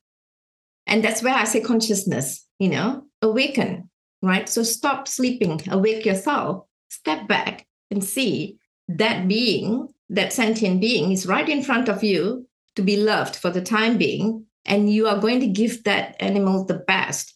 And 0.87 1.03
that's 1.03 1.21
where 1.21 1.35
I 1.35 1.43
say 1.43 1.59
consciousness, 1.59 2.45
you 2.59 2.69
know, 2.69 3.03
awaken, 3.21 3.89
right? 4.21 4.47
So 4.47 4.63
stop 4.63 5.07
sleeping, 5.07 5.61
awake 5.69 6.05
yourself, 6.05 6.65
step 6.89 7.27
back 7.27 7.65
and 7.91 8.03
see 8.03 8.57
that 8.87 9.27
being 9.27 9.87
that 10.09 10.33
sentient 10.33 10.81
being 10.81 11.11
is 11.11 11.27
right 11.27 11.47
in 11.47 11.63
front 11.63 11.87
of 11.87 12.03
you 12.03 12.47
to 12.75 12.81
be 12.81 12.97
loved 12.97 13.35
for 13.35 13.49
the 13.49 13.61
time 13.61 13.97
being 13.97 14.45
and 14.65 14.91
you 14.91 15.07
are 15.07 15.19
going 15.19 15.39
to 15.39 15.47
give 15.47 15.83
that 15.83 16.15
animal 16.19 16.65
the 16.65 16.79
best 16.87 17.35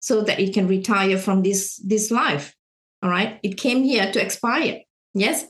so 0.00 0.22
that 0.22 0.40
it 0.40 0.54
can 0.54 0.66
retire 0.66 1.18
from 1.18 1.42
this 1.42 1.76
this 1.84 2.10
life 2.10 2.54
all 3.02 3.10
right 3.10 3.38
it 3.42 3.58
came 3.58 3.82
here 3.82 4.10
to 4.10 4.22
expire 4.22 4.80
yes 5.12 5.44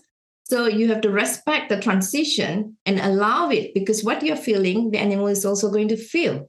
so 0.45 0.67
you 0.67 0.89
have 0.89 1.01
to 1.01 1.11
respect 1.11 1.69
the 1.69 1.81
transition 1.81 2.77
and 2.87 3.01
allow 3.01 3.49
it 3.49 3.75
because 3.75 4.05
what 4.05 4.23
you're 4.23 4.37
feeling 4.37 4.91
the 4.91 4.99
animal 4.99 5.27
is 5.27 5.45
also 5.45 5.71
going 5.71 5.89
to 5.89 5.97
feel 5.97 6.49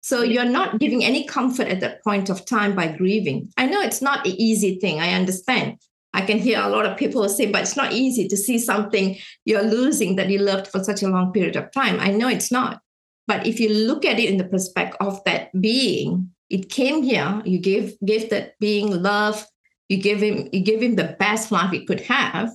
so 0.00 0.22
you're 0.22 0.44
not 0.44 0.78
giving 0.78 1.02
any 1.02 1.24
comfort 1.26 1.68
at 1.68 1.80
that 1.80 2.02
point 2.04 2.28
of 2.28 2.44
time 2.44 2.74
by 2.74 2.86
grieving 2.88 3.48
i 3.56 3.66
know 3.66 3.80
it's 3.80 4.02
not 4.02 4.26
an 4.26 4.32
easy 4.32 4.78
thing 4.78 5.00
i 5.00 5.12
understand 5.12 5.78
I 6.14 6.20
can 6.20 6.38
hear 6.38 6.60
a 6.60 6.68
lot 6.68 6.86
of 6.86 6.96
people 6.96 7.28
say, 7.28 7.50
but 7.50 7.62
it's 7.62 7.76
not 7.76 7.92
easy 7.92 8.28
to 8.28 8.36
see 8.36 8.56
something 8.56 9.18
you're 9.44 9.64
losing 9.64 10.14
that 10.14 10.30
you 10.30 10.38
loved 10.38 10.68
for 10.68 10.82
such 10.82 11.02
a 11.02 11.08
long 11.08 11.32
period 11.32 11.56
of 11.56 11.72
time. 11.72 11.98
I 11.98 12.12
know 12.12 12.28
it's 12.28 12.52
not. 12.52 12.80
But 13.26 13.46
if 13.46 13.58
you 13.58 13.68
look 13.68 14.04
at 14.04 14.20
it 14.20 14.30
in 14.30 14.36
the 14.36 14.44
perspective 14.44 14.96
of 15.00 15.22
that 15.24 15.50
being, 15.60 16.30
it 16.50 16.70
came 16.70 17.02
here, 17.02 17.42
you 17.44 17.58
gave 17.58 17.96
gave 18.04 18.30
that 18.30 18.58
being 18.60 19.02
love, 19.02 19.44
you 19.88 20.00
give 20.00 20.22
him, 20.22 20.48
you 20.52 20.60
give 20.60 20.82
him 20.82 20.94
the 20.94 21.16
best 21.18 21.50
life 21.50 21.72
it 21.72 21.86
could 21.86 22.02
have. 22.02 22.52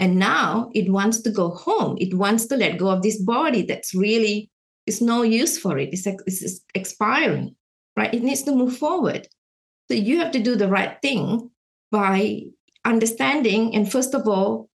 And 0.00 0.18
now 0.18 0.70
it 0.74 0.90
wants 0.90 1.20
to 1.20 1.30
go 1.30 1.50
home. 1.50 1.96
It 2.00 2.14
wants 2.14 2.46
to 2.46 2.56
let 2.56 2.78
go 2.78 2.88
of 2.88 3.02
this 3.02 3.22
body 3.22 3.62
that's 3.62 3.94
really 3.94 4.50
is 4.86 5.00
no 5.00 5.22
use 5.22 5.58
for 5.58 5.78
it. 5.78 5.90
It's, 5.92 6.06
it's 6.06 6.60
expiring, 6.74 7.54
right? 7.96 8.12
It 8.12 8.22
needs 8.22 8.42
to 8.44 8.56
move 8.56 8.76
forward. 8.76 9.28
So 9.88 9.96
you 9.96 10.18
have 10.18 10.32
to 10.32 10.42
do 10.42 10.56
the 10.56 10.68
right 10.68 10.96
thing 11.02 11.50
by 11.92 12.42
understanding 12.84 13.74
and 13.74 13.92
first 13.92 14.14
of 14.14 14.26
all 14.26 14.70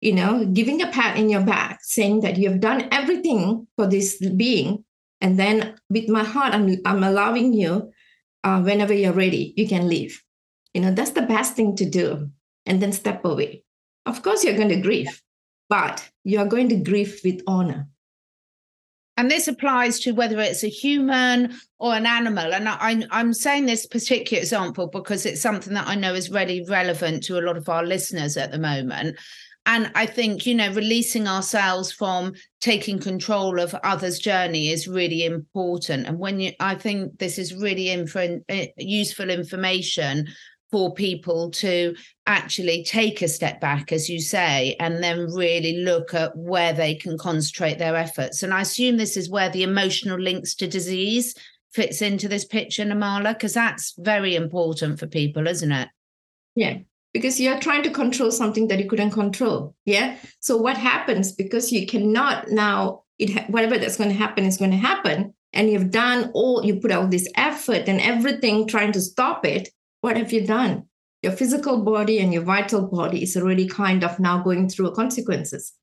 you 0.00 0.14
know, 0.14 0.46
giving 0.46 0.80
a 0.80 0.90
pat 0.90 1.16
in 1.16 1.28
your 1.28 1.42
back, 1.42 1.80
saying 1.82 2.20
that 2.20 2.38
you 2.38 2.48
have 2.48 2.60
done 2.60 2.88
everything 2.90 3.66
for 3.76 3.86
this 3.86 4.16
being. 4.36 4.84
And 5.20 5.38
then 5.38 5.76
with 5.90 6.08
my 6.08 6.24
heart, 6.24 6.54
I'm, 6.54 6.74
I'm 6.86 7.04
allowing 7.04 7.52
you, 7.52 7.92
uh, 8.42 8.62
whenever 8.62 8.94
you're 8.94 9.12
ready, 9.12 9.52
you 9.56 9.68
can 9.68 9.88
leave. 9.88 10.22
You 10.72 10.80
know, 10.80 10.92
that's 10.92 11.10
the 11.10 11.22
best 11.22 11.54
thing 11.54 11.76
to 11.76 11.88
do. 11.88 12.30
And 12.64 12.80
then 12.80 12.92
step 12.92 13.24
away. 13.24 13.64
Of 14.06 14.22
course, 14.22 14.44
you're 14.44 14.56
going 14.56 14.70
to 14.70 14.80
grieve, 14.80 15.22
but 15.68 16.08
you're 16.24 16.46
going 16.46 16.68
to 16.70 16.76
grieve 16.76 17.20
with 17.24 17.42
honor. 17.46 17.88
And 19.16 19.30
this 19.30 19.48
applies 19.48 20.00
to 20.00 20.12
whether 20.12 20.40
it's 20.40 20.64
a 20.64 20.68
human 20.68 21.54
or 21.78 21.94
an 21.94 22.06
animal. 22.06 22.54
And 22.54 22.66
I, 22.66 23.04
am 23.10 23.34
saying 23.34 23.66
this 23.66 23.84
particular 23.84 24.40
example 24.40 24.86
because 24.86 25.26
it's 25.26 25.42
something 25.42 25.74
that 25.74 25.86
I 25.86 25.94
know 25.94 26.14
is 26.14 26.30
really 26.30 26.64
relevant 26.66 27.22
to 27.24 27.38
a 27.38 27.44
lot 27.44 27.58
of 27.58 27.68
our 27.68 27.84
listeners 27.84 28.38
at 28.38 28.50
the 28.50 28.58
moment. 28.58 29.18
And 29.66 29.92
I 29.94 30.06
think, 30.06 30.46
you 30.46 30.54
know, 30.54 30.72
releasing 30.72 31.28
ourselves 31.28 31.92
from 31.92 32.32
taking 32.62 32.98
control 32.98 33.60
of 33.60 33.74
others' 33.84 34.18
journey 34.18 34.70
is 34.70 34.88
really 34.88 35.26
important. 35.26 36.06
And 36.06 36.18
when 36.18 36.40
you, 36.40 36.52
I 36.58 36.74
think 36.74 37.18
this 37.18 37.38
is 37.38 37.54
really 37.54 37.90
inf- 37.90 38.16
eh, 38.16 38.68
useful 38.78 39.28
information 39.28 40.28
for 40.70 40.94
people 40.94 41.50
to 41.50 41.94
actually 42.26 42.84
take 42.84 43.22
a 43.22 43.28
step 43.28 43.60
back, 43.60 43.92
as 43.92 44.08
you 44.08 44.20
say, 44.20 44.76
and 44.78 45.02
then 45.02 45.26
really 45.32 45.78
look 45.78 46.14
at 46.14 46.36
where 46.36 46.72
they 46.72 46.94
can 46.94 47.18
concentrate 47.18 47.78
their 47.78 47.96
efforts. 47.96 48.42
And 48.42 48.54
I 48.54 48.60
assume 48.60 48.96
this 48.96 49.16
is 49.16 49.28
where 49.28 49.50
the 49.50 49.64
emotional 49.64 50.18
links 50.18 50.54
to 50.56 50.68
disease 50.68 51.34
fits 51.72 52.02
into 52.02 52.28
this 52.28 52.44
picture, 52.44 52.84
Nirmala, 52.84 53.34
because 53.34 53.54
that's 53.54 53.94
very 53.98 54.36
important 54.36 54.98
for 54.98 55.06
people, 55.06 55.46
isn't 55.46 55.72
it? 55.72 55.88
Yeah, 56.54 56.78
because 57.12 57.40
you're 57.40 57.60
trying 57.60 57.82
to 57.84 57.90
control 57.90 58.30
something 58.30 58.68
that 58.68 58.78
you 58.78 58.88
couldn't 58.88 59.12
control. 59.12 59.74
Yeah. 59.84 60.16
So 60.40 60.56
what 60.56 60.76
happens 60.76 61.32
because 61.32 61.72
you 61.72 61.86
cannot 61.86 62.48
now, 62.48 63.04
it 63.18 63.48
whatever 63.50 63.78
that's 63.78 63.96
going 63.96 64.10
to 64.10 64.16
happen 64.16 64.44
is 64.44 64.56
going 64.56 64.72
to 64.72 64.76
happen, 64.76 65.34
and 65.52 65.70
you've 65.70 65.90
done 65.90 66.30
all, 66.32 66.64
you 66.64 66.76
put 66.76 66.92
out 66.92 67.10
this 67.10 67.28
effort 67.36 67.88
and 67.88 68.00
everything 68.00 68.66
trying 68.66 68.92
to 68.92 69.00
stop 69.00 69.44
it 69.44 69.68
what 70.00 70.16
have 70.16 70.32
you 70.32 70.46
done? 70.46 70.86
Your 71.22 71.32
physical 71.32 71.82
body 71.82 72.18
and 72.18 72.32
your 72.32 72.42
vital 72.42 72.86
body 72.86 73.22
is 73.22 73.36
already 73.36 73.68
kind 73.68 74.02
of 74.02 74.18
now 74.18 74.42
going 74.42 74.68
through 74.68 74.94
consequences. 74.94 75.74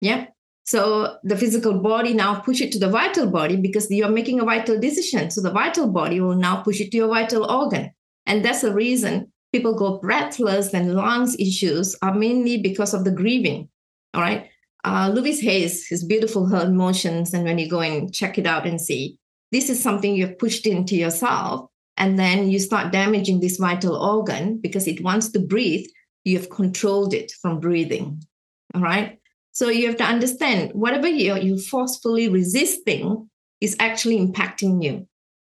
Yeah. 0.00 0.26
So 0.64 1.16
the 1.22 1.36
physical 1.36 1.78
body 1.80 2.14
now 2.14 2.40
push 2.40 2.60
it 2.60 2.72
to 2.72 2.78
the 2.78 2.88
vital 2.88 3.30
body 3.30 3.56
because 3.56 3.90
you're 3.90 4.08
making 4.08 4.40
a 4.40 4.44
vital 4.44 4.78
decision. 4.78 5.30
So 5.30 5.40
the 5.40 5.50
vital 5.50 5.88
body 5.88 6.20
will 6.20 6.36
now 6.36 6.62
push 6.62 6.80
it 6.80 6.90
to 6.90 6.96
your 6.96 7.08
vital 7.08 7.50
organ. 7.50 7.90
And 8.26 8.44
that's 8.44 8.62
the 8.62 8.74
reason 8.74 9.32
people 9.52 9.74
go 9.74 9.98
breathless 9.98 10.74
and 10.74 10.94
lungs 10.94 11.36
issues 11.38 11.96
are 12.02 12.14
mainly 12.14 12.58
because 12.58 12.92
of 12.92 13.04
the 13.04 13.10
grieving. 13.10 13.68
All 14.14 14.20
right. 14.20 14.48
Uh, 14.84 15.10
Louise 15.12 15.40
Hay's, 15.40 15.86
his 15.86 16.04
beautiful 16.04 16.46
her 16.46 16.64
emotions, 16.64 17.34
and 17.34 17.44
when 17.44 17.58
you 17.58 17.68
go 17.68 17.80
and 17.80 18.14
check 18.14 18.38
it 18.38 18.46
out 18.46 18.66
and 18.66 18.80
see, 18.80 19.18
this 19.50 19.68
is 19.68 19.82
something 19.82 20.14
you've 20.14 20.38
pushed 20.38 20.66
into 20.66 20.96
yourself 20.96 21.68
and 21.98 22.18
then 22.18 22.48
you 22.50 22.58
start 22.58 22.92
damaging 22.92 23.40
this 23.40 23.58
vital 23.58 23.96
organ 23.96 24.58
because 24.58 24.86
it 24.86 25.02
wants 25.02 25.28
to 25.30 25.38
breathe. 25.38 25.86
You 26.24 26.38
have 26.38 26.50
controlled 26.50 27.14
it 27.14 27.32
from 27.42 27.60
breathing 27.60 28.22
all 28.74 28.80
right? 28.80 29.18
So 29.52 29.68
you 29.68 29.86
have 29.86 29.96
to 29.96 30.04
understand 30.04 30.72
whatever 30.72 31.08
you're 31.08 31.38
you 31.38 31.58
forcefully 31.58 32.28
resisting 32.28 33.28
is 33.60 33.76
actually 33.80 34.18
impacting 34.18 34.82
you. 34.82 35.06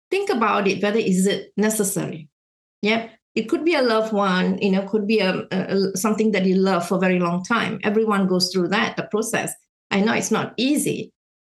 Think 0.09 0.29
about 0.29 0.67
it 0.67 0.81
whether 0.81 0.99
is 0.99 1.27
it 1.27 1.51
necessary? 1.57 2.29
Yeah 2.81 3.09
it 3.35 3.47
could 3.47 3.63
be 3.63 3.75
a 3.75 3.81
loved 3.81 4.11
one 4.11 4.57
you 4.57 4.71
know 4.71 4.81
could 4.87 5.05
be 5.05 5.19
a, 5.19 5.45
a, 5.51 5.95
something 5.95 6.31
that 6.31 6.45
you 6.45 6.55
love 6.55 6.87
for 6.87 6.95
a 6.95 6.99
very 6.99 7.19
long 7.19 7.43
time. 7.43 7.79
Everyone 7.83 8.27
goes 8.27 8.51
through 8.51 8.69
that 8.69 8.95
the 8.95 9.03
process. 9.03 9.53
I 9.91 10.01
know 10.01 10.13
it's 10.13 10.31
not 10.31 10.53
easy 10.57 11.11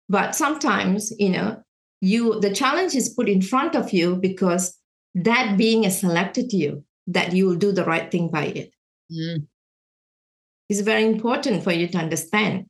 but 0.07 0.35
sometimes 0.35 1.11
you 1.19 1.29
know 1.29 1.61
you 2.05 2.39
the 2.39 2.53
challenge 2.53 2.93
is 2.95 3.09
put 3.17 3.27
in 3.27 3.41
front 3.41 3.75
of 3.75 3.91
you 3.91 4.15
because 4.15 4.77
that 5.15 5.57
being 5.57 5.85
is 5.85 5.99
selected 5.99 6.53
you 6.53 6.83
that 7.07 7.33
you 7.33 7.47
will 7.47 7.55
do 7.55 7.71
the 7.71 7.85
right 7.85 8.11
thing 8.11 8.29
by 8.29 8.45
it. 8.45 8.71
Mm. 9.11 9.47
is 10.69 10.81
very 10.81 11.05
important 11.05 11.63
for 11.63 11.71
you 11.71 11.87
to 11.87 11.97
understand. 11.97 12.65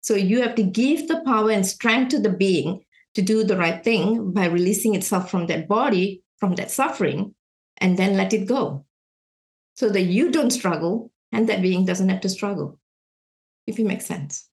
So 0.00 0.14
you 0.14 0.42
have 0.42 0.54
to 0.56 0.62
give 0.62 1.06
the 1.06 1.22
power 1.24 1.50
and 1.50 1.66
strength 1.66 2.10
to 2.10 2.18
the 2.20 2.30
being 2.30 2.84
to 3.14 3.22
do 3.22 3.44
the 3.44 3.56
right 3.56 3.82
thing 3.82 4.32
by 4.32 4.46
releasing 4.46 4.94
itself 4.94 5.30
from 5.30 5.46
that 5.46 5.68
body 5.68 6.22
from 6.38 6.54
that 6.56 6.70
suffering 6.70 7.34
and 7.78 7.96
then 7.96 8.16
let 8.16 8.32
it 8.32 8.46
go. 8.46 8.84
So 9.74 9.88
that 9.90 10.02
you 10.02 10.30
don't 10.30 10.50
struggle 10.50 11.12
and 11.32 11.48
that 11.48 11.62
being 11.62 11.84
doesn't 11.84 12.08
have 12.08 12.20
to 12.22 12.28
struggle 12.28 12.78
if 13.66 13.78
it 13.78 13.86
makes 13.86 14.06
sense 14.06 14.48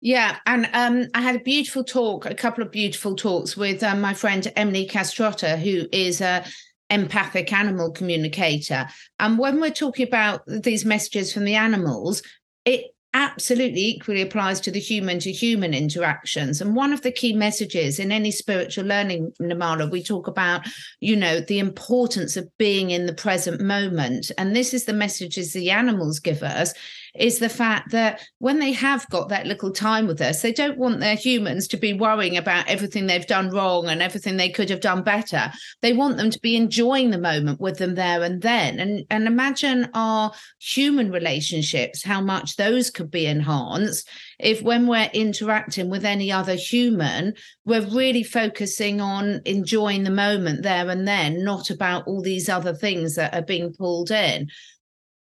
yeah, 0.00 0.36
and 0.46 0.68
um, 0.72 1.08
I 1.14 1.20
had 1.20 1.36
a 1.36 1.40
beautiful 1.40 1.82
talk, 1.82 2.26
a 2.26 2.34
couple 2.34 2.62
of 2.62 2.70
beautiful 2.70 3.16
talks 3.16 3.56
with 3.56 3.82
um, 3.82 4.00
my 4.00 4.14
friend 4.14 4.50
Emily 4.54 4.86
Castrotta, 4.86 5.58
who 5.58 5.88
is 5.92 6.20
a 6.20 6.44
empathic 6.90 7.52
animal 7.52 7.90
communicator. 7.90 8.88
And 9.18 9.38
when 9.38 9.60
we're 9.60 9.70
talking 9.70 10.06
about 10.06 10.42
these 10.46 10.84
messages 10.84 11.32
from 11.32 11.44
the 11.44 11.56
animals, 11.56 12.22
it 12.64 12.86
absolutely 13.14 13.80
equally 13.80 14.20
applies 14.20 14.60
to 14.60 14.70
the 14.70 14.78
human 14.78 15.18
to 15.18 15.32
human 15.32 15.72
interactions. 15.74 16.60
And 16.60 16.76
one 16.76 16.92
of 16.92 17.02
the 17.02 17.10
key 17.10 17.32
messages 17.32 17.98
in 17.98 18.12
any 18.12 18.30
spiritual 18.30 18.84
learning, 18.84 19.32
Nirmala, 19.40 19.90
we 19.90 20.02
talk 20.02 20.28
about, 20.28 20.66
you 21.00 21.16
know, 21.16 21.40
the 21.40 21.58
importance 21.58 22.36
of 22.36 22.48
being 22.58 22.90
in 22.90 23.06
the 23.06 23.14
present 23.14 23.60
moment. 23.60 24.30
And 24.36 24.54
this 24.54 24.74
is 24.74 24.84
the 24.84 24.92
messages 24.92 25.52
the 25.52 25.70
animals 25.70 26.20
give 26.20 26.42
us 26.42 26.74
is 27.14 27.38
the 27.38 27.48
fact 27.48 27.90
that 27.92 28.20
when 28.38 28.58
they 28.58 28.72
have 28.72 29.08
got 29.10 29.28
that 29.28 29.46
little 29.46 29.70
time 29.70 30.06
with 30.06 30.20
us, 30.20 30.42
they 30.42 30.52
don't 30.52 30.78
want 30.78 31.00
their 31.00 31.16
humans 31.16 31.68
to 31.68 31.76
be 31.76 31.92
worrying 31.92 32.36
about 32.36 32.68
everything 32.68 33.06
they've 33.06 33.26
done 33.26 33.50
wrong 33.50 33.88
and 33.88 34.02
everything 34.02 34.36
they 34.36 34.50
could 34.50 34.70
have 34.70 34.80
done 34.80 35.02
better. 35.02 35.50
They 35.82 35.92
want 35.92 36.16
them 36.16 36.30
to 36.30 36.40
be 36.40 36.56
enjoying 36.56 37.10
the 37.10 37.18
moment 37.18 37.60
with 37.60 37.78
them 37.78 37.94
there 37.94 38.22
and 38.22 38.42
then. 38.42 38.78
And, 38.78 39.04
and 39.10 39.26
imagine 39.26 39.88
our 39.94 40.32
human 40.60 41.10
relationships, 41.10 42.02
how 42.02 42.20
much 42.20 42.56
those 42.56 42.90
could 42.90 43.10
be 43.10 43.26
enhanced 43.26 44.08
if 44.38 44.62
when 44.62 44.86
we're 44.86 45.10
interacting 45.12 45.90
with 45.90 46.04
any 46.04 46.30
other 46.30 46.54
human, 46.54 47.34
we're 47.64 47.86
really 47.86 48.22
focusing 48.22 49.00
on 49.00 49.42
enjoying 49.44 50.04
the 50.04 50.10
moment 50.10 50.62
there 50.62 50.88
and 50.88 51.08
then, 51.08 51.44
not 51.44 51.70
about 51.70 52.06
all 52.06 52.22
these 52.22 52.48
other 52.48 52.74
things 52.74 53.16
that 53.16 53.34
are 53.34 53.42
being 53.42 53.72
pulled 53.72 54.10
in. 54.10 54.48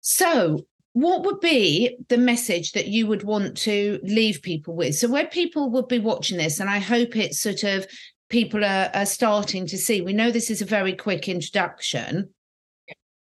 So, 0.01 0.67
what 0.95 1.25
would 1.25 1.41
be 1.41 1.97
the 2.09 2.19
message 2.19 2.73
that 2.73 2.89
you 2.89 3.07
would 3.07 3.23
want 3.23 3.57
to 3.59 3.99
leave 4.03 4.43
people 4.43 4.75
with? 4.75 4.95
So, 4.95 5.09
where 5.09 5.27
people 5.27 5.71
would 5.71 5.89
be 5.89 5.99
watching 5.99 6.39
this, 6.39 6.61
and 6.61 6.69
I 6.69 6.79
hope 6.79 7.17
it's 7.17 7.41
sort 7.41 7.65
of 7.65 7.87
people 8.29 8.65
are, 8.65 8.91
are 8.95 9.07
starting 9.07 9.67
to 9.67 9.79
see, 9.79 10.01
we 10.01 10.13
know 10.13 10.31
this 10.31 10.51
is 10.51 10.63
a 10.63 10.67
very 10.67 10.95
quick 10.95 11.29
introduction. 11.29 12.31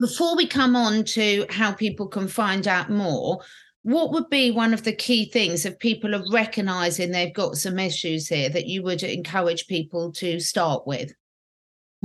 Before 0.01 0.37
we 0.37 0.47
come 0.47 0.77
on 0.77 1.05
to 1.05 1.45
how 1.51 1.73
people 1.73 2.07
can 2.07 2.29
find 2.29 2.69
out 2.69 2.89
more, 2.89 3.41
what 3.83 4.13
would 4.13 4.29
be 4.31 4.51
one 4.51 4.73
of 4.73 4.85
the 4.85 4.95
key 4.95 5.31
things 5.31 5.65
if 5.65 5.79
people 5.79 6.15
are 6.15 6.23
recognizing 6.31 7.11
they've 7.11 7.35
got 7.35 7.57
some 7.57 7.79
issues 7.79 8.29
here 8.29 8.49
that 8.51 8.67
you 8.67 8.83
would 8.83 9.03
encourage 9.03 9.67
people 9.67 10.13
to 10.13 10.41
start 10.41 10.87
with? 10.87 11.13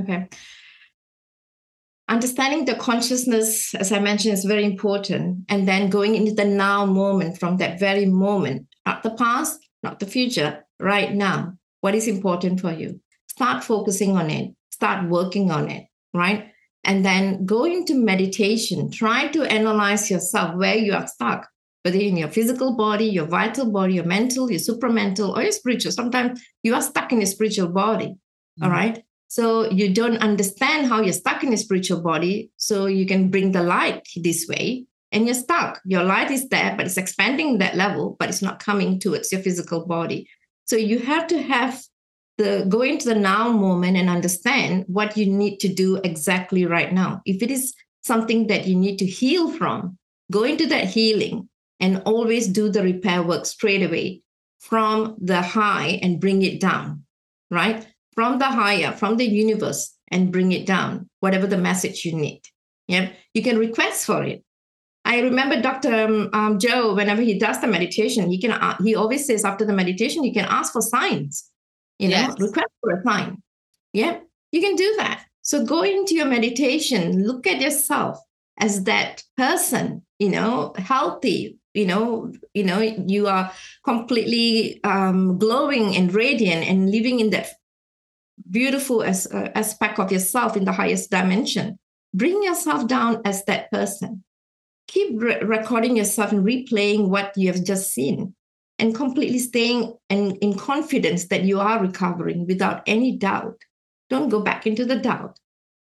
Okay 0.02 0.28
understanding 2.14 2.66
the 2.66 2.76
consciousness, 2.76 3.74
as 3.76 3.92
I 3.92 4.00
mentioned, 4.00 4.34
is 4.34 4.46
very 4.46 4.64
important. 4.64 5.46
And 5.50 5.68
then 5.68 5.90
going 5.90 6.16
into 6.16 6.34
the 6.34 6.46
now 6.46 6.86
moment 6.86 7.40
from 7.40 7.58
that 7.58 7.80
very 7.80 8.06
moment, 8.06 8.68
not 8.86 9.04
the 9.04 9.12
past, 9.12 9.60
not 9.82 10.00
the 10.00 10.06
future, 10.06 10.64
right 10.80 11.12
now. 11.14 11.54
What 11.82 11.96
is 11.96 12.08
important 12.08 12.62
for 12.62 12.72
you? 12.72 13.02
Start 13.28 13.64
focusing 13.64 14.16
on 14.16 14.30
it, 14.30 14.54
start 14.70 15.10
working 15.10 15.52
on 15.52 15.70
it, 15.70 15.88
right? 16.14 16.52
And 16.84 17.04
then 17.04 17.46
go 17.46 17.66
into 17.66 17.96
meditation, 17.96 18.92
try 18.92 19.28
to 19.30 19.44
analyze 19.44 20.12
yourself 20.12 20.56
where 20.56 20.76
you 20.76 20.94
are 20.94 21.08
stuck, 21.08 21.50
whether 21.82 21.98
in 21.98 22.18
your 22.18 22.30
physical 22.30 22.76
body, 22.76 23.06
your 23.06 23.26
vital 23.26 23.72
body, 23.72 23.96
your 23.96 24.06
mental, 24.06 24.52
your 24.52 24.60
supramental, 24.60 25.36
or 25.36 25.42
your 25.42 25.52
spiritual. 25.52 25.92
Sometimes 25.92 26.42
you 26.62 26.76
are 26.76 26.82
stuck 26.82 27.12
in 27.12 27.20
your 27.22 27.28
spiritual 27.28 27.70
body. 27.70 28.08
Mm-hmm. 28.08 28.64
All 28.64 28.70
right. 28.70 29.04
So 29.34 29.68
you 29.72 29.92
don't 29.92 30.18
understand 30.18 30.86
how 30.86 31.02
you're 31.02 31.12
stuck 31.12 31.44
in 31.44 31.52
a 31.54 31.58
spiritual 31.58 32.02
body. 32.02 32.52
So 32.58 32.86
you 32.86 33.08
can 33.08 33.32
bring 33.32 33.52
the 33.52 33.64
light 33.64 34.08
this 34.16 34.46
way 34.48 34.86
and 35.12 35.26
you're 35.26 35.34
stuck. 35.34 35.82
Your 35.86 36.04
light 36.04 36.30
is 36.30 36.50
there, 36.50 36.76
but 36.78 36.86
it's 36.86 36.98
expanding 36.98 37.58
that 37.58 37.76
level, 37.76 38.16
but 38.20 38.30
it's 38.30 38.44
not 38.44 38.64
coming 38.64 39.00
towards 39.00 39.32
your 39.32 39.42
physical 39.42 39.88
body. 39.88 40.30
So 40.66 40.76
you 40.76 41.00
have 41.00 41.26
to 41.30 41.42
have 41.42 41.82
the 42.38 42.68
go 42.70 42.82
into 42.82 43.08
the 43.08 43.16
now 43.16 43.52
moment 43.52 43.98
and 43.98 44.08
understand 44.08 44.86
what 44.86 45.18
you 45.18 45.26
need 45.26 45.58
to 45.62 45.68
do 45.68 45.96
exactly 46.04 46.68
right 46.68 46.94
now. 46.94 47.24
If 47.26 47.42
it 47.42 47.50
is 47.50 47.74
something 48.04 48.46
that 48.48 48.68
you 48.68 48.76
need 48.76 49.00
to 49.00 49.06
heal 49.08 49.50
from, 49.50 49.98
go 50.32 50.44
into 50.44 50.68
that 50.68 50.90
healing 50.90 51.50
and 51.80 52.04
always 52.06 52.48
do 52.48 52.70
the 52.70 52.84
repair 52.84 53.24
work 53.24 53.48
straight 53.48 53.82
away 53.82 54.22
from 54.60 55.16
the 55.20 55.42
high 55.42 56.00
and 56.04 56.22
bring 56.22 56.44
it 56.44 56.62
down, 56.62 57.06
right? 57.50 57.88
From 58.16 58.40
the 58.40 58.46
higher, 58.46 58.92
from 58.92 59.18
the 59.18 59.26
universe, 59.26 59.96
and 60.10 60.32
bring 60.32 60.52
it 60.52 60.66
down, 60.66 61.10
whatever 61.20 61.48
the 61.48 61.58
message 61.58 62.06
you 62.06 62.14
need. 62.14 62.42
Yeah, 62.88 63.10
you 63.34 63.42
can 63.42 63.58
request 63.58 64.06
for 64.06 64.24
it. 64.24 64.44
I 65.06 65.20
remember 65.20 65.62
Dr. 65.62 65.94
Um, 65.94 66.30
um, 66.34 66.60
Joe, 66.60 66.94
whenever 66.94 67.22
he 67.22 67.38
does 67.38 67.60
the 67.60 67.68
meditation, 67.68 68.30
he 68.30 68.40
can 68.40 68.52
uh, 68.52 68.78
he 68.84 68.96
always 68.96 69.26
says 69.26 69.44
after 69.44 69.66
the 69.66 69.74
meditation, 69.74 70.24
you 70.24 70.34
can 70.34 70.46
ask 70.46 70.74
for 70.74 70.82
signs, 70.82 71.50
you 72.00 72.10
know, 72.10 72.18
yes. 72.18 72.40
request 72.40 72.70
for 72.82 72.92
a 72.92 73.04
sign. 73.04 73.42
Yeah, 73.92 74.20
you 74.52 74.62
can 74.62 74.76
do 74.76 74.96
that. 74.98 75.26
So 75.42 75.66
go 75.66 75.82
into 75.82 76.16
your 76.16 76.26
meditation, 76.26 77.28
look 77.28 77.46
at 77.48 77.60
yourself 77.60 78.18
as 78.60 78.86
that 78.86 79.24
person, 79.36 80.04
you 80.20 80.30
know, 80.30 80.74
healthy, 80.78 81.58
you 81.74 81.86
know, 81.86 82.32
you 82.54 82.64
know, 82.64 82.80
you 82.80 83.28
are 83.28 83.52
completely 83.84 84.82
um, 84.84 85.38
glowing 85.38 85.96
and 85.96 86.14
radiant 86.14 86.64
and 86.66 86.92
living 86.92 87.20
in 87.20 87.32
that 87.32 87.50
beautiful 88.50 89.04
as, 89.04 89.28
uh, 89.28 89.50
aspect 89.56 90.00
of 90.00 90.12
yourself 90.12 90.58
in 90.58 90.66
the 90.66 90.72
highest 90.72 91.10
dimension. 91.10 91.80
Bring 92.14 92.44
yourself 92.44 92.88
down 92.88 93.22
as 93.26 93.44
that 93.46 93.72
person 93.72 94.24
keep 94.94 95.22
re- 95.22 95.40
recording 95.42 95.98
yourself 95.98 96.32
and 96.32 96.46
replaying 96.46 97.10
what 97.10 97.36
you 97.36 97.52
have 97.52 97.64
just 97.64 97.92
seen 97.92 98.34
and 98.80 98.96
completely 98.96 99.40
staying 99.40 99.94
in, 100.10 100.36
in 100.38 100.58
confidence 100.58 101.28
that 101.28 101.44
you 101.44 101.60
are 101.60 101.80
recovering 101.80 102.46
without 102.46 102.84
any 102.86 103.18
doubt. 103.18 103.58
Don't 104.10 104.30
go 104.30 104.42
back 104.42 104.68
into 104.68 104.86
the 104.86 104.98
doubt. 104.98 105.40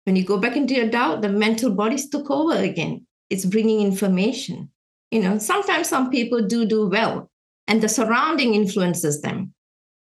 When 0.05 0.17
you 0.17 0.25
go 0.25 0.39
back 0.39 0.57
into 0.57 0.75
your 0.75 0.89
doubt, 0.89 1.23
the 1.23 1.29
mental 1.29 1.71
bodies 1.71 2.09
took 2.09 2.31
over 2.31 2.55
again. 2.55 3.07
It's 3.31 3.45
bringing 3.45 3.81
information. 3.81 4.71
You 5.11 5.23
know, 5.23 5.39
sometimes 5.39 5.89
some 5.89 6.11
people 6.11 6.47
do 6.47 6.67
do 6.67 6.89
well 6.89 7.31
and 7.67 7.81
the 7.81 7.89
surrounding 7.89 8.55
influences 8.55 9.21
them. 9.21 9.55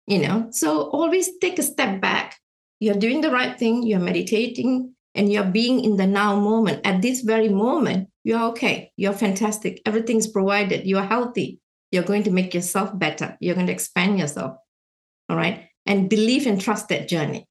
You 0.07 0.19
know, 0.21 0.49
so 0.51 0.91
always 0.91 1.39
take 1.39 1.59
a 1.59 1.63
step 1.63 2.01
back. 2.01 2.37
You're 2.81 2.97
doing 2.97 3.21
the 3.21 3.31
right 3.31 3.57
thing, 3.57 3.85
you're 3.85 4.01
meditating, 4.01 4.95
and 5.15 5.33
you're 5.33 5.45
being 5.45 5.85
in 5.85 5.97
the 5.97 6.07
now 6.07 6.39
moment. 6.41 6.85
At 6.85 7.03
this 7.03 7.21
very 7.21 7.49
moment, 7.49 8.09
you're 8.25 8.43
okay. 8.51 8.91
You're 8.97 9.13
fantastic. 9.13 9.81
Everything's 9.87 10.27
provided. 10.27 10.87
You're 10.87 11.05
healthy. 11.05 11.61
You're 11.93 12.03
going 12.03 12.25
to 12.25 12.31
make 12.31 12.55
yourself 12.55 12.99
better. 12.99 13.37
You're 13.41 13.55
going 13.55 13.67
to 13.67 13.73
expand 13.73 14.19
yourself. 14.19 14.57
All 15.29 15.37
right. 15.37 15.69
And 15.87 16.09
believe 16.09 16.47
and 16.47 16.61
trust 16.61 16.89
that 16.89 17.09
journey. 17.09 17.47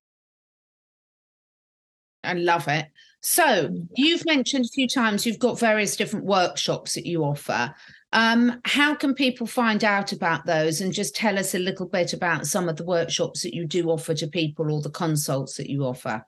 I 2.23 2.33
love 2.33 2.67
it. 2.67 2.87
So 3.21 3.69
you've 3.95 4.25
mentioned 4.25 4.65
a 4.65 4.69
few 4.69 4.87
times 4.87 5.25
you've 5.25 5.39
got 5.39 5.59
various 5.59 5.95
different 5.95 6.25
workshops 6.25 6.95
that 6.95 7.05
you 7.05 7.23
offer. 7.23 7.73
Um, 8.13 8.59
how 8.65 8.93
can 8.93 9.13
people 9.13 9.47
find 9.47 9.83
out 9.83 10.11
about 10.11 10.45
those 10.45 10.81
and 10.81 10.91
just 10.91 11.15
tell 11.15 11.39
us 11.39 11.55
a 11.55 11.59
little 11.59 11.87
bit 11.87 12.11
about 12.13 12.45
some 12.45 12.67
of 12.67 12.75
the 12.75 12.83
workshops 12.83 13.43
that 13.43 13.53
you 13.53 13.65
do 13.65 13.89
offer 13.89 14.13
to 14.15 14.27
people 14.27 14.71
or 14.71 14.81
the 14.81 14.89
consults 14.89 15.55
that 15.57 15.69
you 15.69 15.85
offer? 15.85 16.25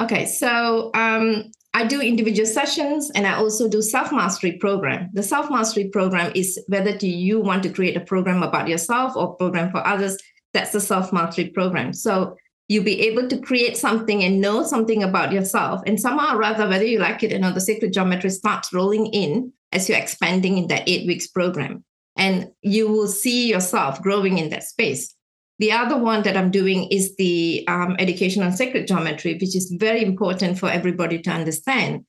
Okay, 0.00 0.26
so 0.26 0.90
um, 0.94 1.50
I 1.74 1.86
do 1.86 2.00
individual 2.00 2.46
sessions 2.46 3.10
and 3.14 3.26
I 3.26 3.34
also 3.34 3.68
do 3.68 3.82
self 3.82 4.12
mastery 4.12 4.52
program. 4.52 5.10
The 5.12 5.22
self 5.22 5.50
mastery 5.50 5.88
program 5.88 6.32
is 6.34 6.58
whether 6.68 6.96
do 6.96 7.08
you 7.08 7.40
want 7.40 7.62
to 7.64 7.70
create 7.70 7.96
a 7.96 8.00
program 8.00 8.42
about 8.42 8.68
yourself 8.68 9.16
or 9.16 9.36
program 9.36 9.70
for 9.70 9.86
others. 9.86 10.16
That's 10.54 10.72
the 10.72 10.80
self 10.80 11.12
mastery 11.12 11.48
program. 11.48 11.92
So 11.92 12.36
you'll 12.68 12.84
be 12.84 13.06
able 13.06 13.28
to 13.28 13.38
create 13.38 13.76
something 13.76 14.24
and 14.24 14.40
know 14.40 14.62
something 14.64 15.02
about 15.02 15.32
yourself. 15.32 15.82
And 15.86 16.00
somehow 16.00 16.34
or 16.34 16.38
rather, 16.38 16.68
whether 16.68 16.84
you 16.84 16.98
like 16.98 17.22
it 17.22 17.32
or 17.32 17.38
not, 17.38 17.54
the 17.54 17.60
sacred 17.60 17.92
geometry 17.92 18.30
starts 18.30 18.72
rolling 18.72 19.06
in 19.06 19.52
as 19.76 19.88
you're 19.88 19.98
expanding 19.98 20.56
in 20.58 20.66
that 20.68 20.88
eight 20.88 21.06
weeks 21.06 21.28
program. 21.28 21.84
And 22.16 22.48
you 22.62 22.88
will 22.88 23.08
see 23.08 23.48
yourself 23.48 24.00
growing 24.00 24.38
in 24.38 24.48
that 24.48 24.64
space. 24.64 25.14
The 25.58 25.72
other 25.72 25.96
one 25.96 26.22
that 26.22 26.36
I'm 26.36 26.50
doing 26.50 26.88
is 26.90 27.14
the 27.16 27.64
um, 27.68 27.94
education 27.98 28.42
on 28.42 28.52
sacred 28.52 28.88
geometry, 28.88 29.34
which 29.34 29.54
is 29.54 29.74
very 29.78 30.02
important 30.02 30.58
for 30.58 30.70
everybody 30.70 31.20
to 31.20 31.30
understand. 31.30 32.04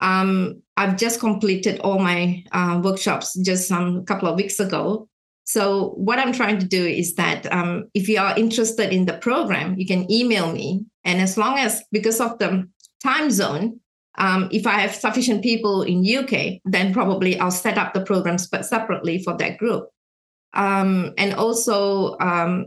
Um, 0.00 0.62
I've 0.76 0.96
just 0.96 1.20
completed 1.20 1.80
all 1.80 2.00
my 2.00 2.44
uh, 2.52 2.80
workshops 2.82 3.38
just 3.40 3.70
um, 3.70 4.04
couple 4.04 4.28
of 4.28 4.36
weeks 4.36 4.58
ago. 4.58 5.08
So, 5.44 5.90
what 5.90 6.18
I'm 6.18 6.32
trying 6.32 6.58
to 6.58 6.66
do 6.66 6.84
is 6.84 7.14
that 7.14 7.52
um, 7.52 7.84
if 7.94 8.08
you 8.08 8.18
are 8.18 8.36
interested 8.38 8.92
in 8.92 9.06
the 9.06 9.14
program, 9.14 9.76
you 9.76 9.86
can 9.86 10.10
email 10.10 10.52
me. 10.52 10.84
And 11.04 11.20
as 11.20 11.36
long 11.36 11.58
as, 11.58 11.82
because 11.90 12.20
of 12.20 12.38
the 12.38 12.68
time 13.02 13.30
zone, 13.30 13.80
um, 14.18 14.48
if 14.52 14.66
I 14.66 14.78
have 14.80 14.94
sufficient 14.94 15.42
people 15.42 15.82
in 15.82 16.04
UK, 16.04 16.60
then 16.64 16.92
probably 16.92 17.38
I'll 17.38 17.50
set 17.50 17.78
up 17.78 17.94
the 17.94 18.04
programs 18.04 18.46
but 18.46 18.66
separately 18.66 19.22
for 19.22 19.36
that 19.38 19.58
group. 19.58 19.88
Um, 20.54 21.14
and 21.16 21.34
also, 21.34 22.18
um, 22.18 22.66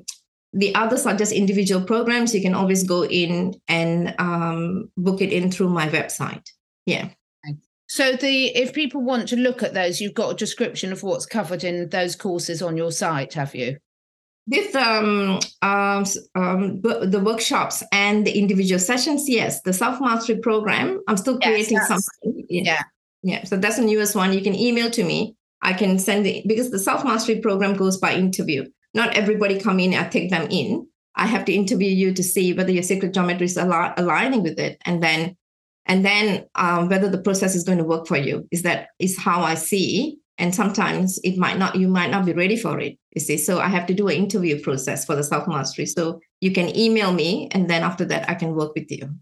the 0.53 0.73
others 0.73 1.05
are 1.05 1.15
just 1.15 1.31
individual 1.31 1.83
programs. 1.83 2.33
You 2.33 2.41
can 2.41 2.55
always 2.55 2.83
go 2.83 3.05
in 3.05 3.53
and 3.67 4.15
um, 4.17 4.89
book 4.97 5.21
it 5.21 5.31
in 5.31 5.51
through 5.51 5.69
my 5.69 5.87
website. 5.89 6.47
Yeah. 6.85 7.09
So 7.87 8.13
the 8.15 8.47
if 8.47 8.73
people 8.73 9.01
want 9.01 9.27
to 9.29 9.35
look 9.35 9.61
at 9.61 9.73
those, 9.73 10.01
you've 10.01 10.15
got 10.15 10.31
a 10.31 10.35
description 10.35 10.91
of 10.91 11.03
what's 11.03 11.25
covered 11.25 11.63
in 11.63 11.89
those 11.89 12.15
courses 12.15 12.61
on 12.61 12.77
your 12.77 12.91
site, 12.91 13.33
have 13.33 13.53
you? 13.53 13.77
With 14.47 14.75
um, 14.75 15.39
um, 15.63 16.05
um, 16.35 16.81
the 16.81 17.21
workshops 17.23 17.83
and 17.91 18.27
the 18.27 18.37
individual 18.37 18.79
sessions, 18.79 19.27
yes. 19.27 19.61
The 19.61 19.73
self 19.73 19.99
mastery 19.99 20.37
program, 20.37 21.01
I'm 21.07 21.17
still 21.17 21.39
creating 21.39 21.77
yes, 21.77 21.87
something. 21.87 22.45
Yeah. 22.47 22.63
yeah, 22.63 22.81
yeah. 23.23 23.43
So 23.45 23.57
that's 23.57 23.77
the 23.77 23.85
newest 23.85 24.15
one. 24.15 24.33
You 24.33 24.41
can 24.41 24.53
email 24.53 24.91
to 24.91 25.03
me. 25.03 25.35
I 25.61 25.73
can 25.73 25.97
send 25.97 26.27
it 26.27 26.47
because 26.47 26.69
the 26.69 26.77
self 26.77 27.03
mastery 27.03 27.39
program 27.39 27.75
goes 27.75 27.97
by 27.97 28.13
interview 28.13 28.65
not 28.95 29.15
everybody 29.15 29.59
come 29.59 29.79
in 29.79 29.93
I 29.93 30.07
take 30.07 30.31
them 30.31 30.47
in. 30.49 30.87
I 31.15 31.27
have 31.27 31.45
to 31.45 31.53
interview 31.53 31.89
you 31.89 32.13
to 32.13 32.23
see 32.23 32.53
whether 32.53 32.71
your 32.71 32.83
sacred 32.83 33.13
geometry 33.13 33.45
is 33.45 33.57
al- 33.57 33.93
aligning 33.97 34.41
with 34.41 34.57
it, 34.57 34.81
and 34.85 35.03
then 35.03 35.37
and 35.85 36.03
then 36.03 36.45
um, 36.55 36.89
whether 36.89 37.09
the 37.09 37.21
process 37.21 37.53
is 37.53 37.63
going 37.63 37.77
to 37.77 37.83
work 37.83 38.07
for 38.07 38.17
you. 38.17 38.47
Is 38.51 38.63
that 38.63 38.87
is 38.97 39.17
how 39.17 39.43
I 39.43 39.53
see. 39.53 40.17
And 40.37 40.53
sometimes 40.53 41.17
it 41.23 41.37
might 41.37 41.57
not, 41.57 41.75
you 41.75 41.87
might 41.87 42.11
not 42.11 42.25
be 42.25 42.33
ready 42.33 42.57
for 42.57 42.79
it. 42.79 42.97
You 43.15 43.21
see, 43.21 43.37
so 43.37 43.59
I 43.59 43.67
have 43.67 43.85
to 43.87 43.93
do 43.93 44.07
an 44.09 44.15
interview 44.15 44.61
process 44.61 45.05
for 45.05 45.15
the 45.15 45.23
self 45.23 45.47
mastery. 45.47 45.85
So 45.85 46.19
you 46.41 46.51
can 46.51 46.75
email 46.75 47.13
me, 47.13 47.47
and 47.51 47.69
then 47.69 47.83
after 47.83 48.05
that, 48.05 48.29
I 48.29 48.35
can 48.35 48.53
work 48.53 48.73
with 48.75 48.91
you. 48.91 49.15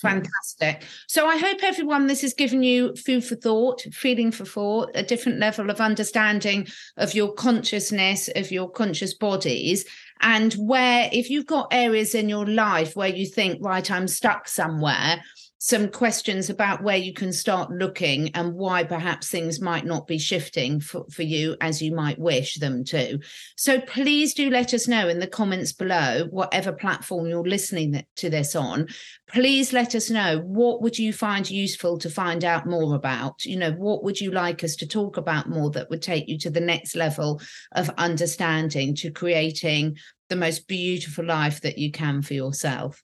Fantastic. 0.00 0.82
So 1.08 1.26
I 1.26 1.38
hope 1.38 1.62
everyone 1.62 2.06
this 2.06 2.20
has 2.20 2.34
given 2.34 2.62
you 2.62 2.94
food 2.96 3.24
for 3.24 3.34
thought, 3.34 3.80
feeling 3.92 4.30
for 4.30 4.44
thought, 4.44 4.90
a 4.94 5.02
different 5.02 5.38
level 5.38 5.70
of 5.70 5.80
understanding 5.80 6.66
of 6.98 7.14
your 7.14 7.32
consciousness, 7.32 8.28
of 8.36 8.50
your 8.50 8.68
conscious 8.70 9.14
bodies, 9.14 9.86
and 10.20 10.52
where 10.54 11.08
if 11.12 11.30
you've 11.30 11.46
got 11.46 11.68
areas 11.72 12.14
in 12.14 12.28
your 12.28 12.46
life 12.46 12.94
where 12.94 13.08
you 13.08 13.24
think, 13.24 13.58
right, 13.64 13.90
I'm 13.90 14.06
stuck 14.06 14.48
somewhere, 14.48 15.22
some 15.58 15.88
questions 15.88 16.50
about 16.50 16.82
where 16.82 16.96
you 16.96 17.12
can 17.12 17.32
start 17.32 17.70
looking 17.70 18.30
and 18.34 18.54
why 18.54 18.84
perhaps 18.84 19.28
things 19.28 19.60
might 19.60 19.86
not 19.86 20.06
be 20.06 20.18
shifting 20.18 20.80
for, 20.80 21.06
for 21.10 21.22
you 21.22 21.56
as 21.60 21.80
you 21.80 21.94
might 21.94 22.18
wish 22.18 22.56
them 22.56 22.84
to. 22.84 23.18
So 23.56 23.80
please 23.80 24.34
do 24.34 24.50
let 24.50 24.74
us 24.74 24.86
know 24.86 25.08
in 25.08 25.18
the 25.18 25.26
comments 25.26 25.72
below, 25.72 26.26
whatever 26.30 26.72
platform 26.72 27.26
you're 27.26 27.42
listening 27.42 28.04
to 28.16 28.30
this 28.30 28.54
on. 28.54 28.88
Please 29.28 29.72
let 29.72 29.94
us 29.94 30.10
know 30.10 30.40
what 30.40 30.82
would 30.82 30.98
you 30.98 31.12
find 31.12 31.50
useful 31.50 31.98
to 31.98 32.10
find 32.10 32.44
out 32.44 32.66
more 32.66 32.94
about? 32.94 33.44
You 33.44 33.56
know, 33.56 33.72
what 33.72 34.04
would 34.04 34.20
you 34.20 34.32
like 34.32 34.62
us 34.62 34.76
to 34.76 34.86
talk 34.86 35.16
about 35.16 35.48
more 35.48 35.70
that 35.70 35.88
would 35.88 36.02
take 36.02 36.28
you 36.28 36.38
to 36.38 36.50
the 36.50 36.60
next 36.60 36.94
level 36.94 37.40
of 37.72 37.90
understanding 37.96 38.94
to 38.96 39.10
creating 39.10 39.96
the 40.28 40.36
most 40.36 40.68
beautiful 40.68 41.24
life 41.24 41.62
that 41.62 41.78
you 41.78 41.90
can 41.90 42.20
for 42.20 42.34
yourself? 42.34 43.02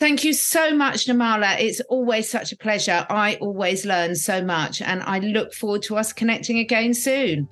Thank 0.00 0.24
you 0.24 0.32
so 0.32 0.74
much, 0.74 1.06
Nirmala. 1.06 1.60
It's 1.60 1.80
always 1.88 2.28
such 2.28 2.52
a 2.52 2.56
pleasure. 2.56 3.06
I 3.08 3.36
always 3.36 3.86
learn 3.86 4.16
so 4.16 4.42
much, 4.42 4.82
and 4.82 5.02
I 5.02 5.20
look 5.20 5.54
forward 5.54 5.82
to 5.84 5.96
us 5.96 6.12
connecting 6.12 6.58
again 6.58 6.94
soon. 6.94 7.48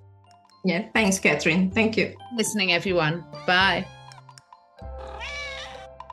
Yeah, 0.64 0.86
thanks, 0.93 1.18
Catherine. 1.18 1.70
Thank 1.70 1.97
you. 1.97 2.14
Listening, 2.36 2.72
everyone. 2.72 3.24
Bye. 3.47 3.86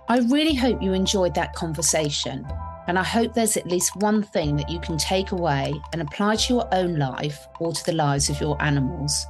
I 0.08 0.20
really 0.30 0.56
hope 0.56 0.82
you 0.82 0.94
enjoyed 0.94 1.36
that 1.36 1.54
conversation, 1.54 2.46
and 2.88 2.98
I 2.98 3.04
hope 3.04 3.34
there's 3.34 3.58
at 3.58 3.68
least 3.68 3.96
one 3.98 4.24
thing 4.24 4.56
that 4.58 4.70
you 4.70 4.80
can 4.80 4.98
take 4.98 5.32
away 5.32 5.74
and 5.94 6.02
apply 6.02 6.36
to 6.36 6.54
your 6.54 6.74
own 6.74 6.98
life 6.98 7.48
or 7.60 7.74
to 7.74 7.86
the 7.86 7.94
lives 7.94 8.30
of 8.30 8.40
your 8.40 8.60
animals. 8.62 9.26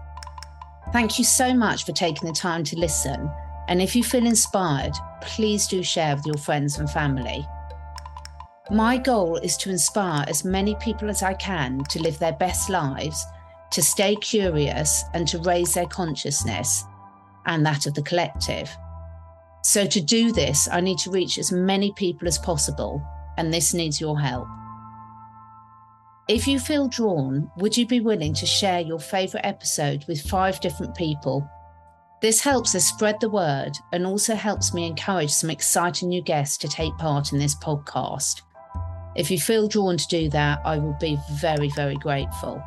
Thank 0.91 1.17
you 1.17 1.25
so 1.25 1.53
much 1.53 1.85
for 1.85 1.91
taking 1.91 2.27
the 2.27 2.33
time 2.33 2.63
to 2.65 2.77
listen 2.77 3.29
and 3.69 3.83
if 3.83 3.95
you 3.95 4.03
feel 4.03 4.25
inspired, 4.25 4.93
please 5.21 5.67
do 5.67 5.83
share 5.83 6.15
with 6.15 6.25
your 6.25 6.37
friends 6.37 6.79
and 6.79 6.89
family. 6.89 7.47
My 8.71 8.97
goal 8.97 9.37
is 9.37 9.57
to 9.57 9.69
inspire 9.69 10.25
as 10.27 10.43
many 10.43 10.75
people 10.81 11.07
as 11.07 11.21
I 11.21 11.35
can 11.35 11.83
to 11.89 12.01
live 12.01 12.17
their 12.17 12.33
best 12.33 12.71
lives, 12.71 13.23
to 13.71 13.83
stay 13.83 14.15
curious, 14.15 15.03
and 15.13 15.27
to 15.27 15.37
raise 15.39 15.75
their 15.75 15.85
consciousness 15.85 16.83
and 17.45 17.63
that 17.63 17.85
of 17.85 17.93
the 17.93 18.01
collective. 18.01 18.75
So, 19.63 19.85
to 19.85 20.01
do 20.01 20.31
this, 20.31 20.67
I 20.71 20.81
need 20.81 20.97
to 20.99 21.11
reach 21.11 21.37
as 21.37 21.51
many 21.51 21.93
people 21.93 22.27
as 22.27 22.39
possible, 22.39 23.03
and 23.37 23.53
this 23.53 23.75
needs 23.75 24.01
your 24.01 24.19
help. 24.19 24.47
If 26.27 26.47
you 26.47 26.59
feel 26.59 26.87
drawn, 26.87 27.51
would 27.57 27.77
you 27.77 27.85
be 27.85 27.99
willing 27.99 28.33
to 28.35 28.45
share 28.47 28.79
your 28.79 28.99
favourite 28.99 29.45
episode 29.45 30.05
with 30.07 30.27
five 30.27 30.59
different 30.59 30.95
people 30.95 31.47
this 32.21 32.41
helps 32.41 32.75
us 32.75 32.85
spread 32.85 33.19
the 33.19 33.29
word 33.29 33.71
and 33.93 34.05
also 34.05 34.35
helps 34.35 34.73
me 34.73 34.85
encourage 34.85 35.31
some 35.31 35.49
exciting 35.49 36.09
new 36.09 36.21
guests 36.21 36.57
to 36.57 36.67
take 36.67 36.95
part 36.97 37.31
in 37.31 37.39
this 37.39 37.55
podcast. 37.55 38.41
If 39.15 39.31
you 39.31 39.39
feel 39.39 39.67
drawn 39.67 39.97
to 39.97 40.07
do 40.07 40.29
that, 40.29 40.59
I 40.65 40.77
will 40.77 40.95
be 40.99 41.17
very, 41.33 41.69
very 41.69 41.95
grateful. 41.95 42.63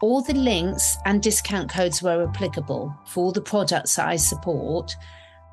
All 0.00 0.22
the 0.22 0.34
links 0.34 0.96
and 1.04 1.22
discount 1.22 1.70
codes 1.70 2.02
where 2.02 2.26
applicable 2.26 2.92
for 3.06 3.24
all 3.24 3.32
the 3.32 3.40
products 3.40 3.94
that 3.96 4.08
I 4.08 4.16
support 4.16 4.96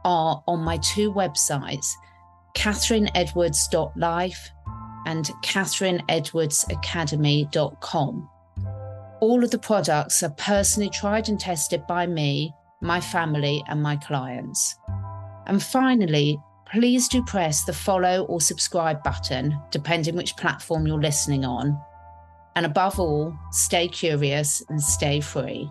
are 0.06 0.42
on 0.48 0.62
my 0.62 0.78
two 0.78 1.12
websites, 1.14 1.86
catherineedwards.life 2.58 4.52
and 5.06 5.26
catherineedwardsacademy.com. 5.44 8.30
All 9.22 9.44
of 9.44 9.52
the 9.52 9.60
products 9.60 10.24
are 10.24 10.32
personally 10.32 10.90
tried 10.90 11.30
and 11.30 11.40
tested 11.40 11.86
by 11.88 12.08
me, 12.08 12.52
my 12.82 13.02
family, 13.02 13.64
and 13.68 13.82
my 13.82 13.96
clients. 13.98 14.78
And 15.48 15.62
finally, 15.62 16.40
please 16.72 17.08
do 17.08 17.24
press 17.24 17.64
the 17.64 17.74
follow 17.74 18.26
or 18.26 18.40
subscribe 18.40 19.04
button, 19.04 19.60
depending 19.72 20.16
which 20.16 20.38
platform 20.38 20.88
you're 20.88 21.02
listening 21.02 21.44
on. 21.44 21.80
And 22.56 22.66
above 22.66 23.00
all, 23.00 23.38
stay 23.52 23.88
curious 23.88 24.64
and 24.70 24.82
stay 24.82 25.20
free. 25.20 25.70